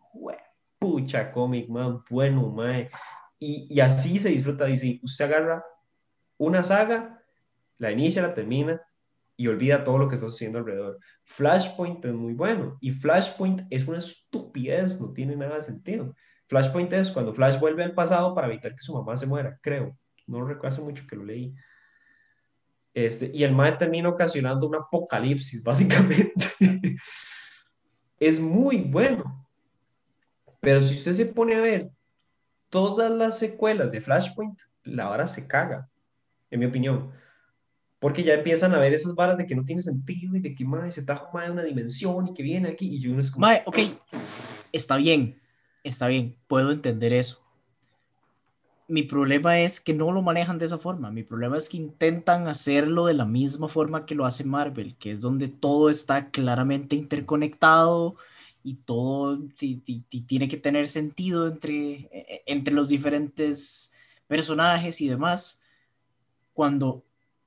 pucha 0.78 1.32
cómic, 1.32 1.68
man, 1.68 2.04
bueno, 2.12 2.48
mae. 2.52 2.92
Y, 3.44 3.80
así 3.80 4.20
se 4.20 4.30
disfruta 4.30 4.66
DC. 4.66 5.00
Usted 5.02 5.26
agarra 5.26 5.66
una 6.38 6.64
saga, 6.64 7.24
la 7.80 7.92
inicia, 7.92 8.22
la 8.22 8.36
termina, 8.36 8.80
y 9.36 9.48
olvida 9.48 9.84
todo 9.84 9.98
lo 9.98 10.08
que 10.08 10.14
está 10.14 10.28
sucediendo 10.28 10.60
alrededor. 10.60 11.00
Flashpoint 11.24 12.06
es 12.06 12.14
muy 12.14 12.34
bueno 12.34 12.78
y 12.80 12.92
Flashpoint 12.92 13.64
es 13.72 13.88
una 13.88 13.98
estupidez, 13.98 15.02
no 15.02 15.12
tiene 15.12 15.36
nada 15.36 15.56
de 15.56 15.64
sentido. 15.64 16.16
Flashpoint 16.48 16.94
es 16.94 17.10
cuando 17.10 17.34
Flash 17.34 17.60
vuelve 17.60 17.84
al 17.84 17.96
pasado 17.96 18.36
para 18.36 18.46
evitar 18.46 18.76
que 18.76 18.84
su 18.84 18.94
mamá 18.94 19.18
se 19.18 19.26
muera, 19.26 19.58
creo. 19.64 19.98
No 20.28 20.46
recuerdo 20.46 20.68
hace 20.68 20.82
mucho 20.84 21.06
que 21.10 21.16
lo 21.16 21.26
leí. 21.26 21.56
Este, 22.94 23.32
y 23.34 23.44
el 23.44 23.54
mal 23.54 23.80
termina 23.80 24.10
ocasionando 24.10 24.68
un 24.68 24.76
apocalipsis, 24.76 25.64
básicamente. 25.64 26.46
es 28.20 28.39
muy 28.39 28.82
bueno. 28.82 29.48
Pero 30.60 30.84
si 30.84 30.94
usted 30.94 31.14
se 31.14 31.26
pone 31.26 31.56
a 31.56 31.62
ver 31.62 31.89
todas 32.72 33.12
las 33.12 33.38
secuelas 33.38 33.92
de 33.92 34.02
Flashpoint, 34.02 34.60
la 34.84 35.06
vara 35.06 35.28
se 35.28 35.48
caga, 35.48 35.88
en 36.50 36.60
mi 36.60 36.66
opinión 36.66 37.12
porque 38.02 38.24
ya 38.24 38.34
empiezan 38.34 38.74
a 38.74 38.80
ver 38.80 38.96
esas 38.96 39.14
varas 39.14 39.38
de 39.38 39.46
que 39.46 39.56
no 39.56 39.64
tiene 39.64 39.84
sentido 39.84 40.36
y 40.36 40.40
de 40.40 40.56
que 40.56 40.66
más 40.66 40.96
se 40.96 41.02
está 41.02 41.30
de 41.32 41.52
una 41.52 41.62
dimensión 41.62 42.28
y 42.28 42.34
que 42.34 42.42
viene 42.42 42.70
aquí 42.70 42.96
y 42.96 43.00
yo 43.00 43.14
no 43.14 43.20
es 43.20 43.30
como... 43.30 43.46
Mae, 43.46 43.62
ok, 43.68 43.78
está 44.72 44.96
bien, 44.96 45.40
está 45.84 46.08
bien, 46.08 46.36
puedo 46.48 46.72
entender 46.72 47.14
eso. 47.14 47.40
mi 48.88 49.04
problema 49.04 49.60
es 49.60 49.80
que 49.80 49.94
no 49.94 50.12
lo 50.12 50.24
manejan 50.24 50.58
de 50.58 50.66
esa 50.66 50.80
forma. 50.80 51.12
Mi 51.12 51.22
problema 51.22 51.58
es 51.58 51.70
que 51.70 51.78
intentan 51.78 52.48
hacerlo 52.48 53.06
de 53.06 53.14
la 53.14 53.26
misma 53.26 53.68
forma 53.68 54.08
que 54.08 54.16
lo 54.16 54.26
hace 54.26 54.46
Marvel, 54.46 54.96
que 54.98 55.12
es 55.12 55.22
donde 55.22 55.48
todo 55.48 55.92
está 55.92 56.32
claramente 56.32 56.96
interconectado 56.96 58.16
y 58.64 58.76
todo 58.76 59.39
tiene 60.28 60.47
que 60.47 60.57
tener 60.57 60.88
sentido 60.88 61.47
entre, 61.47 61.91
e, 61.91 62.09
e, 62.12 62.43
entre 62.47 62.74
los 62.74 62.89
diferentes 62.89 63.91
personajes 64.28 65.01
y 65.01 65.07
demás. 65.07 65.62
Cuando 66.53 67.03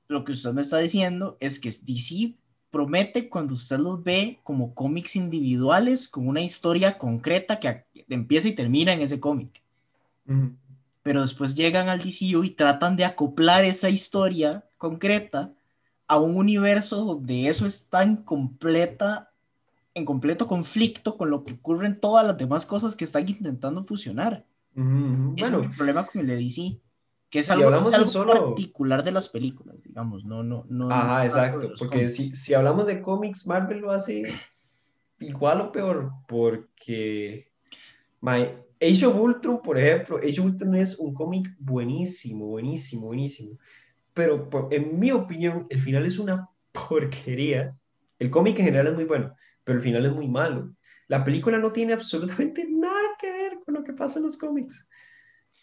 lo 0.07 0.23
que 0.23 0.33
usted 0.33 0.51
me 0.53 0.61
está 0.61 0.79
diciendo 0.79 1.37
es 1.39 1.59
que 1.59 1.69
DC 1.69 2.35
promete 2.71 3.29
cuando 3.29 3.53
usted 3.53 3.79
los 3.79 4.03
ve 4.03 4.39
como 4.43 4.73
cómics 4.73 5.15
individuales 5.15 6.07
con 6.07 6.27
una 6.27 6.41
historia 6.41 6.97
concreta 6.97 7.59
que 7.59 7.85
empieza 8.09 8.49
y 8.49 8.53
termina 8.53 8.93
en 8.93 9.01
ese 9.01 9.19
cómic 9.19 9.63
pero 11.05 11.21
después 11.21 11.55
llegan 11.55 11.87
al 11.87 11.99
DCU 11.99 12.43
y 12.43 12.49
tratan 12.49 12.95
de 12.95 13.05
acoplar 13.05 13.63
esa 13.63 13.91
historia 13.91 14.65
concreta 14.79 15.53
a 16.07 16.17
un 16.17 16.35
universo 16.35 17.05
donde 17.05 17.47
eso 17.47 17.67
está 17.67 18.01
en 18.01 18.15
completa 18.15 19.31
en 19.95 20.05
completo 20.05 20.45
conflicto 20.45 21.17
con 21.17 21.29
lo 21.31 21.43
que 21.43 21.53
ocurren 21.53 21.99
todas 21.99 22.27
las 22.27 22.37
demás 22.37 22.65
cosas 22.65 22.95
que 22.95 23.05
están 23.05 23.27
intentando 23.27 23.83
fusionar. 23.83 24.45
Ese 25.37 25.47
es 25.47 25.53
el 25.53 25.71
problema 25.71 26.05
con 26.05 26.21
el 26.21 26.27
de 26.27 26.35
DC, 26.35 26.79
que 27.29 27.39
es 27.39 27.49
algo, 27.49 27.71
particular 28.27 29.03
de 29.03 29.13
las 29.13 29.29
películas, 29.29 29.81
digamos, 29.81 30.25
no, 30.25 30.43
no, 30.43 30.65
no. 30.69 30.91
Ajá, 30.91 31.25
exacto, 31.25 31.71
porque 31.79 32.09
si, 32.09 32.35
si, 32.35 32.53
hablamos 32.53 32.85
de 32.85 33.01
cómics, 33.01 33.47
Marvel 33.47 33.79
lo 33.79 33.91
hace 33.91 34.23
igual 35.19 35.61
o 35.61 35.71
peor, 35.71 36.11
porque 36.27 37.47
my, 38.19 38.49
Age 38.81 39.05
of 39.05 39.15
Ultron, 39.17 39.61
por 39.61 39.79
ejemplo, 39.79 40.17
Age 40.17 40.41
of 40.41 40.47
Ultron 40.47 40.75
es 40.75 40.99
un 40.99 41.13
cómic 41.13 41.55
buenísimo, 41.57 42.47
buenísimo, 42.47 43.07
buenísimo. 43.07 43.57
Pero 44.13 44.49
en 44.71 44.99
mi 44.99 45.11
opinión, 45.11 45.67
el 45.69 45.81
final 45.81 46.05
es 46.05 46.19
una 46.19 46.49
porquería. 46.89 47.75
El 48.19 48.29
cómic 48.29 48.59
en 48.59 48.65
general 48.65 48.87
es 48.87 48.95
muy 48.95 49.05
bueno, 49.05 49.33
pero 49.65 49.79
el 49.79 49.83
final 49.83 50.05
es 50.05 50.13
muy 50.13 50.29
malo. 50.29 50.73
La 51.07 51.25
película 51.25 51.57
no 51.57 51.73
tiene 51.73 51.93
absolutamente 51.93 52.65
nada 52.69 53.09
que 53.19 53.31
ver 53.31 53.59
con 53.65 53.73
lo 53.73 53.83
que 53.83 53.91
pasa 53.91 54.19
en 54.19 54.25
los 54.25 54.37
cómics. 54.37 54.87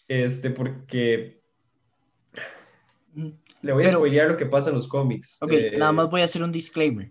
Este, 0.09 0.51
porque 0.51 1.41
mm, 3.15 3.29
le 3.63 3.73
voy 3.73 3.85
a 3.85 3.89
spoilear 3.89 4.29
lo 4.29 4.37
que 4.37 4.47
pasa 4.47 4.69
en 4.69 4.77
los 4.77 4.89
cómics. 4.89 5.39
Ok, 5.41 5.53
eh, 5.53 5.77
nada 5.79 5.93
más 5.93 6.11
voy 6.11 6.21
a 6.21 6.25
hacer 6.25 6.43
un 6.43 6.53
disclaimer. 6.53 7.11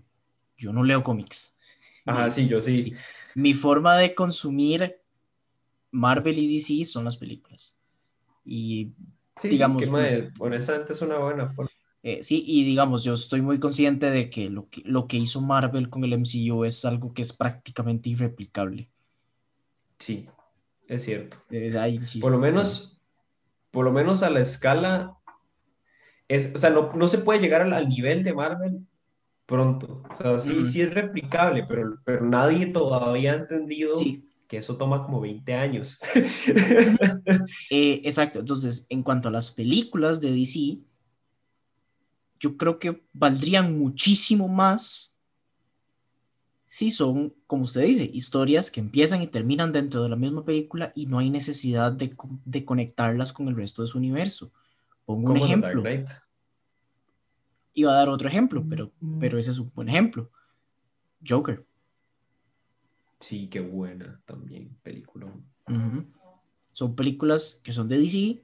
Yo 0.58 0.72
no 0.72 0.84
leo 0.84 1.02
cómics. 1.02 1.58
Ajá, 2.06 2.30
sí, 2.30 2.48
yo 2.48 2.62
sí. 2.62 2.94
Mi 3.34 3.54
forma 3.54 3.98
de 3.98 4.14
consumir 4.14 4.98
Marvel 5.92 6.38
y 6.38 6.56
DC 6.56 6.86
son 6.86 7.06
las 7.06 7.18
películas. 7.18 7.78
Y 8.44 8.92
digamos... 9.42 9.84
honestamente 10.40 10.94
es 10.94 11.02
una 11.02 11.18
buena 11.18 11.50
forma. 11.54 11.71
Eh, 12.04 12.24
sí, 12.24 12.44
y 12.48 12.64
digamos, 12.64 13.04
yo 13.04 13.14
estoy 13.14 13.42
muy 13.42 13.60
consciente 13.60 14.10
de 14.10 14.30
que 14.30 14.50
lo, 14.50 14.68
que 14.70 14.82
lo 14.86 15.08
que 15.08 15.18
hizo 15.18 15.40
Marvel 15.40 15.90
con 15.90 16.04
el 16.04 16.14
MCU 16.18 16.66
es 16.66 16.84
algo 16.84 17.14
que 17.14 17.22
es 17.22 17.32
prácticamente 17.32 18.10
irreplicable. 18.10 18.90
Sí, 20.00 20.28
es 20.88 21.04
cierto. 21.04 21.38
por 22.22 22.32
lo 22.32 22.40
menos, 22.40 23.00
por 23.70 23.86
lo 23.86 23.92
menos 23.92 24.24
a 24.24 24.32
la 24.32 24.40
escala, 24.40 25.16
es, 26.28 26.54
o 26.56 26.60
sea, 26.60 26.72
no, 26.72 26.92
no 26.94 27.08
se 27.08 27.20
puede 27.20 27.40
llegar 27.40 27.62
al, 27.62 27.90
nivel 27.90 28.24
de 28.24 28.34
Marvel 28.34 28.88
pronto. 29.46 30.04
O 30.10 30.18
sea, 30.18 30.40
sí, 30.40 30.64
sí 30.64 30.82
es 30.82 30.94
replicable, 30.94 31.66
pero, 31.68 32.00
pero 32.04 32.26
nadie 32.26 32.68
todavía 32.68 33.34
ha 33.34 33.36
entendido 33.36 33.96
sí 33.96 34.28
que 34.52 34.58
eso 34.58 34.76
toma 34.76 35.06
como 35.06 35.22
20 35.22 35.54
años. 35.54 35.98
Eh, 37.70 38.02
exacto, 38.04 38.40
entonces, 38.40 38.86
en 38.90 39.02
cuanto 39.02 39.30
a 39.30 39.32
las 39.32 39.50
películas 39.50 40.20
de 40.20 40.32
DC, 40.34 40.80
yo 42.42 42.58
creo 42.58 42.80
que 42.80 43.04
valdrían 43.14 43.78
muchísimo 43.78 44.48
más 44.48 45.16
si 46.66 46.90
son, 46.90 47.36
como 47.46 47.66
usted 47.66 47.84
dice, 47.84 48.10
historias 48.12 48.72
que 48.72 48.80
empiezan 48.80 49.22
y 49.22 49.28
terminan 49.28 49.72
dentro 49.72 50.02
de 50.02 50.10
la 50.10 50.16
misma 50.16 50.44
película 50.44 50.92
y 50.96 51.06
no 51.06 51.20
hay 51.20 51.30
necesidad 51.30 51.92
de, 51.92 52.16
de 52.46 52.66
conectarlas 52.66 53.32
con 53.32 53.48
el 53.48 53.56
resto 53.56 53.82
de 53.84 53.90
su 53.90 53.98
universo. 53.98 54.52
Pongo 55.06 55.34
un 55.34 55.38
ejemplo. 55.38 55.84
Iba 57.74 57.92
a 57.92 57.96
dar 57.96 58.10
otro 58.10 58.28
ejemplo, 58.28 58.66
pero, 58.68 58.92
pero 59.20 59.38
ese 59.38 59.52
es 59.52 59.60
un 59.60 59.72
buen 59.76 59.90
ejemplo. 59.90 60.32
Joker. 61.28 61.64
Sí, 63.20 63.50
qué 63.50 63.60
buena 63.60 64.20
también, 64.26 64.76
película. 64.82 65.32
Son 66.72 66.96
películas 66.96 67.62
que 67.64 67.72
son 67.72 67.88
de 67.88 68.00
DC 68.00 68.44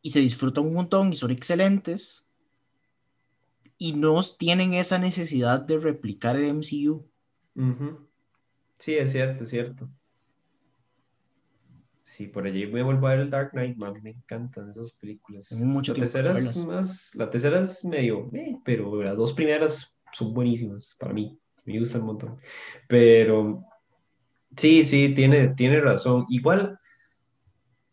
y 0.00 0.10
se 0.10 0.20
disfrutan 0.20 0.64
un 0.64 0.74
montón 0.74 1.12
y 1.12 1.16
son 1.16 1.32
excelentes 1.32 2.27
y 3.78 3.92
no 3.92 4.20
tienen 4.38 4.74
esa 4.74 4.98
necesidad 4.98 5.60
de 5.60 5.78
replicar 5.78 6.36
el 6.36 6.54
MCU. 6.54 7.08
Sí, 8.78 8.94
es 8.94 9.12
cierto, 9.12 9.44
es 9.44 9.50
cierto. 9.50 9.88
Sí, 12.02 12.26
por 12.26 12.46
allí 12.46 12.66
voy 12.66 12.80
a 12.80 12.84
volver 12.84 13.04
a 13.04 13.14
ver 13.14 13.20
el 13.20 13.30
Dark 13.30 13.50
Knight, 13.52 13.76
me 13.76 14.10
encantan 14.10 14.70
esas 14.70 14.92
películas. 14.92 15.52
la, 15.52 15.94
tercera 15.94 16.32
es 16.32 16.64
más, 16.64 17.14
la 17.14 17.30
tercera 17.30 17.60
es 17.60 17.84
medio, 17.84 18.30
eh, 18.32 18.56
pero 18.64 19.02
las 19.02 19.16
dos 19.16 19.32
primeras 19.32 19.98
son 20.12 20.32
buenísimas 20.32 20.96
para 20.98 21.12
mí 21.12 21.38
me 21.68 21.78
gusta 21.78 21.98
un 21.98 22.06
montón. 22.06 22.38
Pero 22.88 23.64
sí, 24.56 24.84
sí, 24.84 25.14
tiene, 25.14 25.48
tiene 25.48 25.80
razón. 25.80 26.24
Igual, 26.28 26.78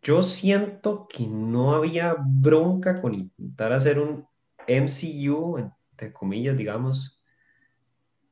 yo 0.01 0.23
siento 0.23 1.07
que 1.09 1.27
no 1.27 1.73
había 1.73 2.15
bronca 2.17 3.01
con 3.01 3.13
intentar 3.13 3.73
hacer 3.73 3.99
un 3.99 4.25
MCU, 4.67 5.71
entre 5.95 6.11
comillas, 6.11 6.57
digamos. 6.57 7.23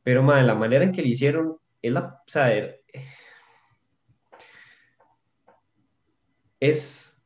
Pero, 0.03 0.21
madre, 0.21 0.43
la 0.43 0.55
manera 0.55 0.83
en 0.83 0.91
que 0.91 1.01
lo 1.01 1.07
hicieron, 1.07 1.57
es 1.81 1.91
la, 1.93 2.21
o 2.25 2.29
sea, 2.29 2.51
es, 6.59 7.23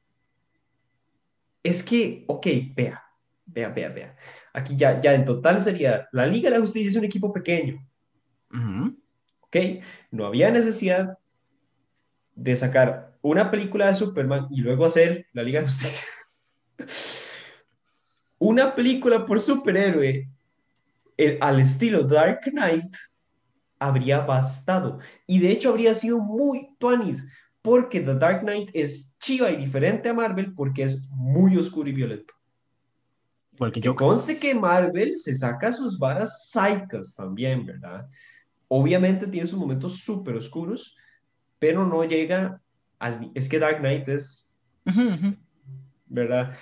es 1.63 1.83
que, 1.83 2.23
ok, 2.27 2.47
vea, 2.75 3.03
vea, 3.45 3.69
vea, 3.69 3.89
vea. 3.89 4.17
Aquí 4.53 4.77
ya, 4.77 5.01
ya 5.01 5.13
en 5.15 5.25
total 5.25 5.59
sería, 5.59 6.07
la 6.11 6.27
Liga 6.27 6.49
de 6.49 6.55
la 6.55 6.61
Justicia 6.61 6.89
es 6.89 6.95
un 6.95 7.05
equipo 7.05 7.33
pequeño, 7.33 7.83
¿Ok? 9.41 9.55
No 10.11 10.25
había 10.25 10.51
necesidad 10.51 11.17
de 12.35 12.55
sacar 12.55 13.17
una 13.21 13.49
película 13.49 13.87
de 13.87 13.95
Superman 13.95 14.47
y 14.51 14.61
luego 14.61 14.85
hacer 14.85 15.25
la 15.33 15.43
Liga 15.43 15.61
de 15.61 15.65
Justicia. 15.65 16.07
una 18.39 18.75
película 18.75 19.25
por 19.25 19.39
superhéroe 19.39 20.29
eh, 21.17 21.37
al 21.41 21.59
estilo 21.59 22.03
Dark 22.03 22.41
Knight 22.51 22.95
habría 23.79 24.19
bastado. 24.19 24.99
Y 25.25 25.39
de 25.39 25.51
hecho 25.51 25.69
habría 25.69 25.95
sido 25.95 26.19
muy 26.19 26.69
tuanis, 26.77 27.25
porque 27.61 27.99
The 27.99 28.15
Dark 28.15 28.41
Knight 28.41 28.69
es 28.73 29.15
chiva 29.19 29.51
y 29.51 29.57
diferente 29.57 30.09
a 30.09 30.13
Marvel 30.13 30.53
porque 30.53 30.83
es 30.83 31.09
muy 31.09 31.57
oscuro 31.57 31.89
y 31.89 31.93
violento. 31.93 32.33
Porque 33.57 33.81
yo 33.81 33.95
conste 33.95 34.37
que 34.37 34.53
Marvel 34.53 35.17
se 35.17 35.35
saca 35.35 35.71
sus 35.71 35.97
varas 35.97 36.49
psicas 36.51 37.15
también, 37.15 37.65
¿verdad? 37.65 38.07
Obviamente 38.67 39.25
tiene 39.27 39.47
sus 39.47 39.57
momentos 39.57 39.97
súper 39.99 40.35
oscuros, 40.35 40.95
pero 41.57 41.85
no 41.85 42.03
llega 42.03 42.61
al... 42.99 43.31
Es 43.33 43.49
que 43.49 43.57
Dark 43.57 43.79
Knight 43.79 44.07
es... 44.09 44.53
¿Verdad? 46.05 46.55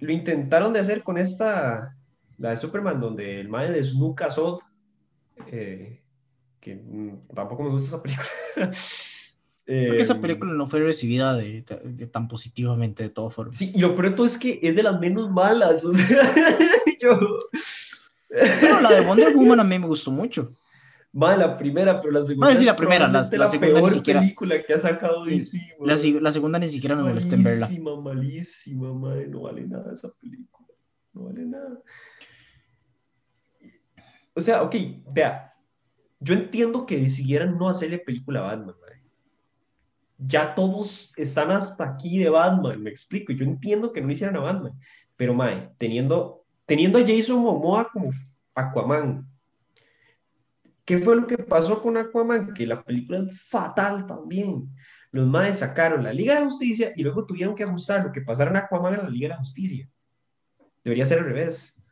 Lo 0.00 0.12
intentaron 0.12 0.72
de 0.72 0.80
hacer 0.80 1.02
con 1.02 1.18
esta, 1.18 1.96
la 2.38 2.50
de 2.50 2.56
Superman, 2.56 3.00
donde 3.00 3.40
el 3.40 3.48
mal 3.48 3.74
es 3.74 3.94
Nuka 3.94 4.30
Sod, 4.30 4.60
eh, 5.50 6.00
que 6.60 6.74
mm, 6.76 7.34
tampoco 7.34 7.62
me 7.62 7.70
gusta 7.70 7.88
esa 7.88 8.02
película. 8.02 8.26
Porque 9.66 10.02
esa 10.02 10.12
em, 10.12 10.20
película 10.20 10.52
no 10.52 10.66
fue 10.66 10.80
recibida 10.80 11.34
de, 11.34 11.62
tan 12.12 12.28
positivamente 12.28 13.02
de 13.02 13.08
todas 13.08 13.32
formas. 13.32 13.56
Sí, 13.56 13.72
y 13.74 13.78
lo 13.78 13.96
peor 13.96 14.14
es 14.26 14.36
que 14.36 14.60
es 14.62 14.76
de 14.76 14.82
las 14.82 15.00
menos 15.00 15.30
malas. 15.30 15.84
O 15.86 15.94
sea, 15.94 16.34
yo, 17.00 17.18
bueno, 18.60 18.80
la 18.82 18.92
de 18.92 19.00
Wonder 19.00 19.34
Woman 19.34 19.60
a 19.60 19.64
mí 19.64 19.78
me 19.78 19.86
gustó 19.86 20.10
mucho. 20.10 20.52
Va, 21.16 21.36
la 21.36 21.56
primera, 21.56 22.00
pero 22.00 22.12
la 22.12 22.22
segunda. 22.22 22.50
No, 22.50 22.58
sí, 22.58 22.64
la 22.64 22.74
primera, 22.74 23.06
la, 23.06 23.20
la, 23.30 23.46
segunda 23.46 23.80
ni 23.80 23.90
siquiera. 23.90 24.20
película 24.20 24.62
que 24.62 24.74
ha 24.74 24.78
sacado 24.78 25.24
sí, 25.24 25.60
la, 25.80 25.96
la, 26.20 26.32
segunda 26.32 26.58
ni 26.58 26.68
siquiera 26.68 26.96
me 26.96 27.04
molesta 27.04 27.36
en 27.36 27.42
verla. 27.44 27.66
Malísima, 27.66 28.00
malísima, 28.00 28.92
madre, 28.92 29.28
no 29.28 29.42
vale 29.42 29.66
nada 29.66 29.92
esa 29.92 30.10
película. 30.20 30.68
No 31.12 31.24
vale 31.24 31.46
nada. 31.46 31.82
O 34.34 34.40
sea, 34.40 34.62
ok, 34.62 34.74
vea. 35.12 35.54
Yo 36.18 36.34
entiendo 36.34 36.84
que 36.86 36.98
decidieran 36.98 37.56
no 37.56 37.68
hacerle 37.68 37.98
película 37.98 38.40
a 38.40 38.56
Batman, 38.56 38.74
madre. 38.80 39.02
Ya 40.18 40.54
todos 40.54 41.12
están 41.16 41.52
hasta 41.52 41.84
aquí 41.84 42.18
de 42.18 42.30
Batman, 42.30 42.82
me 42.82 42.90
explico. 42.90 43.32
Yo 43.32 43.44
entiendo 43.44 43.92
que 43.92 44.00
no 44.00 44.10
hicieran 44.10 44.36
a 44.36 44.40
Batman. 44.40 44.72
Pero, 45.16 45.34
madre, 45.34 45.70
teniendo 45.78 46.44
teniendo 46.66 46.98
a 46.98 47.06
Jason 47.06 47.40
Momoa 47.40 47.88
como 47.92 48.10
Aquaman. 48.54 49.28
¿Qué 50.84 50.98
fue 50.98 51.16
lo 51.16 51.26
que 51.26 51.38
pasó 51.38 51.82
con 51.82 51.96
Aquaman? 51.96 52.52
Que 52.52 52.66
la 52.66 52.82
película 52.82 53.18
es 53.18 53.40
fatal 53.40 54.06
también. 54.06 54.68
los 55.12 55.26
madres 55.26 55.60
sacaron 55.60 56.02
la 56.02 56.12
Liga 56.12 56.34
de 56.34 56.44
Justicia 56.44 56.92
y 56.96 57.02
luego 57.02 57.24
tuvieron 57.24 57.54
que 57.54 57.64
ajustar 57.64 58.04
lo 58.04 58.12
que 58.12 58.20
pasaron 58.20 58.56
a 58.56 58.60
Aquaman 58.60 58.94
a 58.94 59.02
la 59.04 59.08
Liga 59.08 59.28
de 59.28 59.36
Justicia. 59.36 59.88
Debería 60.82 61.06
ser 61.06 61.20
al 61.20 61.26
revés. 61.26 61.82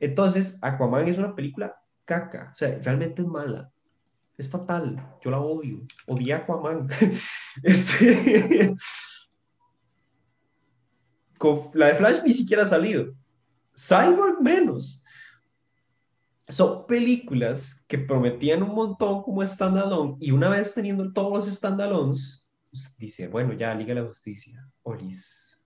Entonces, 0.00 0.58
Aquaman 0.62 1.08
es 1.08 1.16
una 1.16 1.34
película 1.34 1.76
caca, 2.04 2.50
o 2.52 2.56
sea, 2.56 2.78
realmente 2.82 3.22
es 3.22 3.28
mala. 3.28 3.70
Es 4.36 4.50
fatal, 4.50 5.16
yo 5.22 5.30
la 5.30 5.40
odio. 5.40 5.86
Odié 6.06 6.34
a 6.34 6.38
Aquaman. 6.38 6.88
Este, 7.62 8.74
la 11.74 11.88
de 11.88 11.94
Flash 11.94 12.22
ni 12.24 12.32
siquiera 12.32 12.62
ha 12.62 12.66
salido. 12.66 13.14
Cyborg 13.76 14.40
menos. 14.40 15.01
Son 16.52 16.86
películas 16.86 17.84
que 17.88 17.98
prometían 17.98 18.62
un 18.62 18.74
montón 18.74 19.22
como 19.22 19.44
standalone 19.44 20.16
y 20.20 20.30
una 20.32 20.50
vez 20.50 20.74
teniendo 20.74 21.10
todos 21.10 21.32
los 21.32 21.46
standalones, 21.46 22.46
pues, 22.70 22.94
dice, 22.98 23.28
bueno, 23.28 23.54
ya, 23.54 23.74
Liga 23.74 23.94
de 23.94 24.02
la 24.02 24.06
Justicia, 24.06 24.68
Olis. 24.82 25.58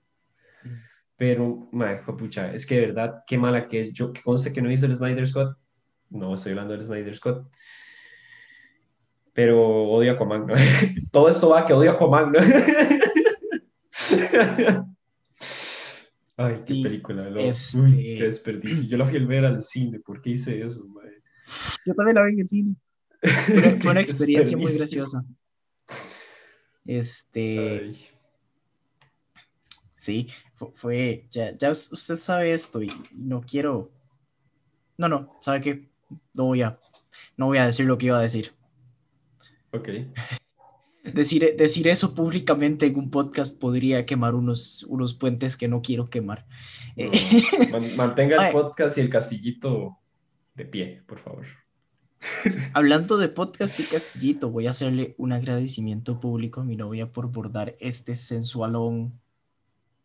Mm. 0.63 0.69
Pero, 1.17 1.69
madre, 1.73 2.05
pucha, 2.17 2.53
es 2.53 2.65
que 2.65 2.77
de 2.77 2.87
verdad, 2.87 3.25
qué 3.27 3.37
mala 3.37 3.67
que 3.67 3.81
es. 3.81 3.93
Yo 3.93 4.13
que 4.13 4.23
conste 4.23 4.53
que 4.53 4.63
no 4.63 4.71
hizo 4.71 4.87
el 4.87 4.95
Snyder 4.95 5.27
Scott. 5.27 5.59
No 6.11 6.35
estoy 6.35 6.53
hablando 6.53 6.75
del 6.75 6.85
Snyder 6.85 7.17
Scott. 7.17 7.51
Pero 9.33 9.89
odio 9.89 10.13
a 10.13 10.15
Aquaman, 10.15 10.47
¿no? 10.47 10.55
Todo 11.11 11.29
esto 11.29 11.49
va 11.49 11.67
que 11.67 11.73
odio 11.73 11.91
a 11.91 11.95
Aquaman, 11.95 12.33
¿no? 12.33 12.39
Ay, 16.39 16.61
qué 16.67 16.83
película, 16.83 17.29
este... 17.41 17.79
qué 17.97 18.25
desperdicio. 18.25 18.85
Yo 18.89 18.99
la 18.99 19.07
fui 19.07 19.19
a 19.19 19.27
ver 19.27 19.45
al 19.45 19.63
cine, 19.63 20.01
¿por 20.01 20.21
qué 20.21 20.31
hice 20.31 20.63
eso, 20.63 20.87
madre? 20.89 21.23
Yo 21.87 21.95
también 21.95 22.17
la 22.17 22.25
vi 22.25 22.35
en 22.35 22.41
el 22.41 22.49
cine. 22.49 22.75
Fue, 23.81 23.91
una 23.91 24.01
experiencia 24.03 24.57
muy 24.57 24.73
graciosa. 24.77 25.25
Este. 26.85 27.95
Sí, 29.95 30.29
fue. 30.75 31.27
Ya, 31.31 31.57
ya 31.57 31.71
usted 31.71 32.17
sabe 32.17 32.53
esto 32.53 32.83
y 32.83 32.93
no 33.13 33.41
quiero. 33.41 33.91
No, 34.99 35.09
no, 35.09 35.37
¿sabe 35.41 35.61
qué? 35.61 35.89
No 36.37 36.45
voy 36.45 36.63
a. 36.63 36.79
No 37.37 37.47
voy 37.47 37.59
a 37.59 37.67
decir 37.67 37.87
lo 37.87 37.97
que 37.97 38.07
iba 38.07 38.19
a 38.19 38.23
decir. 38.23 38.53
Ok. 39.73 39.89
Decir, 41.13 41.55
decir 41.57 41.89
eso 41.89 42.15
públicamente 42.15 42.87
en 42.87 42.97
un 42.97 43.11
podcast 43.11 43.59
podría 43.61 44.07
quemar 44.07 44.35
unos, 44.35 44.85
unos 44.85 45.15
puentes 45.15 45.57
que 45.57 45.69
no 45.69 45.83
quiero 45.83 46.11
quemar. 46.11 46.47
mantenga 47.97 48.47
el 48.47 48.53
podcast 48.53 48.99
y 48.99 49.01
el 49.03 49.11
castillito 49.11 49.99
de 50.55 50.65
pie, 50.65 51.03
por 51.07 51.19
favor. 51.19 51.47
Hablando 52.73 53.19
de 53.19 53.29
podcast 53.29 53.79
y 53.81 53.85
castillito, 53.85 54.51
voy 54.51 54.67
a 54.67 54.71
hacerle 54.71 55.15
un 55.19 55.33
agradecimiento 55.33 56.19
público 56.19 56.61
a 56.61 56.65
mi 56.65 56.77
novia 56.77 57.13
por 57.13 57.31
bordar 57.31 57.77
este 57.81 58.17
sensualón 58.17 59.21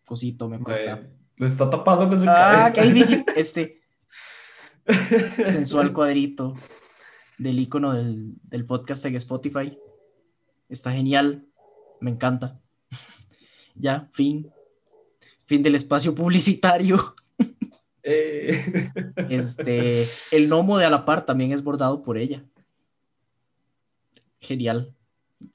cosito, 0.06 0.50
me 0.50 0.60
cuesta. 0.60 1.08
lo 1.38 1.48
está 1.48 1.70
tapando 1.70 2.10
con 2.10 2.20
su 2.20 2.26
Ah, 2.28 2.72
qué 2.74 2.84
difícil. 2.84 3.24
Este 3.36 3.82
sensual 5.46 5.94
cuadrito 5.94 6.56
del 7.38 7.60
icono 7.60 7.94
del, 7.94 8.34
del 8.44 8.66
podcast 8.66 9.06
en 9.06 9.16
Spotify. 9.16 9.78
Está 10.72 10.94
genial, 10.94 11.46
me 12.00 12.12
encanta. 12.12 12.58
ya, 13.76 14.10
fin. 14.14 14.50
Fin 15.44 15.62
del 15.62 15.76
espacio 15.76 16.16
publicitario. 16.16 17.16
Eh. 18.04 18.90
Este, 19.30 20.08
el 20.32 20.48
gnomo 20.48 20.78
de 20.78 20.86
a 20.86 20.90
la 20.90 21.06
par 21.06 21.26
también 21.26 21.52
es 21.52 21.64
bordado 21.64 22.02
por 22.02 22.18
ella. 22.18 22.44
Genial. 24.40 24.96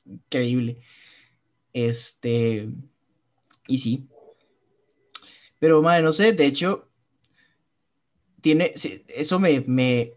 Increíble. 0.04 0.80
Este, 1.72 2.68
y 3.66 3.78
sí. 3.78 4.06
Pero, 5.58 5.82
madre, 5.82 6.02
no 6.02 6.12
sé, 6.12 6.32
de 6.32 6.46
hecho, 6.46 6.88
tiene, 8.40 8.72
eso 9.08 9.38
me, 9.38 9.60
me, 9.66 10.14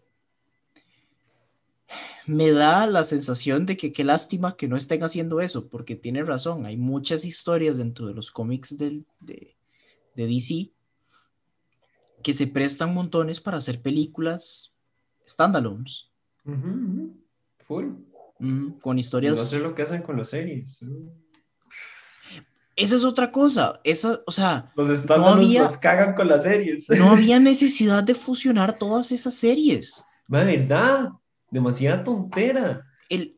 me 2.30 2.52
da 2.52 2.86
la 2.86 3.04
sensación 3.04 3.66
de 3.66 3.76
que 3.76 3.92
qué 3.92 4.04
lástima 4.04 4.56
que 4.56 4.68
no 4.68 4.78
estén 4.78 5.04
haciendo 5.04 5.42
eso, 5.42 5.68
porque 5.68 5.96
tiene 5.96 6.24
razón, 6.24 6.68
hay 6.68 6.78
muchas 6.78 7.26
historias 7.26 7.78
dentro 7.78 8.06
de 8.06 8.14
los 8.14 8.30
cómics 8.30 8.78
de, 8.78 9.04
de, 9.20 9.56
DC 10.16 10.72
que 12.22 12.34
se 12.36 12.46
prestan 12.46 12.94
montones 12.94 13.40
para 13.42 13.58
hacer 13.58 13.82
películas 13.82 14.76
standalones. 15.28 16.12
Full. 17.66 17.86
con 18.82 19.00
historias. 19.00 19.36
No 19.36 19.44
sé 19.44 19.60
lo 19.60 19.74
que 19.74 19.82
hacen 19.82 20.04
con 20.04 20.18
las 20.18 20.30
series. 20.30 20.80
Esa 22.76 22.96
es 22.96 23.04
otra 23.06 23.32
cosa. 23.32 23.82
Esa, 23.84 24.22
o 24.28 24.32
sea, 24.32 24.72
los 24.76 24.88
standalones 25.00 25.62
no 25.62 25.80
cagan 25.82 26.14
con 26.14 26.28
las 26.28 26.44
series. 26.44 26.90
no 26.92 27.12
había 27.12 27.40
necesidad 27.52 28.04
de 28.04 28.14
fusionar 28.14 28.78
todas 28.78 29.12
esas 29.12 29.34
series. 29.34 30.06
Verdad 30.28 31.10
demasiada 31.52 32.04
tontera. 32.04 32.86
El, 33.10 33.36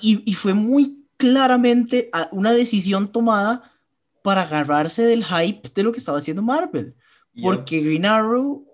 y, 0.00 0.34
fue 0.34 0.54
muy 0.54 1.06
claramente 1.16 2.10
una 2.32 2.52
decisión 2.52 3.10
tomada 3.10 3.72
para 4.22 4.42
agarrarse 4.42 5.02
del 5.02 5.24
hype 5.24 5.68
de 5.74 5.82
lo 5.82 5.92
que 5.92 5.98
estaba 5.98 6.18
haciendo 6.18 6.42
Marvel. 6.42 6.94
Porque 7.40 7.80
Green 7.80 8.04
Arrow 8.04 8.66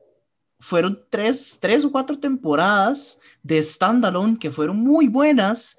fueron 0.59 1.05
tres, 1.09 1.59
tres 1.61 1.85
o 1.85 1.93
cuatro 1.93 2.19
temporadas 2.19 3.21
de 3.43 3.63
standalone 3.63 4.39
que 4.39 4.51
fueron 4.51 4.79
muy 4.79 5.07
buenas. 5.09 5.79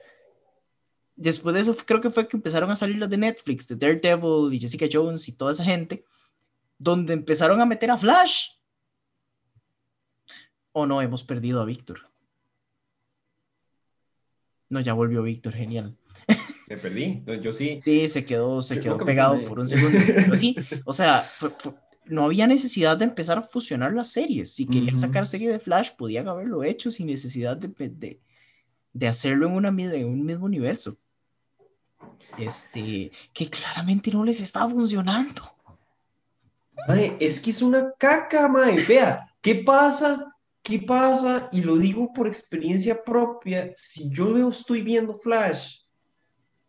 Después 1.16 1.54
de 1.54 1.62
eso, 1.62 1.76
creo 1.86 2.00
que 2.00 2.10
fue 2.10 2.28
que 2.28 2.38
empezaron 2.38 2.72
a 2.72 2.76
salir 2.76 2.98
las 2.98 3.10
de 3.10 3.18
Netflix, 3.18 3.68
de 3.68 3.76
Daredevil 3.76 4.54
y 4.54 4.60
Jessica 4.60 4.86
Jones 4.90 5.28
y 5.28 5.36
toda 5.36 5.52
esa 5.52 5.66
gente, 5.66 6.06
donde 6.78 7.14
empezaron 7.14 7.60
a 7.60 7.66
meter 7.66 7.92
a 7.92 7.98
Flash. 7.98 8.52
¿O 10.72 10.86
no 10.86 11.02
hemos 11.02 11.26
perdido 11.26 11.62
a 11.62 11.66
Víctor? 11.66 12.09
No, 14.70 14.80
ya 14.80 14.94
volvió 14.94 15.24
Víctor, 15.24 15.54
genial. 15.54 15.96
Me 16.70 16.78
perdí, 16.78 17.24
yo 17.42 17.52
sí. 17.52 17.80
Sí, 17.84 18.08
se 18.08 18.24
quedó, 18.24 18.62
se 18.62 18.80
quedó 18.80 18.98
pegado 19.00 19.44
por 19.46 19.60
un 19.60 19.68
segundo. 19.68 19.98
Pero 20.06 20.36
sí, 20.36 20.56
o 20.86 20.94
sea, 20.94 21.26
no 22.06 22.26
había 22.26 22.46
necesidad 22.46 22.96
de 22.96 23.06
empezar 23.06 23.40
a 23.40 23.42
fusionar 23.42 23.94
las 23.94 24.12
series. 24.12 24.54
Si 24.54 24.68
querían 24.68 25.00
sacar 25.00 25.26
serie 25.26 25.50
de 25.50 25.60
Flash, 25.60 25.92
podían 25.98 26.28
haberlo 26.28 26.64
hecho 26.64 26.92
sin 26.92 27.08
necesidad 27.08 27.58
de, 27.58 28.20
de, 28.94 29.08
hacerlo 29.08 29.48
en, 29.48 29.54
una, 29.54 29.70
en 29.70 30.08
un 30.08 30.24
mismo 30.24 30.46
universo. 30.46 30.96
Este, 32.38 33.12
que 33.34 33.50
claramente 33.50 34.12
no 34.12 34.24
les 34.24 34.40
estaba 34.40 34.70
funcionando. 34.70 35.42
es 37.20 37.40
que 37.40 37.50
es 37.50 37.64
una 37.64 37.92
caca, 37.98 38.48
mae. 38.48 38.76
Vea, 38.86 39.34
¿qué 39.42 39.56
pasa 39.56 40.29
¿Qué 40.70 40.78
pasa? 40.78 41.50
Y 41.52 41.64
lo 41.64 41.78
digo 41.78 42.14
por 42.14 42.28
experiencia 42.28 43.04
propia, 43.04 43.74
si 43.76 44.12
yo 44.12 44.32
veo, 44.36 44.50
estoy 44.50 44.84
viendo 44.84 45.16
Flash 45.16 45.80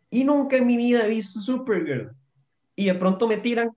y 0.09 0.25
nunca 0.25 0.57
en 0.57 0.67
mi 0.67 0.79
vida 0.79 1.05
he 1.05 1.11
visto 1.11 1.39
Supergirl 1.39 2.17
y 2.75 2.87
de 2.87 2.95
pronto 2.95 3.29
me 3.29 3.37
tiran 3.37 3.77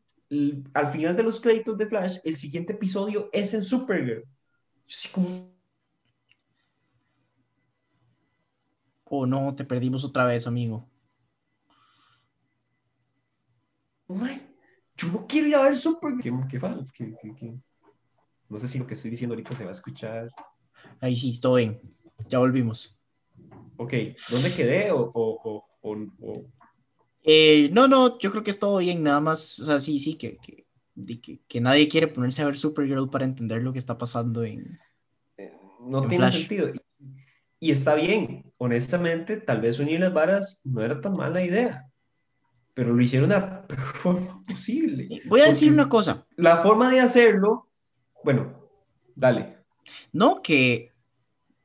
al 0.73 0.91
final 0.93 1.17
de 1.17 1.23
los 1.23 1.41
créditos 1.41 1.77
de 1.77 1.87
Flash, 1.87 2.19
el 2.23 2.37
siguiente 2.37 2.71
episodio 2.71 3.29
es 3.33 3.53
en 3.53 3.65
Supergirl. 3.65 4.21
Yo 4.21 4.95
sí 4.97 5.09
como... 5.09 5.51
Oh 9.03 9.25
no, 9.25 9.53
te 9.53 9.65
perdimos 9.65 10.05
otra 10.05 10.23
vez, 10.23 10.47
amigo. 10.47 10.87
yo 14.95 15.07
no 15.09 15.27
quiero 15.27 15.47
ir 15.49 15.55
a 15.55 15.63
ver 15.63 15.75
Supergirl. 15.75 16.47
¿Qué, 16.47 16.59
qué, 16.59 16.77
qué, 16.93 17.13
qué, 17.21 17.35
qué? 17.35 17.72
No 18.53 18.59
sé 18.59 18.67
si 18.67 18.77
lo 18.77 18.85
que 18.85 18.93
estoy 18.93 19.09
diciendo 19.09 19.33
ahorita 19.33 19.55
se 19.55 19.63
va 19.63 19.71
a 19.71 19.73
escuchar. 19.73 20.29
Ahí 21.01 21.17
sí, 21.17 21.41
todo 21.41 21.55
bien. 21.55 21.81
Ya 22.29 22.37
volvimos. 22.37 22.95
Ok, 23.77 23.93
¿dónde 24.29 24.53
quedé? 24.55 24.91
O, 24.91 25.65
eh, 27.23 27.69
no, 27.73 27.87
no, 27.87 28.19
yo 28.19 28.29
creo 28.29 28.43
que 28.43 28.51
es 28.51 28.59
todo 28.59 28.77
bien, 28.77 29.01
nada 29.01 29.19
más, 29.19 29.59
o 29.59 29.65
sea, 29.65 29.79
sí, 29.79 29.99
sí, 29.99 30.15
que, 30.15 30.37
que, 30.37 31.61
nadie 31.61 31.87
quiere 31.87 32.07
ponerse 32.07 32.43
a 32.43 32.45
ver 32.45 32.55
Supergirl 32.55 33.09
para 33.09 33.25
entender 33.25 33.63
lo 33.63 33.73
que 33.73 33.79
está 33.79 33.97
pasando 33.97 34.43
en... 34.43 34.79
Eh, 35.37 35.51
no 35.87 36.07
tiene 36.07 36.31
sentido. 36.31 36.71
Y, 37.59 37.71
está 37.71 37.95
bien, 37.95 38.51
honestamente, 38.59 39.37
tal 39.37 39.61
vez 39.61 39.79
unir 39.79 39.99
las 39.99 40.13
varas 40.13 40.61
no 40.63 40.83
era 40.83 41.01
tan 41.01 41.13
mala 41.13 41.43
idea, 41.43 41.89
pero 42.75 42.93
lo 42.93 43.01
hicieron 43.01 43.29
de 43.29 43.35
la 43.35 43.65
forma 43.95 44.43
posible. 44.47 45.03
voy 45.25 45.41
a 45.41 45.47
decir 45.47 45.71
una 45.71 45.89
cosa. 45.89 46.27
La 46.35 46.61
forma 46.61 46.91
de 46.91 46.99
hacerlo 46.99 47.72
bueno, 48.23 48.69
dale. 49.15 49.57
No, 50.11 50.41
que, 50.41 50.91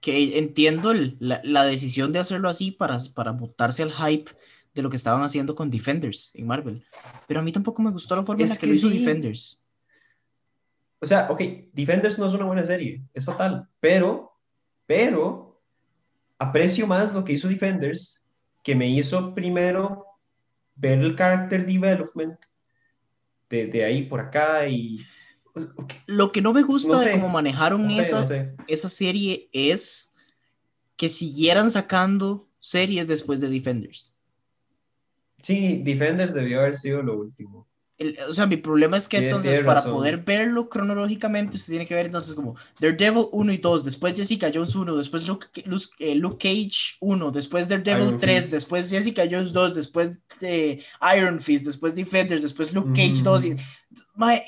que 0.00 0.38
entiendo 0.38 0.92
la, 0.94 1.64
decisión 1.64 2.12
de 2.12 2.18
hacerlo 2.18 2.48
así 2.48 2.70
para, 2.70 2.98
para 3.14 3.32
botarse 3.32 3.82
al 3.82 3.92
hype 3.92 4.30
de 4.74 4.82
lo 4.82 4.90
que 4.90 4.96
estaban 4.96 5.22
haciendo 5.22 5.54
con 5.54 5.70
Defenders 5.70 6.30
en 6.34 6.46
Marvel. 6.46 6.84
Pero 7.26 7.40
a 7.40 7.42
mí 7.42 7.52
tampoco 7.52 7.82
me 7.82 7.90
gustó 7.90 8.16
la 8.16 8.24
forma 8.24 8.44
en 8.44 8.50
la 8.50 8.56
que, 8.56 8.66
lo 8.66 8.74
hizo 8.74 8.88
Defenders. 8.88 9.62
O 11.00 11.06
sea, 11.06 11.28
ok, 11.30 11.40
Defenders 11.72 12.18
no 12.18 12.26
es 12.26 12.34
una 12.34 12.44
buena 12.44 12.64
serie, 12.64 13.02
es 13.14 13.24
fatal, 13.24 13.68
pero, 13.78 14.32
pero, 14.86 15.62
aprecio 16.38 16.86
más 16.86 17.14
lo 17.14 17.24
que 17.24 17.34
hizo 17.34 17.48
Defenders, 17.48 18.28
que 18.64 18.74
me 18.74 18.88
hizo 18.88 19.34
primero 19.34 20.04
ver 20.74 20.98
el 20.98 21.16
character 21.16 21.64
development 21.64 22.38
de, 23.48 23.66
de 23.66 23.84
ahí 23.84 24.02
por 24.04 24.20
acá 24.20 24.66
y... 24.66 24.98
Pues, 25.66 25.98
Lo 26.06 26.32
que 26.32 26.42
no 26.42 26.52
me 26.52 26.62
gusta 26.62 27.00
de 27.00 27.12
cómo 27.12 27.28
manejaron 27.28 27.90
esa, 27.90 28.26
esa 28.66 28.88
serie 28.88 29.48
es 29.52 30.12
que 30.96 31.08
siguieran 31.08 31.70
sacando 31.70 32.48
series 32.60 33.06
después 33.06 33.40
de 33.40 33.48
Defenders. 33.48 34.12
Sí, 35.42 35.82
Defenders 35.84 36.34
debió 36.34 36.60
haber 36.60 36.76
sido 36.76 37.02
lo 37.02 37.16
último 37.18 37.67
o 38.28 38.32
sea, 38.32 38.46
mi 38.46 38.56
problema 38.56 38.96
es 38.96 39.08
que 39.08 39.18
entonces 39.18 39.60
para 39.60 39.82
poder 39.82 40.18
verlo 40.18 40.68
cronológicamente 40.68 41.56
usted 41.56 41.72
tiene 41.72 41.86
que 41.86 41.94
ver 41.94 42.06
entonces 42.06 42.34
como 42.34 42.54
Daredevil 42.78 43.26
1 43.32 43.52
y 43.52 43.56
2, 43.56 43.84
después 43.84 44.14
Jessica 44.14 44.50
Jones 44.54 44.74
1, 44.76 44.96
después 44.96 45.26
Luke, 45.26 45.48
eh, 45.98 46.14
Luke, 46.14 46.38
Cage 46.38 46.96
1, 47.00 47.32
después 47.32 47.68
Daredevil 47.68 48.18
3, 48.20 48.52
después 48.52 48.88
Jessica 48.88 49.24
Jones 49.28 49.52
2, 49.52 49.74
después 49.74 50.18
de 50.38 50.80
Iron 51.16 51.40
Fist, 51.40 51.66
después 51.66 51.96
Defenders, 51.96 52.42
después 52.42 52.72
Luke 52.72 52.92
Cage 52.94 53.22
2. 53.22 53.44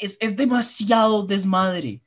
es, 0.00 0.18
es, 0.20 0.36
demasiado 0.36 1.26
desmadre. 1.26 2.02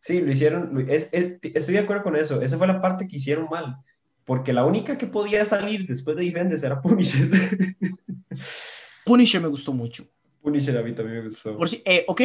Sí, 0.00 0.20
lo 0.20 0.32
hicieron, 0.32 0.86
estoy 0.88 1.74
de 1.74 1.78
acuerdo 1.78 2.02
con 2.02 2.16
eso, 2.16 2.42
esa 2.42 2.58
fue 2.58 2.66
la 2.66 2.80
parte 2.80 3.06
que 3.06 3.16
hicieron 3.16 3.46
mal, 3.48 3.76
porque 4.24 4.52
la 4.52 4.64
única 4.64 4.98
que 4.98 5.06
podía 5.06 5.44
salir 5.44 5.86
después 5.86 6.16
de 6.16 6.24
Defenders 6.24 6.64
era 6.64 6.80
Punisher. 6.82 7.30
Punisher 9.04 9.40
me 9.40 9.48
gustó 9.48 9.72
mucho. 9.72 10.08
Punisher 10.42 10.76
a 10.78 10.82
mí 10.82 10.94
también 10.94 11.18
me 11.18 11.24
gustó. 11.24 11.56
Por 11.56 11.68
si, 11.68 11.82
eh, 11.84 12.04
ok, 12.08 12.22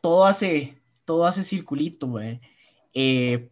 todo 0.00 0.26
hace 0.26 0.76
todo 1.06 1.24
hace 1.24 1.42
circulito, 1.42 2.08
güey. 2.08 2.40
Eh, 2.92 3.48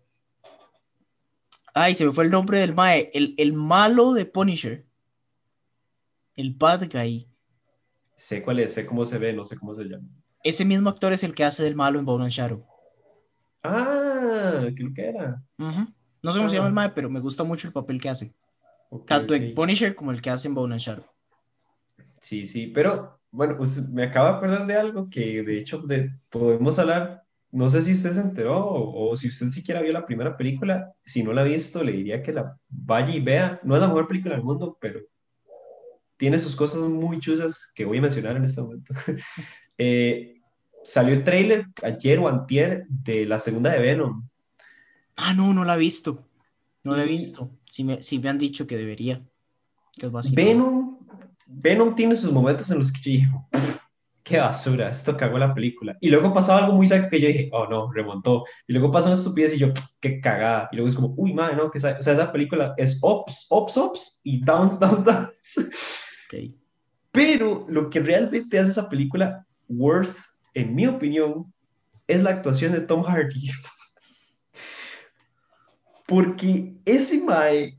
ay, 1.73 1.95
se 1.95 2.05
me 2.05 2.13
fue 2.13 2.25
el 2.25 2.31
nombre 2.31 2.59
del 2.59 2.75
mae. 2.75 3.11
El, 3.15 3.35
el, 3.39 3.55
malo 3.55 4.13
de 4.13 4.27
Punisher. 4.27 4.85
El 6.35 6.53
bad 6.53 6.91
guy. 6.93 7.27
Sé 8.17 8.43
cuál 8.43 8.59
es, 8.59 8.75
sé 8.75 8.85
cómo 8.85 9.07
se 9.07 9.19
ve, 9.19 9.33
no 9.33 9.47
sé 9.47 9.57
cómo 9.57 9.73
se 9.73 9.85
llama. 9.85 10.09
Ese 10.43 10.65
mismo 10.65 10.91
actor 10.91 11.13
es 11.13 11.23
el 11.23 11.35
que 11.35 11.45
hace 11.45 11.65
del 11.65 11.75
malo 11.75 11.99
en 11.99 12.05
Bone 12.05 12.25
and 12.25 12.33
Shadow. 12.33 12.67
Ah, 13.63 14.67
creo 14.75 14.93
que 14.93 15.09
era. 15.09 15.43
No 15.57 16.33
sé 16.33 16.39
cómo 16.39 16.51
se 16.51 16.57
llama 16.57 16.69
el 16.69 16.73
ah. 16.73 16.75
mae, 16.75 16.91
pero 16.91 17.09
me 17.09 17.21
gusta 17.21 17.45
mucho 17.45 17.67
el 17.67 17.73
papel 17.73 18.01
que 18.01 18.11
hace. 18.11 18.35
Tanto 19.07 19.35
en 19.35 19.55
Punisher 19.55 19.95
como 19.95 20.11
el 20.11 20.21
que 20.21 20.31
hace 20.31 20.49
en 20.49 20.55
Bone 20.55 20.75
and 20.75 20.81
Shadow. 20.81 21.05
Sí, 22.25 22.47
sí, 22.47 22.69
pero 22.69 23.21
bueno, 23.31 23.57
usted, 23.61 23.83
me 23.91 24.05
acaba 24.05 24.31
de 24.31 24.37
acordar 24.37 24.67
de 24.67 24.75
algo 24.77 25.11
que 25.11 25.43
de 25.43 25.59
hecho 25.59 25.81
de, 25.81 26.11
podemos 26.31 26.79
hablar, 26.79 27.23
no 27.51 27.69
sé 27.69 27.83
si 27.83 27.93
usted 27.93 28.13
se 28.13 28.21
enteró 28.23 28.67
o, 28.67 29.15
si 29.15 29.29
usted 29.29 29.51
siquiera 29.51 29.83
vio 29.83 29.93
la 29.93 30.07
primera 30.07 30.35
película, 30.35 30.91
si 31.05 31.23
no 31.23 31.35
la 31.35 31.43
ha 31.43 31.45
visto 31.45 31.85
le 31.85 31.93
diría 31.93 32.23
que 32.23 32.33
la 32.33 32.59
vaya 32.71 33.15
y 33.15 33.21
vea, 33.21 33.61
no 33.63 33.75
es 33.75 33.83
la 33.83 33.89
mejor 33.89 34.09
película 34.09 34.37
del 34.37 34.43
mundo, 34.43 34.79
pero 34.81 35.01
tiene 36.17 36.39
sus 36.39 36.57
cosas 36.57 36.81
muy 36.81 37.19
chusas 37.21 37.71
que 37.75 37.85
voy 37.85 37.99
a 37.99 38.03
mencionar 38.03 38.37
en 38.37 38.45
este 38.45 38.63
momento. 38.63 38.95
Eh, 39.77 40.41
salió 40.85 41.13
el 41.13 41.25
tráiler 41.25 41.67
ayer 41.83 42.21
o 42.21 42.29
antier 42.29 42.87
de 42.87 43.27
la 43.27 43.41
segunda 43.41 43.73
de 43.73 43.81
Venom. 43.81 44.29
Ah, 45.17 45.35
no, 45.35 45.53
no 45.53 45.65
la 45.65 45.75
he 45.75 45.79
visto. 45.79 46.25
No 46.85 46.97
la 46.97 47.03
he 47.03 47.09
visto. 47.09 47.51
Si 47.69 47.83
me, 47.83 48.01
si 48.01 48.21
me 48.21 48.29
han 48.29 48.39
dicho 48.39 48.69
que 48.69 48.77
debería. 48.77 49.21
Que 49.97 50.09
Venom 50.33 50.84
Venom 51.57 51.95
tiene 51.95 52.17
sus 52.17 52.33
momentos 52.33 52.71
en 52.71 52.79
los 52.79 52.93
que 52.93 53.01
yo 53.01 53.11
dije, 53.13 53.29
qué 54.25 54.39
basura, 54.39 54.89
esto 54.89 55.17
cagó 55.17 55.39
la 55.39 55.55
película. 55.55 55.97
Y 56.01 56.09
luego 56.09 56.33
pasaba 56.33 56.61
algo 56.61 56.75
muy 56.75 56.87
seco 56.87 57.09
que 57.09 57.21
yo 57.21 57.29
dije, 57.29 57.51
oh 57.53 57.69
no, 57.69 57.93
remontó. 57.93 58.45
Y 58.67 58.73
luego 58.73 58.91
pasó 58.91 59.09
una 59.09 59.17
estupidez 59.17 59.55
y 59.55 59.59
yo, 59.59 59.69
qué 60.01 60.21
cagada. 60.21 60.69
Y 60.73 60.77
luego 60.77 60.89
es 60.89 60.97
como, 60.97 61.15
uy, 61.17 61.35
madre, 61.35 61.57
no, 61.57 61.71
que 61.71 61.79
esa, 61.79 61.99
o 61.99 62.03
sea, 62.03 62.15
esa 62.15 62.33
película 62.33 62.75
es 62.79 62.99
ups, 63.03 63.47
ups, 63.51 63.77
ups 63.77 64.21
y 64.25 64.41
downs, 64.41 64.79
downs, 64.81 65.05
downs. 65.05 65.71
Okay. 66.27 66.57
Pero 67.13 67.67
lo 67.69 67.91
que 67.91 68.01
realmente 68.01 68.59
hace 68.59 68.71
esa 68.71 68.89
película 68.89 69.47
worth, 69.69 70.17
en 70.55 70.75
mi 70.75 70.87
opinión, 70.87 71.53
es 72.07 72.23
la 72.23 72.31
actuación 72.31 72.73
de 72.73 72.81
Tom 72.81 73.03
Hardy. 73.03 73.51
Porque 76.07 76.75
ese 76.85 77.23
Mae 77.23 77.79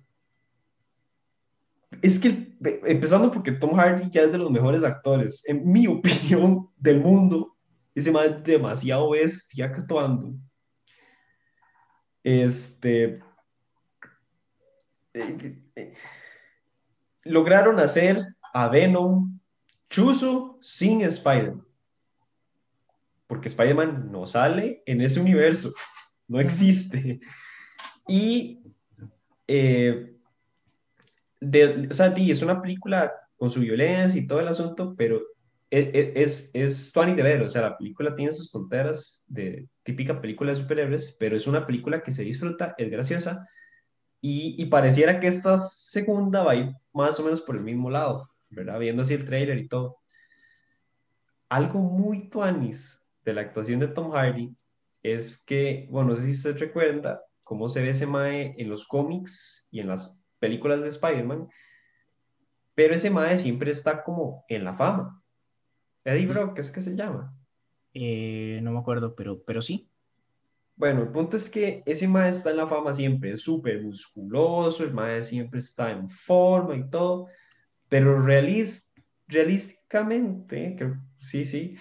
es 2.02 2.20
que, 2.20 2.56
empezando 2.86 3.32
porque 3.32 3.52
Tom 3.52 3.76
Hardy 3.76 4.10
ya 4.10 4.24
es 4.24 4.32
de 4.32 4.38
los 4.38 4.52
mejores 4.52 4.84
actores, 4.84 5.44
en 5.48 5.72
mi 5.72 5.88
opinión, 5.88 6.70
del 6.78 7.02
mundo. 7.02 7.56
Ese 7.94 8.12
man 8.12 8.26
es 8.26 8.44
demasiado 8.44 9.10
bestia 9.12 9.66
actuando. 9.66 10.36
Este. 12.24 13.20
Eh, 15.14 15.62
eh, 15.76 15.94
lograron 17.24 17.80
hacer 17.80 18.26
a 18.54 18.68
Venom 18.68 19.40
chuzo 19.90 20.60
sin 20.62 21.02
Spider-Man. 21.02 21.66
Porque 23.28 23.48
Spider-Man 23.48 24.12
no 24.12 24.26
sale 24.26 24.84
en 24.86 25.02
ese 25.02 25.20
universo, 25.20 25.72
no 26.28 26.40
existe. 26.40 27.20
Y 28.08 28.62
eh, 29.48 30.15
de, 31.50 31.88
o 31.90 31.94
sea, 31.94 32.14
es 32.16 32.42
una 32.42 32.62
película 32.62 33.14
con 33.38 33.52
su 33.52 33.60
violencia 33.60 34.20
y 34.20 34.28
todo 34.28 34.40
el 34.40 34.48
asunto, 34.48 34.96
pero 34.98 35.22
e, 35.70 35.80
e, 35.94 36.24
es, 36.24 36.52
es, 36.54 36.94
es 36.94 36.94
de 36.94 37.24
ver, 37.24 37.42
o 37.42 37.50
sea, 37.50 37.62
la 37.62 37.78
película 37.78 38.16
tiene 38.16 38.34
sus 38.34 38.52
tonteras 38.52 39.26
de 39.28 39.68
típica 39.84 40.22
película 40.22 40.52
de 40.52 40.58
superhéroes, 40.58 41.16
pero 41.20 41.36
es 41.36 41.48
una 41.48 41.66
película 41.66 42.02
que 42.02 42.12
se 42.12 42.24
disfruta, 42.24 42.76
es 42.78 42.90
graciosa, 42.90 43.48
y, 44.28 44.66
pareciera 44.66 45.20
que 45.20 45.28
esta 45.28 45.60
segunda 45.60 46.42
va 46.42 46.54
a 46.54 46.56
ir 46.56 46.74
más 46.94 47.20
o 47.20 47.24
menos 47.24 47.42
por 47.42 47.56
el 47.56 47.62
mismo 47.62 47.92
lado, 47.92 48.28
¿verdad? 48.50 48.80
Viendo 48.80 49.04
así 49.04 49.14
el 49.14 49.26
trailer 49.26 49.60
y 49.60 49.68
todo. 49.68 49.98
Algo 51.48 51.80
muy 51.80 52.28
tuanis 52.28 53.00
de 53.24 53.34
la 53.34 53.42
actuación 53.42 53.80
de 53.82 53.88
Tom 53.88 54.12
Hardy 54.12 54.56
es 55.04 55.38
que, 55.46 55.88
bueno, 55.92 56.10
no 56.10 56.16
sé 56.16 56.24
si 56.24 56.32
usted 56.32 56.58
recuerda 56.58 57.22
cómo 57.44 57.70
se 57.70 57.84
ve 57.84 57.90
ese 57.90 58.08
Mae 58.08 58.56
en 58.58 58.68
los 58.68 58.88
cómics 58.88 59.68
y 59.70 59.82
en 59.82 59.90
las 59.90 60.25
películas 60.40 60.82
de 60.82 60.90
Spider-Man, 60.90 61.48
pero 62.74 62.94
ese 62.94 63.10
Mae 63.10 63.38
siempre 63.38 63.72
está 63.72 64.04
como 64.04 64.44
en 64.50 64.66
la 64.66 64.74
fama. 64.74 65.24
Eddie 66.04 66.28
Brock, 66.28 66.60
¿es 66.60 66.72
que 66.72 66.82
se 66.82 66.96
llama? 66.96 67.34
Eh, 67.94 68.60
no 68.62 68.72
me 68.72 68.80
acuerdo, 68.80 69.16
pero, 69.16 69.42
pero 69.44 69.62
sí. 69.62 69.90
Bueno, 70.76 71.04
el 71.04 71.10
punto 71.10 71.38
es 71.38 71.50
que 71.50 71.82
ese 71.86 72.08
Mae 72.08 72.30
está 72.30 72.52
en 72.52 72.58
la 72.58 72.68
fama 72.68 72.94
siempre, 72.94 73.32
es 73.32 73.44
súper 73.44 73.82
musculoso, 73.82 74.84
el 74.84 74.94
Mae 74.94 75.24
siempre 75.24 75.60
está 75.60 75.92
en 75.92 76.10
forma 76.10 76.76
y 76.76 76.90
todo, 76.90 77.30
pero 77.88 78.22
realísticamente, 78.22 80.76
sí, 81.22 81.46
sí, 81.46 81.78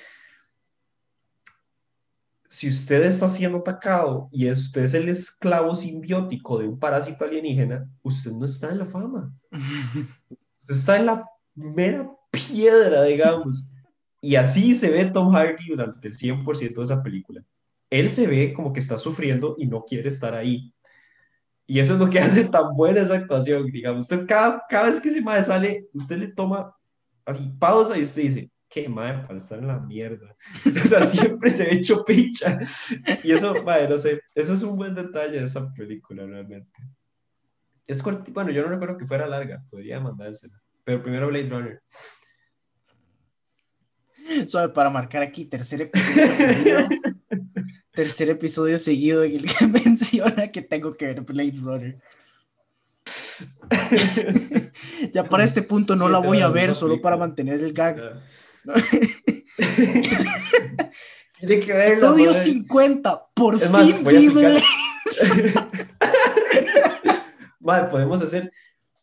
si 2.54 2.68
usted 2.68 3.02
está 3.02 3.28
siendo 3.28 3.58
atacado 3.58 4.28
y 4.30 4.48
usted 4.48 4.84
es 4.84 4.94
el 4.94 5.08
esclavo 5.08 5.74
simbiótico 5.74 6.56
de 6.58 6.68
un 6.68 6.78
parásito 6.78 7.24
alienígena, 7.24 7.90
usted 8.02 8.30
no 8.30 8.44
está 8.44 8.70
en 8.70 8.78
la 8.78 8.86
fama. 8.86 9.34
usted 10.60 10.74
está 10.74 10.96
en 10.96 11.06
la 11.06 11.28
mera 11.56 12.08
piedra, 12.30 13.02
digamos. 13.02 13.72
Y 14.20 14.36
así 14.36 14.72
se 14.74 14.88
ve 14.90 15.06
Tom 15.06 15.34
Hardy 15.34 15.66
durante 15.68 16.06
el 16.06 16.14
100% 16.14 16.74
de 16.76 16.82
esa 16.82 17.02
película. 17.02 17.42
Él 17.90 18.08
se 18.08 18.28
ve 18.28 18.54
como 18.54 18.72
que 18.72 18.78
está 18.78 18.98
sufriendo 18.98 19.56
y 19.58 19.66
no 19.66 19.84
quiere 19.84 20.08
estar 20.08 20.32
ahí. 20.34 20.72
Y 21.66 21.80
eso 21.80 21.94
es 21.94 21.98
lo 21.98 22.08
que 22.08 22.20
hace 22.20 22.44
tan 22.44 22.76
buena 22.76 23.02
esa 23.02 23.16
actuación, 23.16 23.66
digamos. 23.66 24.02
Usted 24.02 24.26
cada, 24.28 24.62
cada 24.68 24.90
vez 24.90 25.00
que 25.00 25.20
madre 25.20 25.42
sale, 25.42 25.88
usted 25.92 26.18
le 26.18 26.28
toma 26.28 26.72
así 27.24 27.42
pausa 27.58 27.98
y 27.98 28.02
usted 28.02 28.22
dice, 28.22 28.50
qué 28.74 28.88
madre 28.88 29.24
para 29.24 29.38
estar 29.38 29.60
en 29.60 29.68
la 29.68 29.78
mierda. 29.78 30.36
O 30.84 30.88
sea, 30.88 31.06
siempre 31.06 31.50
se 31.50 31.64
ve 31.64 31.76
hecho 31.76 32.04
picha. 32.04 32.58
Y 33.22 33.30
eso, 33.30 33.62
madre, 33.62 33.88
no 33.88 33.98
sé, 33.98 34.20
eso 34.34 34.54
es 34.54 34.62
un 34.62 34.76
buen 34.76 34.96
detalle 34.96 35.38
de 35.38 35.44
esa 35.44 35.72
película, 35.72 36.26
realmente. 36.26 36.82
Es 37.86 38.02
cortita, 38.02 38.32
bueno, 38.32 38.50
yo 38.50 38.62
no 38.62 38.70
recuerdo 38.70 38.98
que 38.98 39.06
fuera 39.06 39.28
larga, 39.28 39.62
podría 39.70 40.00
mandársela. 40.00 40.60
Pero 40.82 41.02
primero 41.02 41.28
Blade 41.28 41.48
Runner. 41.48 41.82
Suave, 44.48 44.72
para 44.72 44.90
marcar 44.90 45.22
aquí, 45.22 45.44
tercer 45.44 45.82
episodio 45.82 46.34
seguido. 46.34 46.88
tercer 47.92 48.30
episodio 48.30 48.78
seguido 48.78 49.22
en 49.22 49.36
el 49.36 49.44
que 49.44 49.66
menciona 49.84 50.50
que 50.50 50.62
tengo 50.62 50.94
que 50.94 51.06
ver 51.06 51.20
Blade 51.20 51.60
Runner. 51.62 52.00
ya 55.12 55.28
para 55.28 55.44
este 55.44 55.62
punto 55.62 55.94
no 55.94 56.08
la 56.08 56.18
voy 56.18 56.40
a 56.40 56.48
ver 56.48 56.74
solo 56.74 57.00
para 57.00 57.16
mantener 57.16 57.62
el 57.62 57.72
gag. 57.72 58.20
Tiene 61.38 61.60
que 61.60 61.72
ver. 61.72 61.92
Episodio 61.92 62.32
50, 62.32 63.26
por 63.34 63.58
fin 63.60 63.72
más, 63.72 64.04
vive. 64.04 64.62
vale, 67.60 67.88
podemos 67.88 68.22
hacer. 68.22 68.50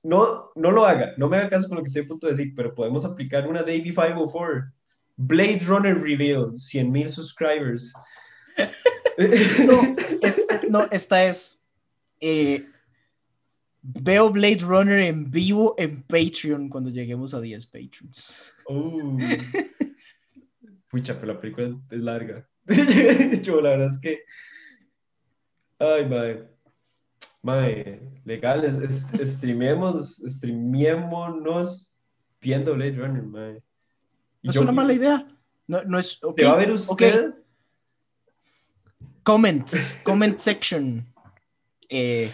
No, 0.03 0.51
no 0.55 0.71
lo 0.71 0.85
haga, 0.85 1.13
no 1.17 1.29
me 1.29 1.37
haga 1.37 1.49
caso 1.49 1.67
con 1.67 1.77
lo 1.77 1.83
que 1.83 1.87
estoy 1.87 2.03
a 2.03 2.07
punto 2.07 2.25
de 2.25 2.33
decir, 2.33 2.53
pero 2.55 2.73
podemos 2.73 3.05
aplicar 3.05 3.47
una 3.47 3.61
Davy 3.61 3.93
504. 3.93 4.71
Blade 5.17 5.59
Runner 5.67 5.95
Reveal, 5.95 6.57
100 6.57 6.91
mil 6.91 7.07
subscribers. 7.07 7.93
no, 9.65 9.95
esta, 10.21 10.61
no, 10.67 10.87
esta 10.89 11.25
es. 11.25 11.61
Eh, 12.19 12.65
Veo 13.83 14.29
Blade 14.29 14.59
Runner 14.59 14.99
en 14.99 15.31
vivo 15.31 15.73
en 15.77 16.03
Patreon 16.03 16.69
cuando 16.69 16.89
lleguemos 16.89 17.33
a 17.33 17.41
10 17.41 17.65
Patrons. 17.67 18.53
Uh. 18.67 19.17
Pucha, 20.89 21.19
pero 21.19 21.33
la 21.33 21.39
película 21.39 21.75
es 21.89 21.99
larga. 21.99 22.47
Yo 23.41 23.59
la 23.61 23.71
verdad 23.71 23.89
es 23.91 23.99
que... 23.99 24.23
Ay, 25.79 26.05
madre. 26.07 26.47
Madre, 27.41 28.01
legal, 28.23 28.63
es, 28.65 29.03
es, 29.19 29.33
streamémonos, 29.37 30.21
viendo 32.39 32.75
Blade 32.75 32.91
Runner, 32.91 33.23
madre. 33.23 33.63
No 34.43 34.51
es 34.51 34.57
una 34.57 34.71
mala 34.71 34.93
idea. 34.93 35.27
No, 35.65 35.83
no 35.83 35.97
es, 35.97 36.23
okay, 36.23 36.43
¿Te 36.43 36.49
va 36.49 36.53
a 36.53 36.57
ver 36.57 36.71
usted? 36.71 37.33
Comments, 39.23 39.97
comment 40.03 40.37
section. 40.39 41.03
Eh, 41.89 42.31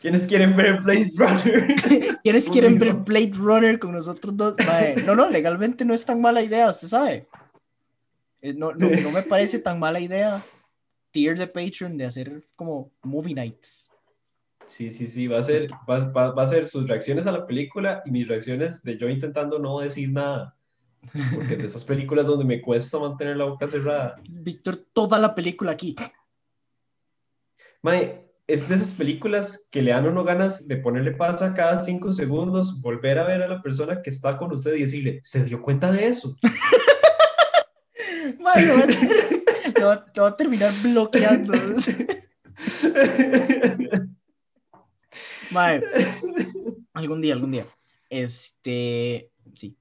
¿Quiénes 0.00 0.26
quieren 0.26 0.56
ver 0.56 0.80
Blade 0.80 1.12
Runner? 1.14 1.76
¿Quiénes 2.22 2.48
quieren 2.48 2.78
ver 2.78 2.94
Blade 2.94 3.32
Runner 3.34 3.78
con 3.78 3.92
nosotros 3.92 4.36
dos? 4.36 4.54
no, 5.04 5.14
no, 5.14 5.28
legalmente 5.28 5.84
no 5.84 5.92
es 5.92 6.06
tan 6.06 6.20
mala 6.20 6.42
idea, 6.42 6.70
usted 6.70 6.88
sabe. 6.88 7.26
Eh, 8.40 8.54
no, 8.54 8.72
no, 8.72 8.88
no 8.88 9.10
me 9.10 9.22
parece 9.22 9.58
tan 9.58 9.78
mala 9.78 10.00
idea 10.00 10.42
tier 11.10 11.36
de 11.36 11.46
Patreon 11.46 11.98
de 11.98 12.06
hacer 12.06 12.44
como 12.56 12.90
movie 13.02 13.34
nights. 13.34 13.90
Sí, 14.66 14.90
sí, 14.92 15.10
sí, 15.10 15.26
va 15.26 15.40
a 15.40 15.42
ser, 15.42 15.68
va, 15.88 16.30
va, 16.32 16.42
a 16.42 16.46
ser 16.46 16.66
sus 16.66 16.86
reacciones 16.86 17.26
a 17.26 17.32
la 17.32 17.46
película 17.46 18.02
y 18.06 18.10
mis 18.12 18.28
reacciones 18.28 18.82
de 18.82 18.96
yo 18.96 19.08
intentando 19.08 19.58
no 19.58 19.80
decir 19.80 20.10
nada. 20.10 20.56
Porque 21.34 21.56
de 21.56 21.66
esas 21.66 21.84
películas 21.84 22.26
donde 22.26 22.44
me 22.44 22.60
cuesta 22.60 22.98
mantener 22.98 23.36
la 23.36 23.46
boca 23.46 23.66
cerrada. 23.66 24.16
Víctor, 24.28 24.76
toda 24.92 25.18
la 25.18 25.34
película 25.34 25.72
aquí. 25.72 25.96
Mae, 27.82 28.29
es 28.52 28.68
de 28.68 28.74
esas 28.74 28.92
películas 28.94 29.68
que 29.70 29.80
le 29.80 29.92
dan 29.92 30.06
uno 30.06 30.24
ganas 30.24 30.66
de 30.66 30.76
ponerle 30.76 31.12
pausa 31.12 31.54
cada 31.54 31.84
cinco 31.84 32.12
segundos, 32.12 32.80
volver 32.80 33.18
a 33.18 33.24
ver 33.24 33.42
a 33.42 33.48
la 33.48 33.62
persona 33.62 34.02
que 34.02 34.10
está 34.10 34.36
con 34.36 34.52
usted 34.52 34.74
y 34.74 34.82
decirle, 34.82 35.20
¿se 35.24 35.44
dio 35.44 35.62
cuenta 35.62 35.92
de 35.92 36.08
eso? 36.08 36.36
Mae, 38.40 38.66
lo 38.66 39.86
va, 39.86 40.26
a 40.26 40.36
terminar 40.36 40.72
bloqueando. 40.82 41.52
Mae, 45.50 45.82
algún 46.92 47.20
día, 47.20 47.34
algún 47.34 47.52
día. 47.52 47.66
Este, 48.08 49.30
sí. 49.54 49.76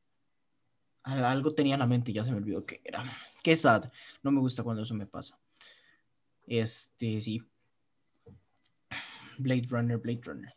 Algo 1.04 1.56
tenía 1.56 1.74
en 1.74 1.80
la 1.80 1.88
mente 1.88 2.12
y 2.12 2.14
ya 2.14 2.24
se 2.24 2.32
me 2.32 2.38
olvidó 2.38 2.66
qué 2.66 2.82
era. 2.84 3.04
Qué 3.42 3.56
sad. 3.56 3.92
No 4.22 4.32
me 4.32 4.40
gusta 4.40 4.62
cuando 4.62 4.84
eso 4.84 4.94
me 4.94 5.08
pasa. 5.08 5.40
Este, 6.46 7.20
sí. 7.22 7.42
Blade 9.40 9.68
Runner, 9.70 9.98
Blade 9.98 10.22
Runner. 10.26 10.54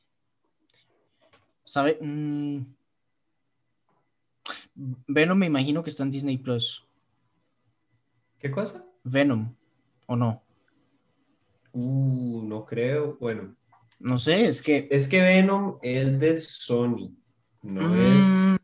¿Sabe? 1.64 1.98
Mm. 2.00 2.66
Venom 4.74 5.38
me 5.38 5.46
imagino 5.46 5.82
que 5.82 5.90
está 5.90 6.02
en 6.02 6.10
Disney 6.10 6.38
Plus. 6.38 6.84
¿Qué 8.38 8.50
cosa? 8.50 8.84
Venom, 9.04 9.54
¿o 10.06 10.16
no? 10.16 10.42
Uh, 11.72 12.42
no 12.44 12.64
creo. 12.64 13.16
Bueno. 13.20 13.54
No 13.98 14.18
sé, 14.18 14.46
es 14.46 14.62
que. 14.62 14.88
Es 14.90 15.08
que 15.08 15.22
Venom 15.22 15.78
es 15.82 16.18
de 16.18 16.40
Sony. 16.40 17.14
No 17.62 17.88
mm. 17.88 18.00
es. 18.00 18.60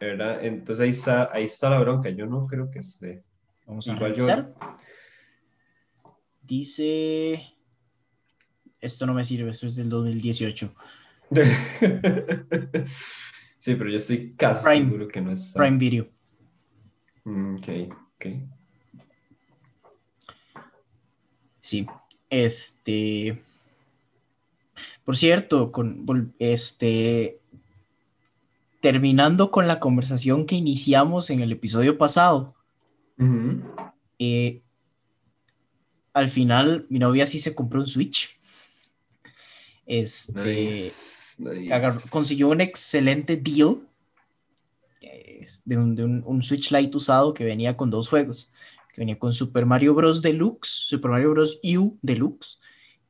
¿Verdad? 0.00 0.44
Entonces 0.44 0.82
ahí 0.82 0.90
está, 0.90 1.30
ahí 1.32 1.44
está 1.44 1.70
la 1.70 1.80
bronca. 1.80 2.08
Yo 2.10 2.26
no 2.26 2.46
creo 2.46 2.70
que 2.70 2.78
esté. 2.78 3.24
Vamos 3.66 3.88
a 3.88 3.94
ver. 3.96 4.54
Dice. 6.42 7.57
Esto 8.80 9.06
no 9.06 9.14
me 9.14 9.24
sirve, 9.24 9.50
esto 9.50 9.66
es 9.66 9.76
del 9.76 9.88
2018. 9.88 10.74
sí, 13.58 13.74
pero 13.74 13.90
yo 13.90 13.98
estoy 13.98 14.34
casi 14.36 14.64
seguro 14.64 15.08
que 15.08 15.20
no 15.20 15.32
está. 15.32 15.58
Prime 15.58 15.78
Video. 15.78 16.08
Mm, 17.24 17.56
ok, 17.56 17.68
ok. 18.14 18.26
Sí, 21.60 21.86
este. 22.30 23.42
Por 25.04 25.16
cierto, 25.16 25.72
con 25.72 26.34
este. 26.38 27.40
Terminando 28.80 29.50
con 29.50 29.66
la 29.66 29.80
conversación 29.80 30.46
que 30.46 30.54
iniciamos 30.54 31.30
en 31.30 31.40
el 31.40 31.50
episodio 31.50 31.98
pasado. 31.98 32.54
Eh, 34.20 34.62
al 36.12 36.30
final, 36.30 36.86
mi 36.88 36.98
novia 37.00 37.26
sí 37.26 37.40
se 37.40 37.54
compró 37.54 37.80
un 37.80 37.88
Switch. 37.88 38.37
Este 39.88 40.92
consiguió 42.10 42.48
un 42.48 42.60
excelente 42.60 43.36
deal 43.36 43.78
de, 45.64 45.76
un, 45.78 46.22
un, 46.26 46.42
Switch 46.42 46.70
Lite 46.70 46.96
usado 46.96 47.32
que 47.32 47.44
venía 47.44 47.76
con 47.76 47.88
dos 47.88 48.08
juegos, 48.08 48.50
que 48.92 49.00
venía 49.00 49.18
con 49.18 49.32
Super 49.32 49.64
Mario 49.64 49.94
Bros. 49.94 50.20
Deluxe, 50.20 50.68
Super 50.68 51.10
Mario 51.10 51.30
Bros. 51.30 51.58
U 51.62 51.96
Deluxe 52.02 52.58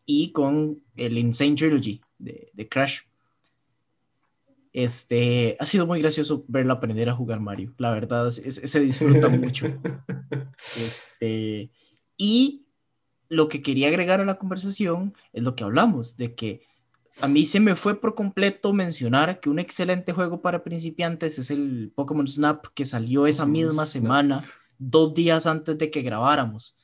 y 0.06 0.30
con 0.30 0.80
el 0.94 1.18
Insane 1.18 1.56
Trilogy 1.56 2.00
de, 2.18 2.50
de 2.52 2.68
Crash. 2.68 3.00
Este, 4.72 5.56
ha 5.58 5.66
sido 5.66 5.86
muy 5.86 6.00
gracioso 6.00 6.44
verla 6.46 6.74
aprender 6.74 7.08
a 7.08 7.14
jugar 7.14 7.40
Mario. 7.40 7.74
La 7.78 7.90
verdad, 7.90 8.30
se 8.30 8.80
disfruta 8.80 9.28
mucho. 9.28 9.66
Este, 10.76 11.70
y 12.16 12.67
lo 13.28 13.48
que 13.48 13.62
quería 13.62 13.88
agregar 13.88 14.20
a 14.20 14.24
la 14.24 14.38
conversación 14.38 15.14
es 15.32 15.42
lo 15.42 15.54
que 15.54 15.64
hablamos, 15.64 16.16
de 16.16 16.34
que 16.34 16.62
a 17.20 17.28
mí 17.28 17.44
se 17.44 17.60
me 17.60 17.74
fue 17.74 18.00
por 18.00 18.14
completo 18.14 18.72
mencionar 18.72 19.40
que 19.40 19.50
un 19.50 19.58
excelente 19.58 20.12
juego 20.12 20.40
para 20.40 20.62
principiantes 20.62 21.38
es 21.38 21.50
el 21.50 21.92
Pokémon 21.94 22.28
Snap 22.28 22.66
que 22.74 22.84
salió 22.84 23.26
esa 23.26 23.44
misma 23.44 23.86
semana, 23.86 24.44
dos 24.78 25.14
días 25.14 25.46
antes 25.46 25.76
de 25.76 25.90
que 25.90 26.02
grabáramos. 26.02 26.76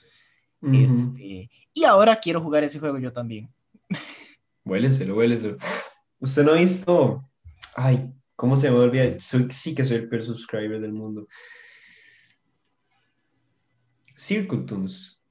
este, 0.72 1.50
y 1.72 1.84
ahora 1.84 2.16
quiero 2.16 2.40
jugar 2.40 2.64
ese 2.64 2.80
juego 2.80 2.98
yo 2.98 3.12
también. 3.12 3.48
Huéleselo, 4.64 5.16
huéleselo. 5.16 5.58
Usted 6.20 6.42
no 6.42 6.52
ha 6.52 6.56
visto. 6.56 7.22
Ay, 7.76 8.10
¿cómo 8.34 8.56
se 8.56 8.70
me 8.70 8.76
olvida? 8.76 9.20
Soy, 9.20 9.48
sí 9.50 9.74
que 9.74 9.84
soy 9.84 9.98
el 9.98 10.08
peor 10.08 10.22
subscriber 10.22 10.80
del 10.80 10.92
mundo. 10.92 11.28
Circle 14.16 14.60
Tunes 14.60 15.23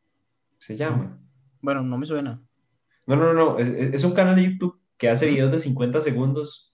se 0.64 0.78
llama. 0.78 1.20
Bueno, 1.62 1.82
no 1.82 1.98
me 1.98 2.06
suena. 2.06 2.42
No, 3.06 3.18
no, 3.18 3.34
no, 3.34 3.60
es, 3.60 3.96
es 3.96 4.04
un 4.06 4.14
canal 4.14 4.38
de 4.38 4.46
YouTube 4.46 4.80
que 4.98 5.10
hace 5.10 5.30
videos 5.30 5.52
de 5.52 5.60
50 5.60 6.00
segundos. 6.00 6.74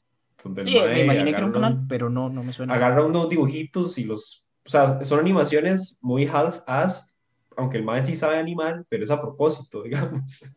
sí, 0.64 0.80
me 0.80 1.02
imaginé 1.02 1.32
que 1.32 1.38
era 1.38 1.46
un 1.48 1.52
canal, 1.52 1.86
pero 1.90 2.08
no, 2.08 2.30
no 2.30 2.44
me 2.44 2.54
suena. 2.54 2.76
Agarra 2.76 3.04
unos 3.04 3.30
dibujitos 3.30 3.98
y 3.98 4.04
los. 4.04 4.48
O 4.64 4.70
sea, 4.70 5.04
son 5.04 5.20
animaciones 5.20 5.98
muy 6.04 6.28
half-ass, 6.28 7.18
aunque 7.58 7.78
el 7.78 7.84
mae 7.84 8.04
sí 8.04 8.16
sabe 8.16 8.38
animar, 8.38 8.86
pero 8.90 9.04
es 9.04 9.10
a 9.10 9.20
propósito, 9.20 9.82
digamos. 9.84 10.56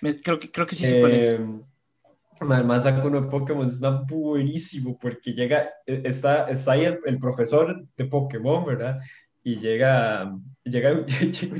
creo, 0.00 0.40
que, 0.40 0.50
creo 0.50 0.66
que 0.66 0.74
sí 0.74 0.86
se 0.86 1.00
parece. 1.00 1.36
Eh, 1.36 1.60
además, 2.40 2.82
saca 2.82 3.06
uno 3.06 3.20
de 3.20 3.28
Pokémon, 3.28 3.68
está 3.68 3.90
buenísimo 4.08 4.98
porque 5.00 5.34
llega, 5.34 5.70
e, 5.86 6.02
está, 6.04 6.50
está 6.50 6.72
ahí 6.72 6.86
el, 6.86 6.98
el 7.04 7.20
profesor 7.20 7.86
de 7.96 8.04
Pokémon, 8.06 8.64
¿verdad? 8.64 8.98
Y 9.42 9.56
llega, 9.56 10.36
llega, 10.64 10.92
un, 10.92 11.06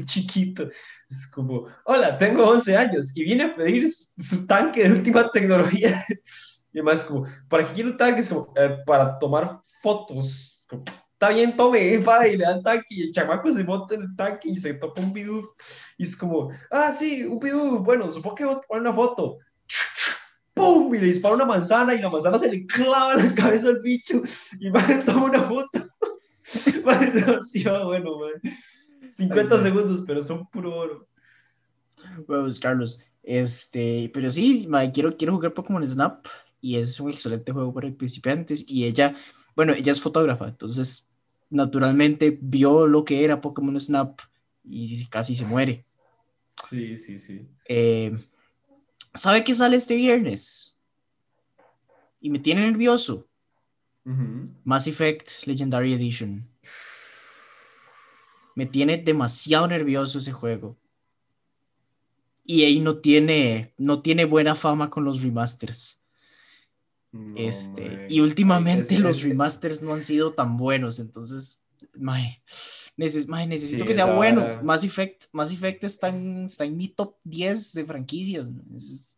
chiquito, 0.05 0.69
es 1.09 1.27
como, 1.29 1.67
hola, 1.85 2.19
tengo 2.19 2.49
11 2.49 2.77
años 2.77 3.17
y 3.17 3.25
viene 3.25 3.45
a 3.45 3.55
pedir 3.55 3.89
su, 3.91 4.47
tanque 4.47 4.85
de 4.85 4.93
última 4.93 5.31
tecnología. 5.31 6.05
Y 6.73 6.79
además, 6.79 7.05
como, 7.05 7.27
¿para 7.49 7.67
qué 7.67 7.73
quiero 7.73 7.91
un 7.91 7.97
tanque? 7.97 8.21
Es 8.21 8.29
como, 8.29 8.55
eh, 8.57 8.77
para 8.87 9.19
tomar 9.19 9.59
fotos. 9.83 10.65
Está 11.13 11.31
bien, 11.31 11.57
tome, 11.57 11.99
va, 12.07 12.29
y 12.29 12.37
le 12.37 12.45
da 12.45 12.53
el 12.53 12.63
tanque 12.63 12.87
y 12.91 13.03
el 13.03 13.13
chamaco 13.13 13.51
se 13.51 13.65
monta 13.65 13.97
en 13.97 14.03
el 14.03 14.15
tanque 14.15 14.51
y 14.51 14.57
se 14.57 14.75
toca 14.75 15.03
un 15.03 15.13
bidú. 15.13 15.51
Y 15.99 16.05
es 16.05 16.17
como, 16.17 16.53
ah, 16.71 16.93
sí, 16.93 17.25
un 17.25 17.41
bidú, 17.41 17.81
bueno, 17.81 18.09
supongo 18.13 18.37
que 18.37 18.45
voy 18.45 18.55
a 18.55 18.61
tomar 18.61 18.81
una 18.83 18.93
foto. 18.93 19.39
¡Pum! 20.55 20.95
Y 20.95 20.99
le 20.99 21.07
dispara 21.07 21.35
una 21.35 21.45
manzana 21.45 21.93
y 21.93 21.99
la 21.99 22.09
manzana 22.09 22.39
se 22.39 22.49
le 22.49 22.65
clava 22.67 23.15
en 23.15 23.31
la 23.31 23.35
cabeza 23.35 23.69
al 23.69 23.81
bicho 23.81 24.23
y 24.61 24.71
va 24.71 24.81
a 24.81 25.01
tomar 25.01 25.31
una 25.31 25.43
foto. 25.43 25.90
demasiado 27.15 27.87
bueno, 27.87 28.19
50 29.17 29.63
segundos, 29.63 30.03
pero 30.07 30.23
son 30.23 30.47
puro 30.49 30.77
oro. 30.77 31.09
Bueno, 32.27 32.49
Carlos. 32.61 33.01
Este, 33.23 34.11
pero 34.15 34.31
sí, 34.31 34.69
quiero, 34.93 35.17
quiero 35.17 35.35
jugar 35.35 35.55
Pokémon 35.55 35.87
Snap 35.87 36.27
y 36.61 36.77
es 36.77 36.99
un 37.01 37.11
excelente 37.11 37.53
juego 37.53 37.73
para 37.73 37.91
principiantes. 37.93 38.65
Y 38.67 38.85
ella, 38.85 39.15
bueno, 39.55 39.73
ella 39.73 39.93
es 39.93 40.01
fotógrafa, 40.01 40.49
entonces 40.49 41.11
naturalmente 41.51 42.39
vio 42.41 42.87
lo 42.87 43.05
que 43.05 43.25
era 43.25 43.41
Pokémon 43.41 43.79
Snap 43.81 44.21
y 44.65 45.07
casi 45.07 45.37
se 45.37 45.45
muere. 45.45 45.85
Sí, 46.69 46.99
sí, 46.99 47.19
sí. 47.19 47.49
Eh, 47.69 48.17
¿Sabe 49.15 49.43
qué 49.45 49.55
sale 49.55 49.77
este 49.77 49.95
viernes? 49.97 50.77
Y 52.21 52.31
me 52.31 52.39
tiene 52.39 52.63
nervioso. 52.63 53.30
Mass 54.65 54.87
Effect 54.87 55.47
Legendary 55.47 55.95
Edition. 55.95 56.49
Me 58.57 58.67
tiene 58.67 58.99
demasiado 58.99 59.67
nervioso 59.69 60.19
ese 60.19 60.33
juego. 60.33 60.77
EA 62.47 62.81
no 62.83 62.99
tiene, 62.99 63.73
no 63.79 64.03
tiene 64.03 64.25
buena 64.25 64.55
fama 64.55 64.91
con 64.91 65.05
los 65.05 65.23
remasters. 65.23 66.03
este, 67.37 68.07
y 68.09 68.21
últimamente 68.21 68.99
los 68.99 69.23
remasters 69.23 69.83
no 69.83 69.95
han 69.95 70.03
sido 70.03 70.33
tan 70.33 70.57
buenos, 70.57 70.99
entonces, 70.99 71.61
mae, 71.95 72.43
necesito 72.97 73.85
que 73.85 73.95
sea 73.95 74.15
bueno. 74.15 74.63
Mass 74.63 74.85
Effect, 74.85 75.25
Mass 75.33 75.51
Effect 75.51 75.85
está 75.85 76.09
en, 76.09 76.45
está 76.45 76.65
en 76.65 76.77
mi 76.77 76.89
top 76.89 77.17
10 77.25 77.73
de 77.75 77.85
franquicias. 77.85 78.47
Es, 78.75 79.17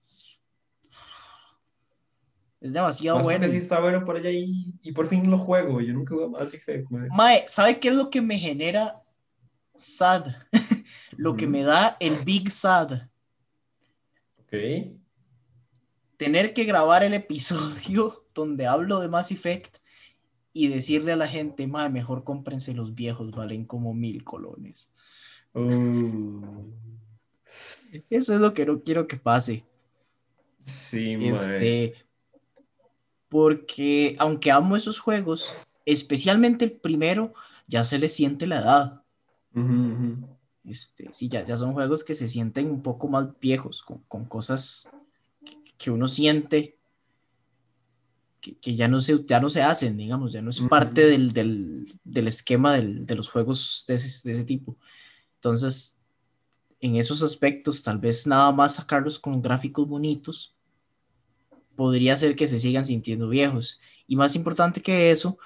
es 2.62 2.72
demasiado 2.72 3.18
Más 3.18 3.24
bueno. 3.24 3.48
sí 3.48 3.56
está 3.56 3.80
bueno 3.80 4.04
por 4.04 4.16
allá 4.16 4.30
y, 4.30 4.72
y, 4.82 4.92
por 4.92 5.08
fin 5.08 5.28
lo 5.28 5.38
juego. 5.38 5.80
Yo 5.80 5.92
nunca 5.92 6.14
juego 6.14 6.30
Mass 6.30 6.54
Effect. 6.54 6.88
Mae. 6.90 7.44
¿sabe 7.48 7.80
qué 7.80 7.88
es 7.88 7.94
lo 7.96 8.08
que 8.08 8.22
me 8.22 8.38
genera 8.38 8.96
sad? 9.74 10.26
lo 11.16 11.36
que 11.36 11.48
me 11.48 11.64
da 11.64 11.96
el 11.98 12.14
Big 12.24 12.52
Sad. 12.52 13.08
Ok. 14.38 14.52
Tener 16.16 16.54
que 16.54 16.64
grabar 16.64 17.02
el 17.02 17.14
episodio 17.14 18.26
donde 18.34 18.66
hablo 18.68 19.00
de 19.00 19.08
Mass 19.08 19.32
Effect 19.32 19.78
y 20.52 20.68
decirle 20.68 21.12
a 21.12 21.16
la 21.16 21.26
gente, 21.26 21.66
mae, 21.66 21.90
mejor 21.90 22.22
cómprense 22.22 22.74
los 22.74 22.94
viejos, 22.94 23.32
valen 23.32 23.64
como 23.64 23.92
mil 23.92 24.22
colones. 24.22 24.94
Uh. 25.52 26.70
Eso 28.08 28.34
es 28.34 28.40
lo 28.40 28.54
que 28.54 28.66
no 28.66 28.82
quiero 28.82 29.08
que 29.08 29.16
pase. 29.16 29.64
Sí, 30.64 31.16
este, 31.20 31.94
Porque 33.33 34.14
aunque 34.18 34.51
amo 34.51 34.76
esos 34.76 35.01
juegos, 35.01 35.55
especialmente 35.87 36.66
el 36.66 36.72
primero, 36.72 37.33
ya 37.66 37.83
se 37.83 37.99
le 37.99 38.11
siente 38.11 38.47
la 38.47 38.59
edad. 38.59 39.03
Este, 40.66 41.09
sí, 41.14 41.30
ya, 41.30 41.43
ya 41.43 41.57
son 41.57 41.72
juegos 41.72 42.05
que 42.05 42.14
se 42.14 42.28
sienten 42.28 42.70
un 42.70 42.83
poco 42.83 43.09
más 43.09 43.30
viejos, 43.41 43.83
con, 43.83 44.03
con 44.07 44.26
cosas 44.26 44.87
que, 45.78 45.91
uno 45.91 46.09
siente 46.09 46.76
que, 48.43 48.74
ya, 48.74 48.87
no 48.87 49.01
se, 49.01 49.24
ya 49.24 49.41
no 49.41 49.49
se 49.49 49.62
hacen, 49.62 49.97
digamos, 49.97 50.30
ya 50.30 50.43
no 50.43 50.51
es 50.51 50.61
parte 50.68 51.07
del, 51.07 51.33
del, 51.33 51.91
del 52.05 52.28
esquema 52.28 52.74
del, 52.74 53.07
de 53.07 53.14
los 53.14 53.30
juegos 53.30 53.87
de 53.89 53.95
ese, 53.95 54.28
de 54.28 54.35
ese, 54.35 54.45
tipo. 54.45 54.76
Entonces, 55.37 56.03
en 56.80 56.97
esos 56.97 57.22
aspectos, 57.22 57.83
tal 57.83 57.97
vez 57.97 58.26
nada 58.26 58.53
más 58.53 58.74
sacarlos 58.74 59.18
con 59.18 59.41
gráficos 59.41 59.89
bonitos 59.89 60.55
podría 61.76 62.16
ser 62.16 62.36
que 62.36 62.46
se 62.46 62.58
sigan 62.58 62.84
sintiendo 62.84 63.28
viejos. 63.28 63.80
Y 64.06 64.16
más 64.16 64.36
importante 64.36 64.82
que 64.82 65.10
eso, 65.10 65.38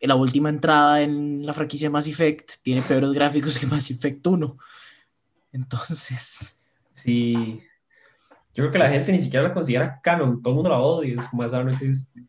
la 0.00 0.14
última 0.14 0.48
entrada 0.48 1.02
en 1.02 1.46
la 1.46 1.52
franquicia 1.52 1.90
Mass 1.90 2.06
Effect 2.06 2.52
tiene 2.62 2.82
peores 2.82 3.10
gráficos 3.12 3.58
que 3.58 3.66
Mass 3.66 3.90
Effect 3.90 4.26
1. 4.26 4.58
Entonces. 5.52 6.58
Sí. 6.94 7.60
Yo 8.54 8.62
creo 8.62 8.72
que 8.72 8.78
la 8.78 8.88
gente 8.88 9.12
ni 9.12 9.22
siquiera 9.22 9.48
la 9.48 9.54
considera 9.54 10.00
canon, 10.00 10.40
todo 10.40 10.52
el 10.52 10.54
mundo 10.56 10.70
la 10.70 10.80
odia, 10.80 11.16
es 11.18 11.26
como 11.28 11.44
esa 11.44 11.62
no 11.62 11.70
existe. 11.72 12.22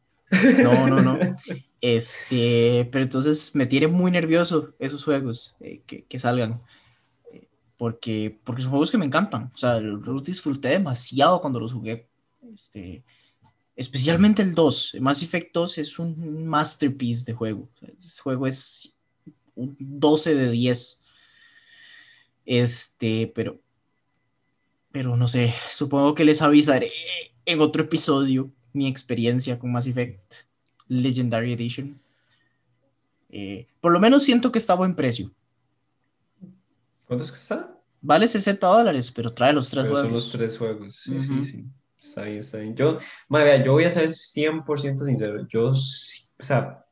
No, 0.63 0.87
no, 0.87 1.01
no. 1.01 1.19
Este, 1.81 2.89
pero 2.91 3.03
entonces 3.03 3.53
me 3.53 3.67
tiene 3.67 3.87
muy 3.87 4.09
nervioso 4.09 4.73
esos 4.79 5.03
juegos 5.03 5.55
eh, 5.59 5.83
que, 5.85 6.03
que, 6.05 6.17
salgan. 6.17 6.63
Eh, 7.31 7.47
porque, 7.77 8.39
porque 8.43 8.63
son 8.63 8.71
juegos 8.71 8.89
que 8.89 8.97
me 8.97 9.05
encantan. 9.05 9.51
O 9.53 9.57
sea, 9.57 9.79
los 9.79 10.23
disfruté 10.23 10.69
demasiado 10.69 11.39
cuando 11.41 11.59
los 11.59 11.73
jugué. 11.73 12.09
Este, 12.51 13.03
especialmente 13.75 14.41
el 14.41 14.55
2. 14.55 14.97
Mass 14.99 15.21
Effect 15.23 15.53
2 15.53 15.77
es 15.77 15.99
un 15.99 16.45
masterpiece 16.45 17.25
de 17.25 17.33
juego. 17.33 17.69
Ese 17.97 18.21
juego 18.21 18.47
es 18.47 18.95
un 19.55 19.75
12 19.79 20.35
de 20.35 20.51
10. 20.51 21.01
Este, 22.45 23.31
pero, 23.33 23.59
pero 24.91 25.17
no 25.17 25.27
sé, 25.27 25.53
supongo 25.71 26.13
que 26.13 26.25
les 26.25 26.41
avisaré 26.41 26.91
en 27.45 27.59
otro 27.59 27.83
episodio 27.83 28.51
mi 28.73 28.87
experiencia 28.87 29.57
con 29.57 29.71
Mass 29.71 29.87
Effect 29.87 30.33
Legendary 30.87 31.53
Edition. 31.53 31.99
Eh, 33.29 33.67
por 33.81 33.91
lo 33.91 33.99
menos 33.99 34.23
siento 34.23 34.51
que 34.51 34.59
está 34.59 34.75
buen 34.75 34.95
precio. 34.95 35.31
¿Cuántos 37.05 37.31
cuesta? 37.31 37.71
Vale 38.01 38.27
60 38.27 38.67
dólares, 38.67 39.11
pero 39.11 39.33
trae 39.33 39.51
los 39.51 39.69
tres 39.69 39.85
juegos. 39.85 40.01
Son 40.01 40.13
los 40.13 40.31
tres 40.31 40.57
juegos, 40.57 40.95
sí, 40.95 41.21
sí, 41.21 41.45
sí. 41.45 41.65
Está 42.07 42.21
bien, 42.23 42.37
está 42.37 42.57
bien. 42.59 42.75
Yo, 42.75 42.99
yo 43.29 43.71
voy 43.73 43.85
a 43.85 43.91
ser 43.91 44.09
100% 44.09 45.05
sincero. 45.05 45.47
Yo, 45.47 45.71
o 45.71 46.43
sea, 46.43 46.85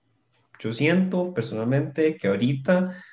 yo 0.60 0.74
siento 0.74 1.34
personalmente 1.34 2.18
que 2.18 2.28
ahorita 2.28 3.04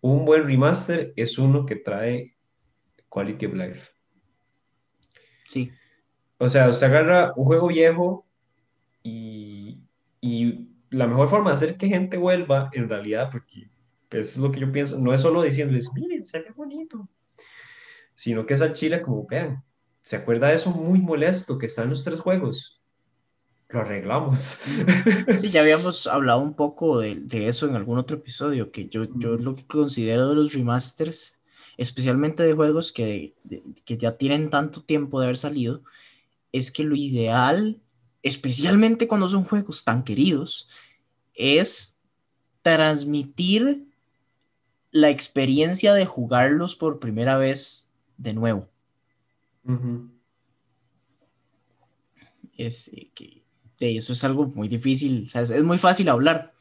un 0.00 0.24
buen 0.24 0.44
remaster 0.44 1.12
es 1.16 1.38
uno 1.38 1.66
que 1.66 1.76
trae 1.76 2.34
quality 3.08 3.46
of 3.46 3.54
life. 3.54 3.90
Sí. 5.46 5.70
O 6.38 6.48
sea, 6.48 6.70
usted 6.70 6.86
agarra 6.86 7.32
un 7.36 7.44
juego 7.44 7.68
viejo 7.68 8.26
y, 9.02 9.80
y 10.20 10.68
la 10.90 11.06
mejor 11.06 11.28
forma 11.28 11.50
de 11.50 11.56
hacer 11.56 11.76
que 11.76 11.88
gente 11.88 12.16
vuelva, 12.16 12.70
en 12.72 12.88
realidad, 12.88 13.28
porque 13.30 13.70
es 14.10 14.36
lo 14.36 14.50
que 14.50 14.60
yo 14.60 14.72
pienso, 14.72 14.98
no 14.98 15.12
es 15.12 15.20
solo 15.20 15.42
diciéndoles, 15.42 15.92
miren, 15.94 16.24
se 16.24 16.40
ve 16.40 16.50
bonito, 16.56 17.08
sino 18.14 18.46
que 18.46 18.54
es 18.54 18.62
al 18.62 18.72
chile 18.72 19.02
como, 19.02 19.26
vean, 19.26 19.62
¿Se 20.02 20.16
acuerda 20.16 20.48
de 20.48 20.54
eso 20.54 20.70
muy 20.70 21.00
molesto 21.00 21.58
que 21.58 21.66
está 21.66 21.82
en 21.82 21.90
los 21.90 22.04
tres 22.04 22.20
juegos? 22.20 22.80
Lo 23.68 23.80
arreglamos. 23.80 24.58
Sí, 25.38 25.50
ya 25.50 25.60
habíamos 25.60 26.06
hablado 26.06 26.40
un 26.40 26.54
poco 26.54 26.98
de, 26.98 27.16
de 27.16 27.48
eso 27.48 27.68
en 27.68 27.76
algún 27.76 27.98
otro 27.98 28.16
episodio, 28.16 28.72
que 28.72 28.88
yo, 28.88 29.06
yo 29.16 29.36
lo 29.36 29.54
que 29.54 29.66
considero 29.66 30.28
de 30.28 30.34
los 30.34 30.52
remasters, 30.52 31.40
especialmente 31.76 32.42
de 32.42 32.52
juegos 32.52 32.90
que, 32.90 33.34
que 33.84 33.96
ya 33.96 34.16
tienen 34.16 34.50
tanto 34.50 34.82
tiempo 34.82 35.20
de 35.20 35.26
haber 35.26 35.36
salido, 35.36 35.82
es 36.52 36.72
que 36.72 36.82
lo 36.82 36.96
ideal, 36.96 37.80
especialmente 38.22 39.06
cuando 39.06 39.28
son 39.28 39.44
juegos 39.44 39.84
tan 39.84 40.02
queridos, 40.02 40.68
es 41.34 42.00
transmitir 42.62 43.86
la 44.90 45.10
experiencia 45.10 45.94
de 45.94 46.06
jugarlos 46.06 46.74
por 46.74 46.98
primera 46.98 47.36
vez 47.36 47.88
de 48.18 48.34
nuevo. 48.34 48.68
Es 52.56 52.88
eh, 52.88 53.10
que 53.14 53.42
de 53.78 53.96
eso 53.96 54.12
es 54.12 54.22
algo 54.24 54.46
muy 54.46 54.68
difícil, 54.68 55.30
es 55.34 55.64
muy 55.64 55.78
fácil 55.78 56.08
hablar, 56.08 56.52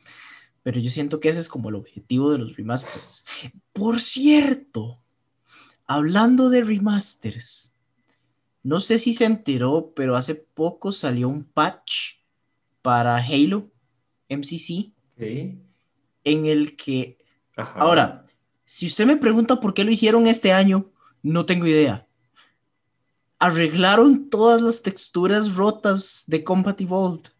pero 0.64 0.80
yo 0.80 0.90
siento 0.90 1.20
que 1.20 1.30
ese 1.30 1.42
es 1.42 1.50
como 1.50 1.70
el 1.70 1.76
objetivo 1.76 2.32
de 2.32 2.38
los 2.40 2.56
remasters. 2.56 3.26
Por 3.74 4.00
cierto, 4.00 5.02
hablando 5.86 6.50
de 6.50 6.64
remasters, 6.64 7.76
no 8.64 8.80
sé 8.80 9.00
si 9.00 9.14
se 9.14 9.26
enteró, 9.26 9.94
pero 9.96 10.16
hace 10.16 10.36
poco 10.36 10.92
salió 10.92 11.28
un 11.28 11.44
patch 11.44 12.20
para 12.82 13.18
Halo 13.18 13.70
MCC 14.30 14.92
en 15.18 16.46
el 16.46 16.78
que... 16.78 17.18
Ahora, 17.56 18.26
si 18.64 18.86
usted 18.86 19.06
me 19.06 19.18
pregunta 19.18 19.60
por 19.60 19.74
qué 19.74 19.84
lo 19.84 19.92
hicieron 19.92 20.28
este 20.28 20.54
año, 20.54 20.92
no 21.22 21.46
tengo 21.46 21.68
idea 21.68 22.09
arreglaron 23.40 24.30
todas 24.30 24.62
las 24.62 24.82
texturas 24.82 25.56
rotas 25.56 26.24
de 26.28 26.44
Combat 26.44 26.80
Evolved. 26.80 27.32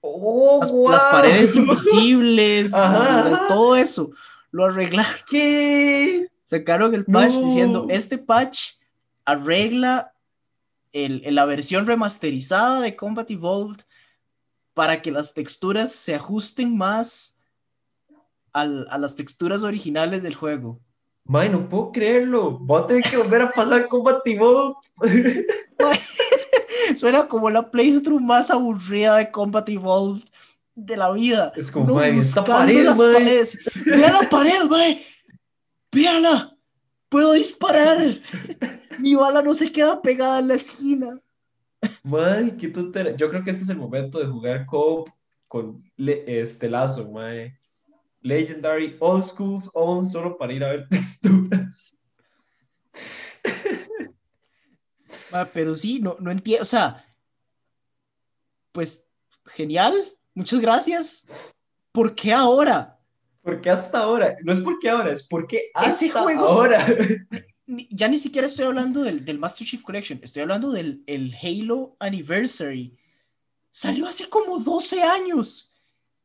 Oh, 0.00 0.60
las, 0.88 1.04
paredes 1.04 1.56
invisibles, 1.56 2.70
todo 3.48 3.74
eso, 3.74 4.12
lo 4.52 4.66
arreglaron. 4.66 5.12
¿Qué? 5.28 6.28
Sacaron 6.44 6.94
el 6.94 7.04
patch 7.04 7.32
diciendo, 7.32 7.88
este 7.90 8.18
patch 8.18 8.74
arregla 9.24 10.12
el, 10.92 11.22
la 11.34 11.44
versión 11.44 11.86
remasterizada 11.86 12.80
de 12.80 12.94
Combat 12.94 13.28
Evolved 13.28 13.82
para 14.74 15.02
que 15.02 15.10
las 15.10 15.34
texturas 15.34 15.90
se 15.90 16.14
ajusten 16.14 16.76
más 16.76 17.36
al, 18.52 18.86
a 18.90 18.98
las 18.98 19.16
texturas 19.16 19.64
originales 19.64 20.22
del 20.22 20.36
juego. 20.36 20.80
May, 21.26 21.48
no 21.48 21.68
puedo 21.68 21.92
creerlo. 21.92 22.58
Voy 22.58 22.82
a 22.82 22.86
tener 22.86 23.02
que 23.02 23.16
volver 23.16 23.42
a 23.42 23.50
pasar 23.50 23.88
Combat 23.88 24.20
Evolved. 24.24 24.76
Suena 26.96 27.26
como 27.26 27.50
la 27.50 27.70
playthrough 27.70 28.20
más 28.20 28.50
aburrida 28.50 29.16
de 29.16 29.30
Combat 29.30 29.68
Evolved 29.68 30.24
de 30.76 30.96
la 30.96 31.10
vida. 31.12 31.52
Es 31.56 31.70
como, 31.70 31.86
no, 31.86 32.02
esta 32.02 32.44
pared, 32.44 32.84
las 32.84 32.98
paredes. 32.98 33.58
Vea 33.84 34.12
la 34.12 34.28
pared, 34.28 34.64
mae. 34.70 35.04
Véala. 35.90 36.52
Puedo 37.08 37.32
disparar. 37.32 38.20
Mi 38.98 39.14
bala 39.14 39.42
no 39.42 39.54
se 39.54 39.72
queda 39.72 40.00
pegada 40.00 40.38
en 40.38 40.48
la 40.48 40.54
esquina. 40.54 41.20
May, 42.02 42.56
qué 42.56 42.68
tontería. 42.68 43.16
Yo 43.16 43.30
creo 43.30 43.42
que 43.42 43.50
este 43.50 43.64
es 43.64 43.68
el 43.68 43.78
momento 43.78 44.18
de 44.18 44.26
jugar 44.26 44.66
co 44.66 45.04
con 45.48 45.82
este 45.96 46.68
lazo, 46.68 47.10
mae. 47.10 47.58
Legendary 48.26 48.96
Old 49.00 49.22
Schools 49.22 49.70
On 49.74 50.08
solo 50.08 50.36
para 50.36 50.52
ir 50.52 50.64
a 50.64 50.70
ver 50.70 50.88
texturas. 50.90 51.98
Ah, 55.32 55.48
pero 55.52 55.76
sí, 55.76 56.00
no, 56.00 56.16
no 56.18 56.30
entiendo, 56.30 56.62
o 56.62 56.66
sea, 56.66 57.04
pues 58.72 59.08
genial, 59.46 59.94
muchas 60.34 60.60
gracias. 60.60 61.26
¿Por 61.92 62.14
qué 62.14 62.32
ahora? 62.32 62.98
¿Por 63.42 63.60
qué 63.60 63.70
hasta 63.70 63.98
ahora? 63.98 64.36
No 64.42 64.52
es 64.52 64.60
porque 64.60 64.88
ahora, 64.88 65.12
es 65.12 65.22
porque 65.22 65.70
hasta 65.74 65.90
ese 65.90 66.10
juego 66.10 66.44
ahora. 66.44 66.86
ya 67.66 68.08
ni 68.08 68.18
siquiera 68.18 68.46
estoy 68.46 68.64
hablando 68.64 69.02
del, 69.02 69.24
del 69.24 69.38
Master 69.38 69.66
Chief 69.66 69.82
Collection, 69.82 70.20
estoy 70.22 70.42
hablando 70.42 70.70
del 70.70 71.02
el 71.06 71.34
Halo 71.40 71.96
Anniversary. 72.00 72.96
Salió 73.70 74.06
hace 74.06 74.28
como 74.28 74.58
12 74.58 75.02
años. 75.02 75.75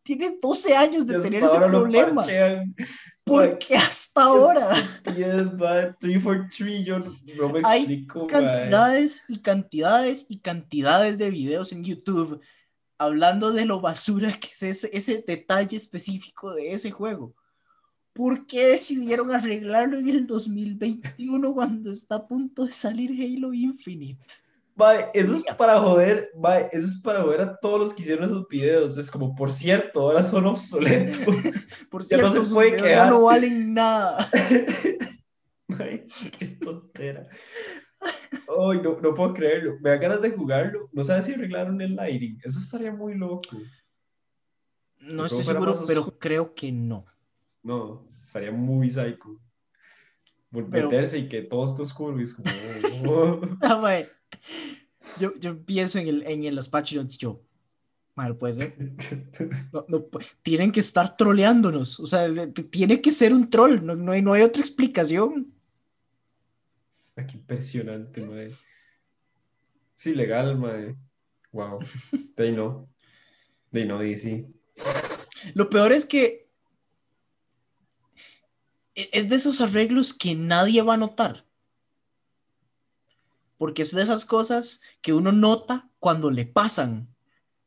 Tiene 0.03 0.37
12 0.41 0.75
años 0.75 1.05
de 1.05 1.19
tener 1.19 1.43
ese 1.43 1.57
problema. 1.57 2.25
¿Por 3.23 3.57
qué 3.59 3.75
hasta 3.75 4.23
ahora? 4.23 4.69
yo 6.83 6.99
no 6.99 7.49
me 7.49 7.61
Hay 7.63 7.83
explico, 7.83 8.27
cantidades 8.27 9.23
y 9.27 9.39
cantidades 9.39 10.25
y 10.27 10.39
cantidades 10.39 11.17
de 11.17 11.29
videos 11.29 11.71
en 11.71 11.83
YouTube 11.83 12.41
hablando 12.97 13.51
de 13.51 13.65
lo 13.65 13.81
basura 13.81 14.31
que 14.39 14.49
es 14.51 14.63
ese, 14.63 14.89
ese 14.93 15.23
detalle 15.25 15.77
específico 15.77 16.53
de 16.53 16.73
ese 16.73 16.91
juego. 16.91 17.33
¿Por 18.13 18.45
qué 18.45 18.67
decidieron 18.67 19.31
arreglarlo 19.31 19.97
en 19.97 20.09
el 20.09 20.27
2021 20.27 21.53
cuando 21.53 21.91
está 21.91 22.15
a 22.15 22.27
punto 22.27 22.65
de 22.65 22.73
salir 22.73 23.11
Halo 23.11 23.53
Infinite? 23.53 24.25
Eso 25.13 25.35
es 25.35 25.43
para 25.55 25.79
joder, 25.79 26.29
eso 26.71 26.87
es 26.87 27.01
para 27.01 27.23
joder 27.23 27.41
a 27.41 27.57
todos 27.57 27.79
los 27.79 27.93
que 27.93 28.01
hicieron 28.01 28.25
esos 28.25 28.47
videos. 28.47 28.97
Es 28.97 29.09
como, 29.11 29.35
por 29.35 29.51
cierto, 29.51 30.01
ahora 30.01 30.23
son 30.23 30.45
obsoletos. 30.45 31.19
por 31.89 32.03
cierto, 32.03 32.33
ya 32.33 32.39
no, 32.39 32.77
ya 32.77 33.09
no 33.09 33.23
valen 33.23 33.73
nada. 33.73 34.29
qué 36.37 36.47
tontera. 36.61 37.27
Ay, 38.01 38.81
no, 38.81 38.99
no, 38.99 39.15
puedo 39.15 39.33
creerlo. 39.33 39.77
Me 39.81 39.91
da 39.91 39.97
ganas 39.97 40.21
de 40.21 40.31
jugarlo. 40.31 40.89
No 40.91 41.03
sabes 41.03 41.25
si 41.25 41.33
arreglaron 41.33 41.79
el 41.81 41.95
lighting. 41.95 42.39
Eso 42.43 42.59
estaría 42.59 42.91
muy 42.91 43.15
loco. 43.15 43.57
No 44.99 45.25
estoy 45.25 45.43
seguro, 45.43 45.83
pero 45.87 46.17
creo 46.19 46.53
que 46.53 46.71
no. 46.71 47.05
No, 47.63 48.05
estaría 48.09 48.51
muy 48.51 48.89
psycho. 48.89 49.39
Meterse 50.51 51.19
y 51.19 51.29
que 51.29 51.43
todo 51.43 51.65
esté 51.65 51.81
oscuro 51.83 52.19
y 52.19 52.23
es 52.23 52.35
como... 52.35 52.49
Oh". 53.07 53.41
Ah, 53.61 54.03
yo, 55.19 55.33
yo 55.39 55.63
pienso 55.63 55.99
en, 55.99 56.07
el, 56.07 56.23
en 56.27 56.55
los 56.55 56.69
patch 56.69 56.93
notes, 56.93 57.17
yo... 57.17 57.41
Mal, 58.13 58.35
puede 58.35 58.53
ser. 58.53 58.75
No, 59.71 60.05
tienen 60.43 60.73
que 60.73 60.81
estar 60.81 61.15
troleándonos. 61.15 61.97
O 61.99 62.05
sea, 62.05 62.27
tiene 62.69 62.99
que 63.01 63.09
ser 63.09 63.33
un 63.33 63.49
troll. 63.49 63.79
No, 63.81 63.95
no, 63.95 64.11
hay, 64.11 64.21
no 64.21 64.33
hay 64.33 64.41
otra 64.41 64.61
explicación. 64.61 65.53
Qué 67.15 67.37
impresionante, 67.37 68.21
madre. 68.21 68.51
Sí, 69.95 70.13
legal, 70.13 70.57
madre. 70.57 70.95
Wow. 71.51 71.79
De 72.35 72.43
ahí 72.43 72.51
no. 72.51 72.89
De 73.71 73.81
ahí 73.81 73.87
no, 73.87 73.99
de 73.99 74.17
sí. 74.17 74.45
Lo 75.53 75.69
peor 75.69 75.91
es 75.91 76.05
que 76.05 76.49
e-, 78.95 79.09
es 79.13 79.29
de 79.29 79.35
esos 79.35 79.61
arreglos 79.61 80.13
que 80.13 80.35
nadie 80.35 80.81
va 80.81 80.95
a 80.95 80.97
notar. 80.97 81.45
Porque 83.61 83.83
es 83.83 83.93
de 83.93 84.01
esas 84.01 84.25
cosas 84.25 84.81
que 85.03 85.13
uno 85.13 85.31
nota 85.31 85.87
cuando 85.99 86.31
le 86.31 86.47
pasan. 86.47 87.07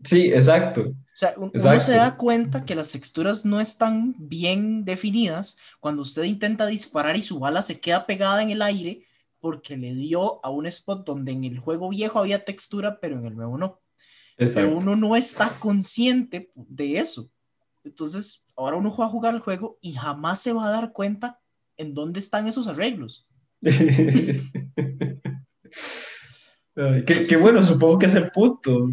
Sí, 0.03 0.33
exacto. 0.33 0.81
O 0.89 0.95
sea, 1.15 1.35
uno 1.37 1.53
se 1.79 1.93
da 1.93 2.17
cuenta 2.17 2.65
que 2.65 2.75
las 2.75 2.91
texturas 2.91 3.45
no 3.45 3.61
están 3.61 4.17
bien 4.19 4.85
definidas 4.85 5.57
cuando 5.79 6.03
usted 6.03 6.25
intenta 6.25 6.67
disparar 6.67 7.17
y 7.17 7.23
su 7.23 7.39
bala 7.39 7.63
se 7.63 7.79
queda 7.79 8.07
pegada 8.07 8.43
en 8.43 8.51
el 8.51 8.63
aire 8.63 9.07
porque 9.39 9.77
le 9.77 9.95
dio 9.95 10.45
a 10.45 10.51
un 10.51 10.67
spot 10.67 11.07
donde 11.07 11.31
en 11.31 11.45
el 11.45 11.61
juego 11.61 11.91
viejo 11.91 12.19
había 12.19 12.45
textura, 12.45 12.99
pero 12.99 13.21
en 13.21 13.27
el 13.27 13.37
nuevo 13.37 13.57
no. 13.57 13.81
Pero 14.37 14.77
uno 14.77 14.97
no 14.97 15.15
está 15.15 15.49
consciente 15.61 16.51
de 16.57 16.99
eso. 16.99 17.31
Entonces, 17.85 18.45
ahora 18.57 18.79
uno 18.79 18.93
va 18.97 19.07
a 19.07 19.11
jugar 19.11 19.37
el 19.37 19.43
juego 19.43 19.79
y 19.81 19.93
jamás 19.93 20.41
se 20.41 20.53
va 20.53 20.67
a 20.67 20.73
dar 20.73 20.93
cuenta 20.93 21.39
en 21.77 21.95
dónde 21.95 22.19
están 22.19 22.49
esos 22.49 22.67
arreglos. 22.67 23.29
qué, 26.75 27.37
bueno, 27.37 27.63
supongo 27.63 27.99
que 27.99 28.07
es 28.07 28.15
el 28.15 28.31
punto. 28.31 28.89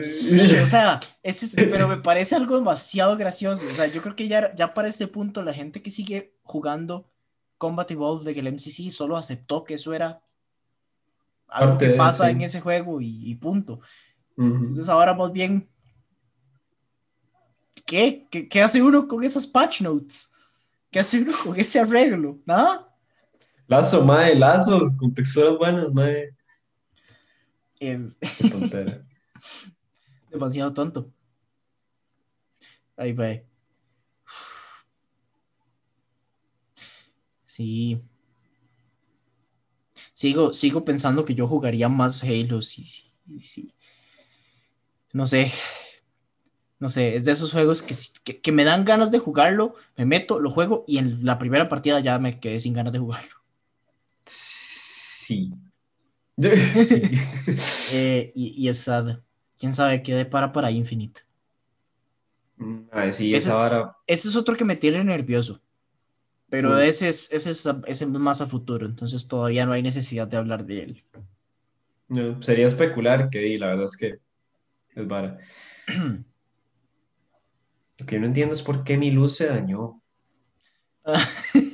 Sí, 0.00 0.56
o 0.56 0.66
sea, 0.66 1.00
ese 1.22 1.66
pero 1.66 1.88
me 1.88 1.98
parece 1.98 2.34
algo 2.34 2.56
demasiado 2.56 3.16
gracioso. 3.16 3.66
O 3.66 3.74
sea, 3.74 3.86
yo 3.86 4.02
creo 4.02 4.16
que 4.16 4.28
ya, 4.28 4.54
ya 4.54 4.74
para 4.74 4.88
este 4.88 5.06
punto 5.06 5.42
la 5.42 5.54
gente 5.54 5.82
que 5.82 5.90
sigue 5.90 6.34
jugando 6.42 7.08
Combat 7.58 7.90
Evolved 7.90 8.24
de 8.24 8.34
que 8.34 8.40
el 8.40 8.52
MCC 8.52 8.90
solo 8.90 9.16
aceptó 9.16 9.64
que 9.64 9.74
eso 9.74 9.94
era 9.94 10.20
algo 11.48 11.78
que 11.78 11.90
pasa 11.90 12.30
en 12.30 12.40
ese 12.40 12.60
juego 12.60 13.00
y, 13.00 13.34
punto. 13.36 13.80
Entonces 14.36 14.88
ahora 14.88 15.14
más 15.14 15.30
bien 15.30 15.68
¿Qué? 17.92 18.26
¿Qué, 18.30 18.62
hace 18.62 18.80
uno 18.80 19.06
con 19.06 19.22
esas 19.22 19.46
patch 19.46 19.82
notes? 19.82 20.32
¿Qué 20.90 21.00
hace 21.00 21.20
uno 21.20 21.32
con 21.44 21.60
ese 21.60 21.78
arreglo? 21.78 22.38
¿Nada? 22.46 22.88
Lazo, 23.66 24.02
mae, 24.02 24.34
lazo, 24.34 24.80
con 24.98 25.12
texturas 25.12 25.58
buenas, 25.58 25.92
mae. 25.92 26.30
Es. 27.82 28.16
Demasiado 30.30 30.72
tonto. 30.72 31.12
Ahí 32.96 33.12
va. 33.12 33.40
Sí. 37.42 38.00
Sigo, 40.12 40.52
sigo 40.52 40.84
pensando 40.84 41.24
que 41.24 41.34
yo 41.34 41.48
jugaría 41.48 41.88
más 41.88 42.22
Halo, 42.22 42.62
sí, 42.62 42.84
sí, 42.84 43.40
sí. 43.40 43.74
No 45.12 45.26
sé, 45.26 45.52
no 46.78 46.88
sé, 46.88 47.16
es 47.16 47.24
de 47.24 47.32
esos 47.32 47.50
juegos 47.50 47.82
que, 47.82 48.40
que, 48.40 48.52
me 48.52 48.64
dan 48.64 48.84
ganas 48.84 49.10
de 49.10 49.18
jugarlo, 49.18 49.74
me 49.96 50.06
meto, 50.06 50.38
lo 50.38 50.50
juego 50.50 50.84
y 50.86 50.98
en 50.98 51.24
la 51.24 51.38
primera 51.38 51.68
partida 51.68 52.00
ya 52.00 52.18
me 52.18 52.38
quedé 52.38 52.60
sin 52.60 52.74
ganas 52.74 52.92
de 52.92 53.00
jugarlo. 53.00 53.34
Sí. 54.24 55.52
Eh, 57.92 58.32
y, 58.34 58.68
es 58.68 58.78
sad. 58.78 59.20
¿Quién 59.58 59.74
sabe 59.74 60.02
qué 60.02 60.14
depara 60.14 60.52
para 60.52 60.70
Infinite? 60.70 61.22
Mm, 62.56 62.80
a 62.90 63.12
sí, 63.12 63.34
esa 63.34 63.54
vara. 63.54 63.96
Ese 64.06 64.28
es 64.28 64.36
otro 64.36 64.56
que 64.56 64.64
me 64.64 64.76
tiene 64.76 65.04
nervioso. 65.04 65.60
Pero 66.48 66.78
ese, 66.78 67.08
es, 67.08 67.32
ese, 67.32 67.50
es, 67.86 68.06
más 68.06 68.42
a 68.42 68.46
futuro, 68.46 68.84
entonces 68.84 69.26
todavía 69.26 69.64
no 69.64 69.72
hay 69.72 69.82
necesidad 69.82 70.28
de 70.28 70.36
hablar 70.36 70.66
de 70.66 70.82
él. 70.82 71.02
No, 72.08 72.42
sería 72.42 72.66
especular 72.66 73.30
que 73.30 73.58
la 73.58 73.68
verdad 73.68 73.86
es 73.86 73.96
que 73.96 74.18
es 74.94 75.08
vara. 75.08 75.38
Lo 77.98 78.06
que 78.06 78.18
no 78.18 78.26
entiendo 78.26 78.54
es 78.54 78.60
por 78.60 78.84
qué 78.84 78.98
mi 78.98 79.10
luz 79.10 79.36
se 79.36 79.46
dañó. 79.46 80.02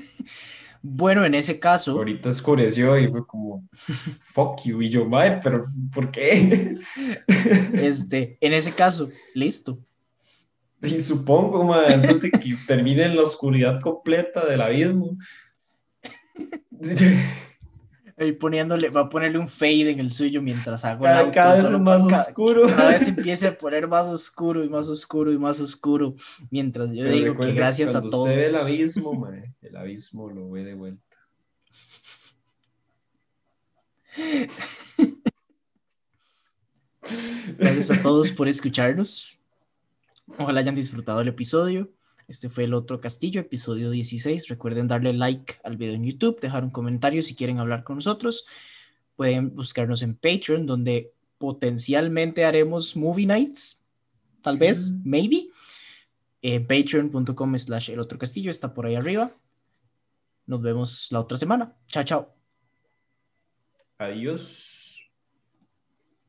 bueno, 0.82 1.24
en 1.24 1.34
ese 1.34 1.58
caso. 1.58 1.92
Ahorita 1.92 2.30
oscureció 2.30 2.98
y 2.98 3.08
fue 3.08 3.26
como, 3.26 3.66
fuck 4.32 4.62
you. 4.64 4.82
Y 4.82 4.90
yo, 4.90 5.04
mae, 5.04 5.40
pero 5.42 5.66
¿por 5.92 6.10
qué? 6.10 6.76
este, 7.74 8.38
en 8.40 8.52
ese 8.52 8.72
caso, 8.72 9.10
listo. 9.34 9.78
Y 10.82 11.00
supongo, 11.00 11.64
mae, 11.64 11.94
antes 11.94 12.20
de 12.20 12.30
que 12.30 12.56
termine 12.66 13.04
en 13.04 13.16
la 13.16 13.22
oscuridad 13.22 13.80
completa 13.80 14.46
del 14.46 14.60
abismo. 14.60 15.16
Y 18.20 18.32
poniéndole, 18.32 18.88
va 18.90 19.02
a 19.02 19.08
ponerle 19.08 19.38
un 19.38 19.48
fade 19.48 19.90
en 19.90 20.00
el 20.00 20.10
suyo 20.10 20.42
mientras 20.42 20.84
hago 20.84 21.04
cada, 21.04 21.22
el 21.22 21.30
Cada 21.30 21.70
vez 21.70 21.80
más 21.80 22.02
oscuro. 22.02 22.66
Cada 22.66 22.90
vez 22.90 23.06
empieza 23.06 23.48
a 23.48 23.52
poner 23.52 23.86
más 23.86 24.08
oscuro 24.08 24.64
y 24.64 24.68
más 24.68 24.88
oscuro 24.88 25.32
y 25.32 25.38
más 25.38 25.60
oscuro. 25.60 26.14
Mientras 26.50 26.90
yo 26.90 27.04
digo 27.04 27.36
que 27.36 27.52
gracias 27.52 27.94
a 27.94 28.02
todos. 28.02 28.28
Usted 28.28 28.38
ve 28.38 28.46
el 28.46 28.56
abismo, 28.56 29.12
mae, 29.14 29.47
el 29.68 29.76
abismo 29.76 30.28
lo 30.30 30.50
ve 30.50 30.64
de 30.64 30.74
vuelta. 30.74 31.16
Gracias 37.58 37.90
a 37.90 38.02
todos 38.02 38.30
por 38.32 38.48
escucharnos. 38.48 39.40
Ojalá 40.38 40.60
hayan 40.60 40.74
disfrutado 40.74 41.20
el 41.20 41.28
episodio. 41.28 41.90
Este 42.26 42.48
fue 42.48 42.64
el 42.64 42.74
otro 42.74 43.00
castillo, 43.00 43.40
episodio 43.40 43.90
16. 43.90 44.48
Recuerden 44.48 44.86
darle 44.86 45.12
like 45.14 45.58
al 45.64 45.76
video 45.76 45.94
en 45.94 46.04
YouTube, 46.04 46.40
dejar 46.40 46.64
un 46.64 46.70
comentario 46.70 47.22
si 47.22 47.34
quieren 47.34 47.58
hablar 47.58 47.84
con 47.84 47.96
nosotros. 47.96 48.44
Pueden 49.16 49.54
buscarnos 49.54 50.02
en 50.02 50.14
Patreon, 50.14 50.66
donde 50.66 51.12
potencialmente 51.38 52.44
haremos 52.44 52.96
movie 52.96 53.26
nights, 53.26 53.82
tal 54.42 54.58
vez, 54.58 54.90
mm. 54.90 55.00
maybe. 55.04 55.48
En 56.42 56.66
patreon.com 56.66 57.58
slash 57.58 57.90
el 57.90 57.98
otro 57.98 58.18
castillo 58.18 58.50
está 58.50 58.74
por 58.74 58.86
ahí 58.86 58.94
arriba. 58.94 59.32
Nos 60.48 60.62
vemos 60.62 61.12
la 61.12 61.20
otra 61.20 61.36
semana. 61.36 61.76
Chao, 61.88 62.04
chao. 62.04 62.34
Adiós. 63.98 64.67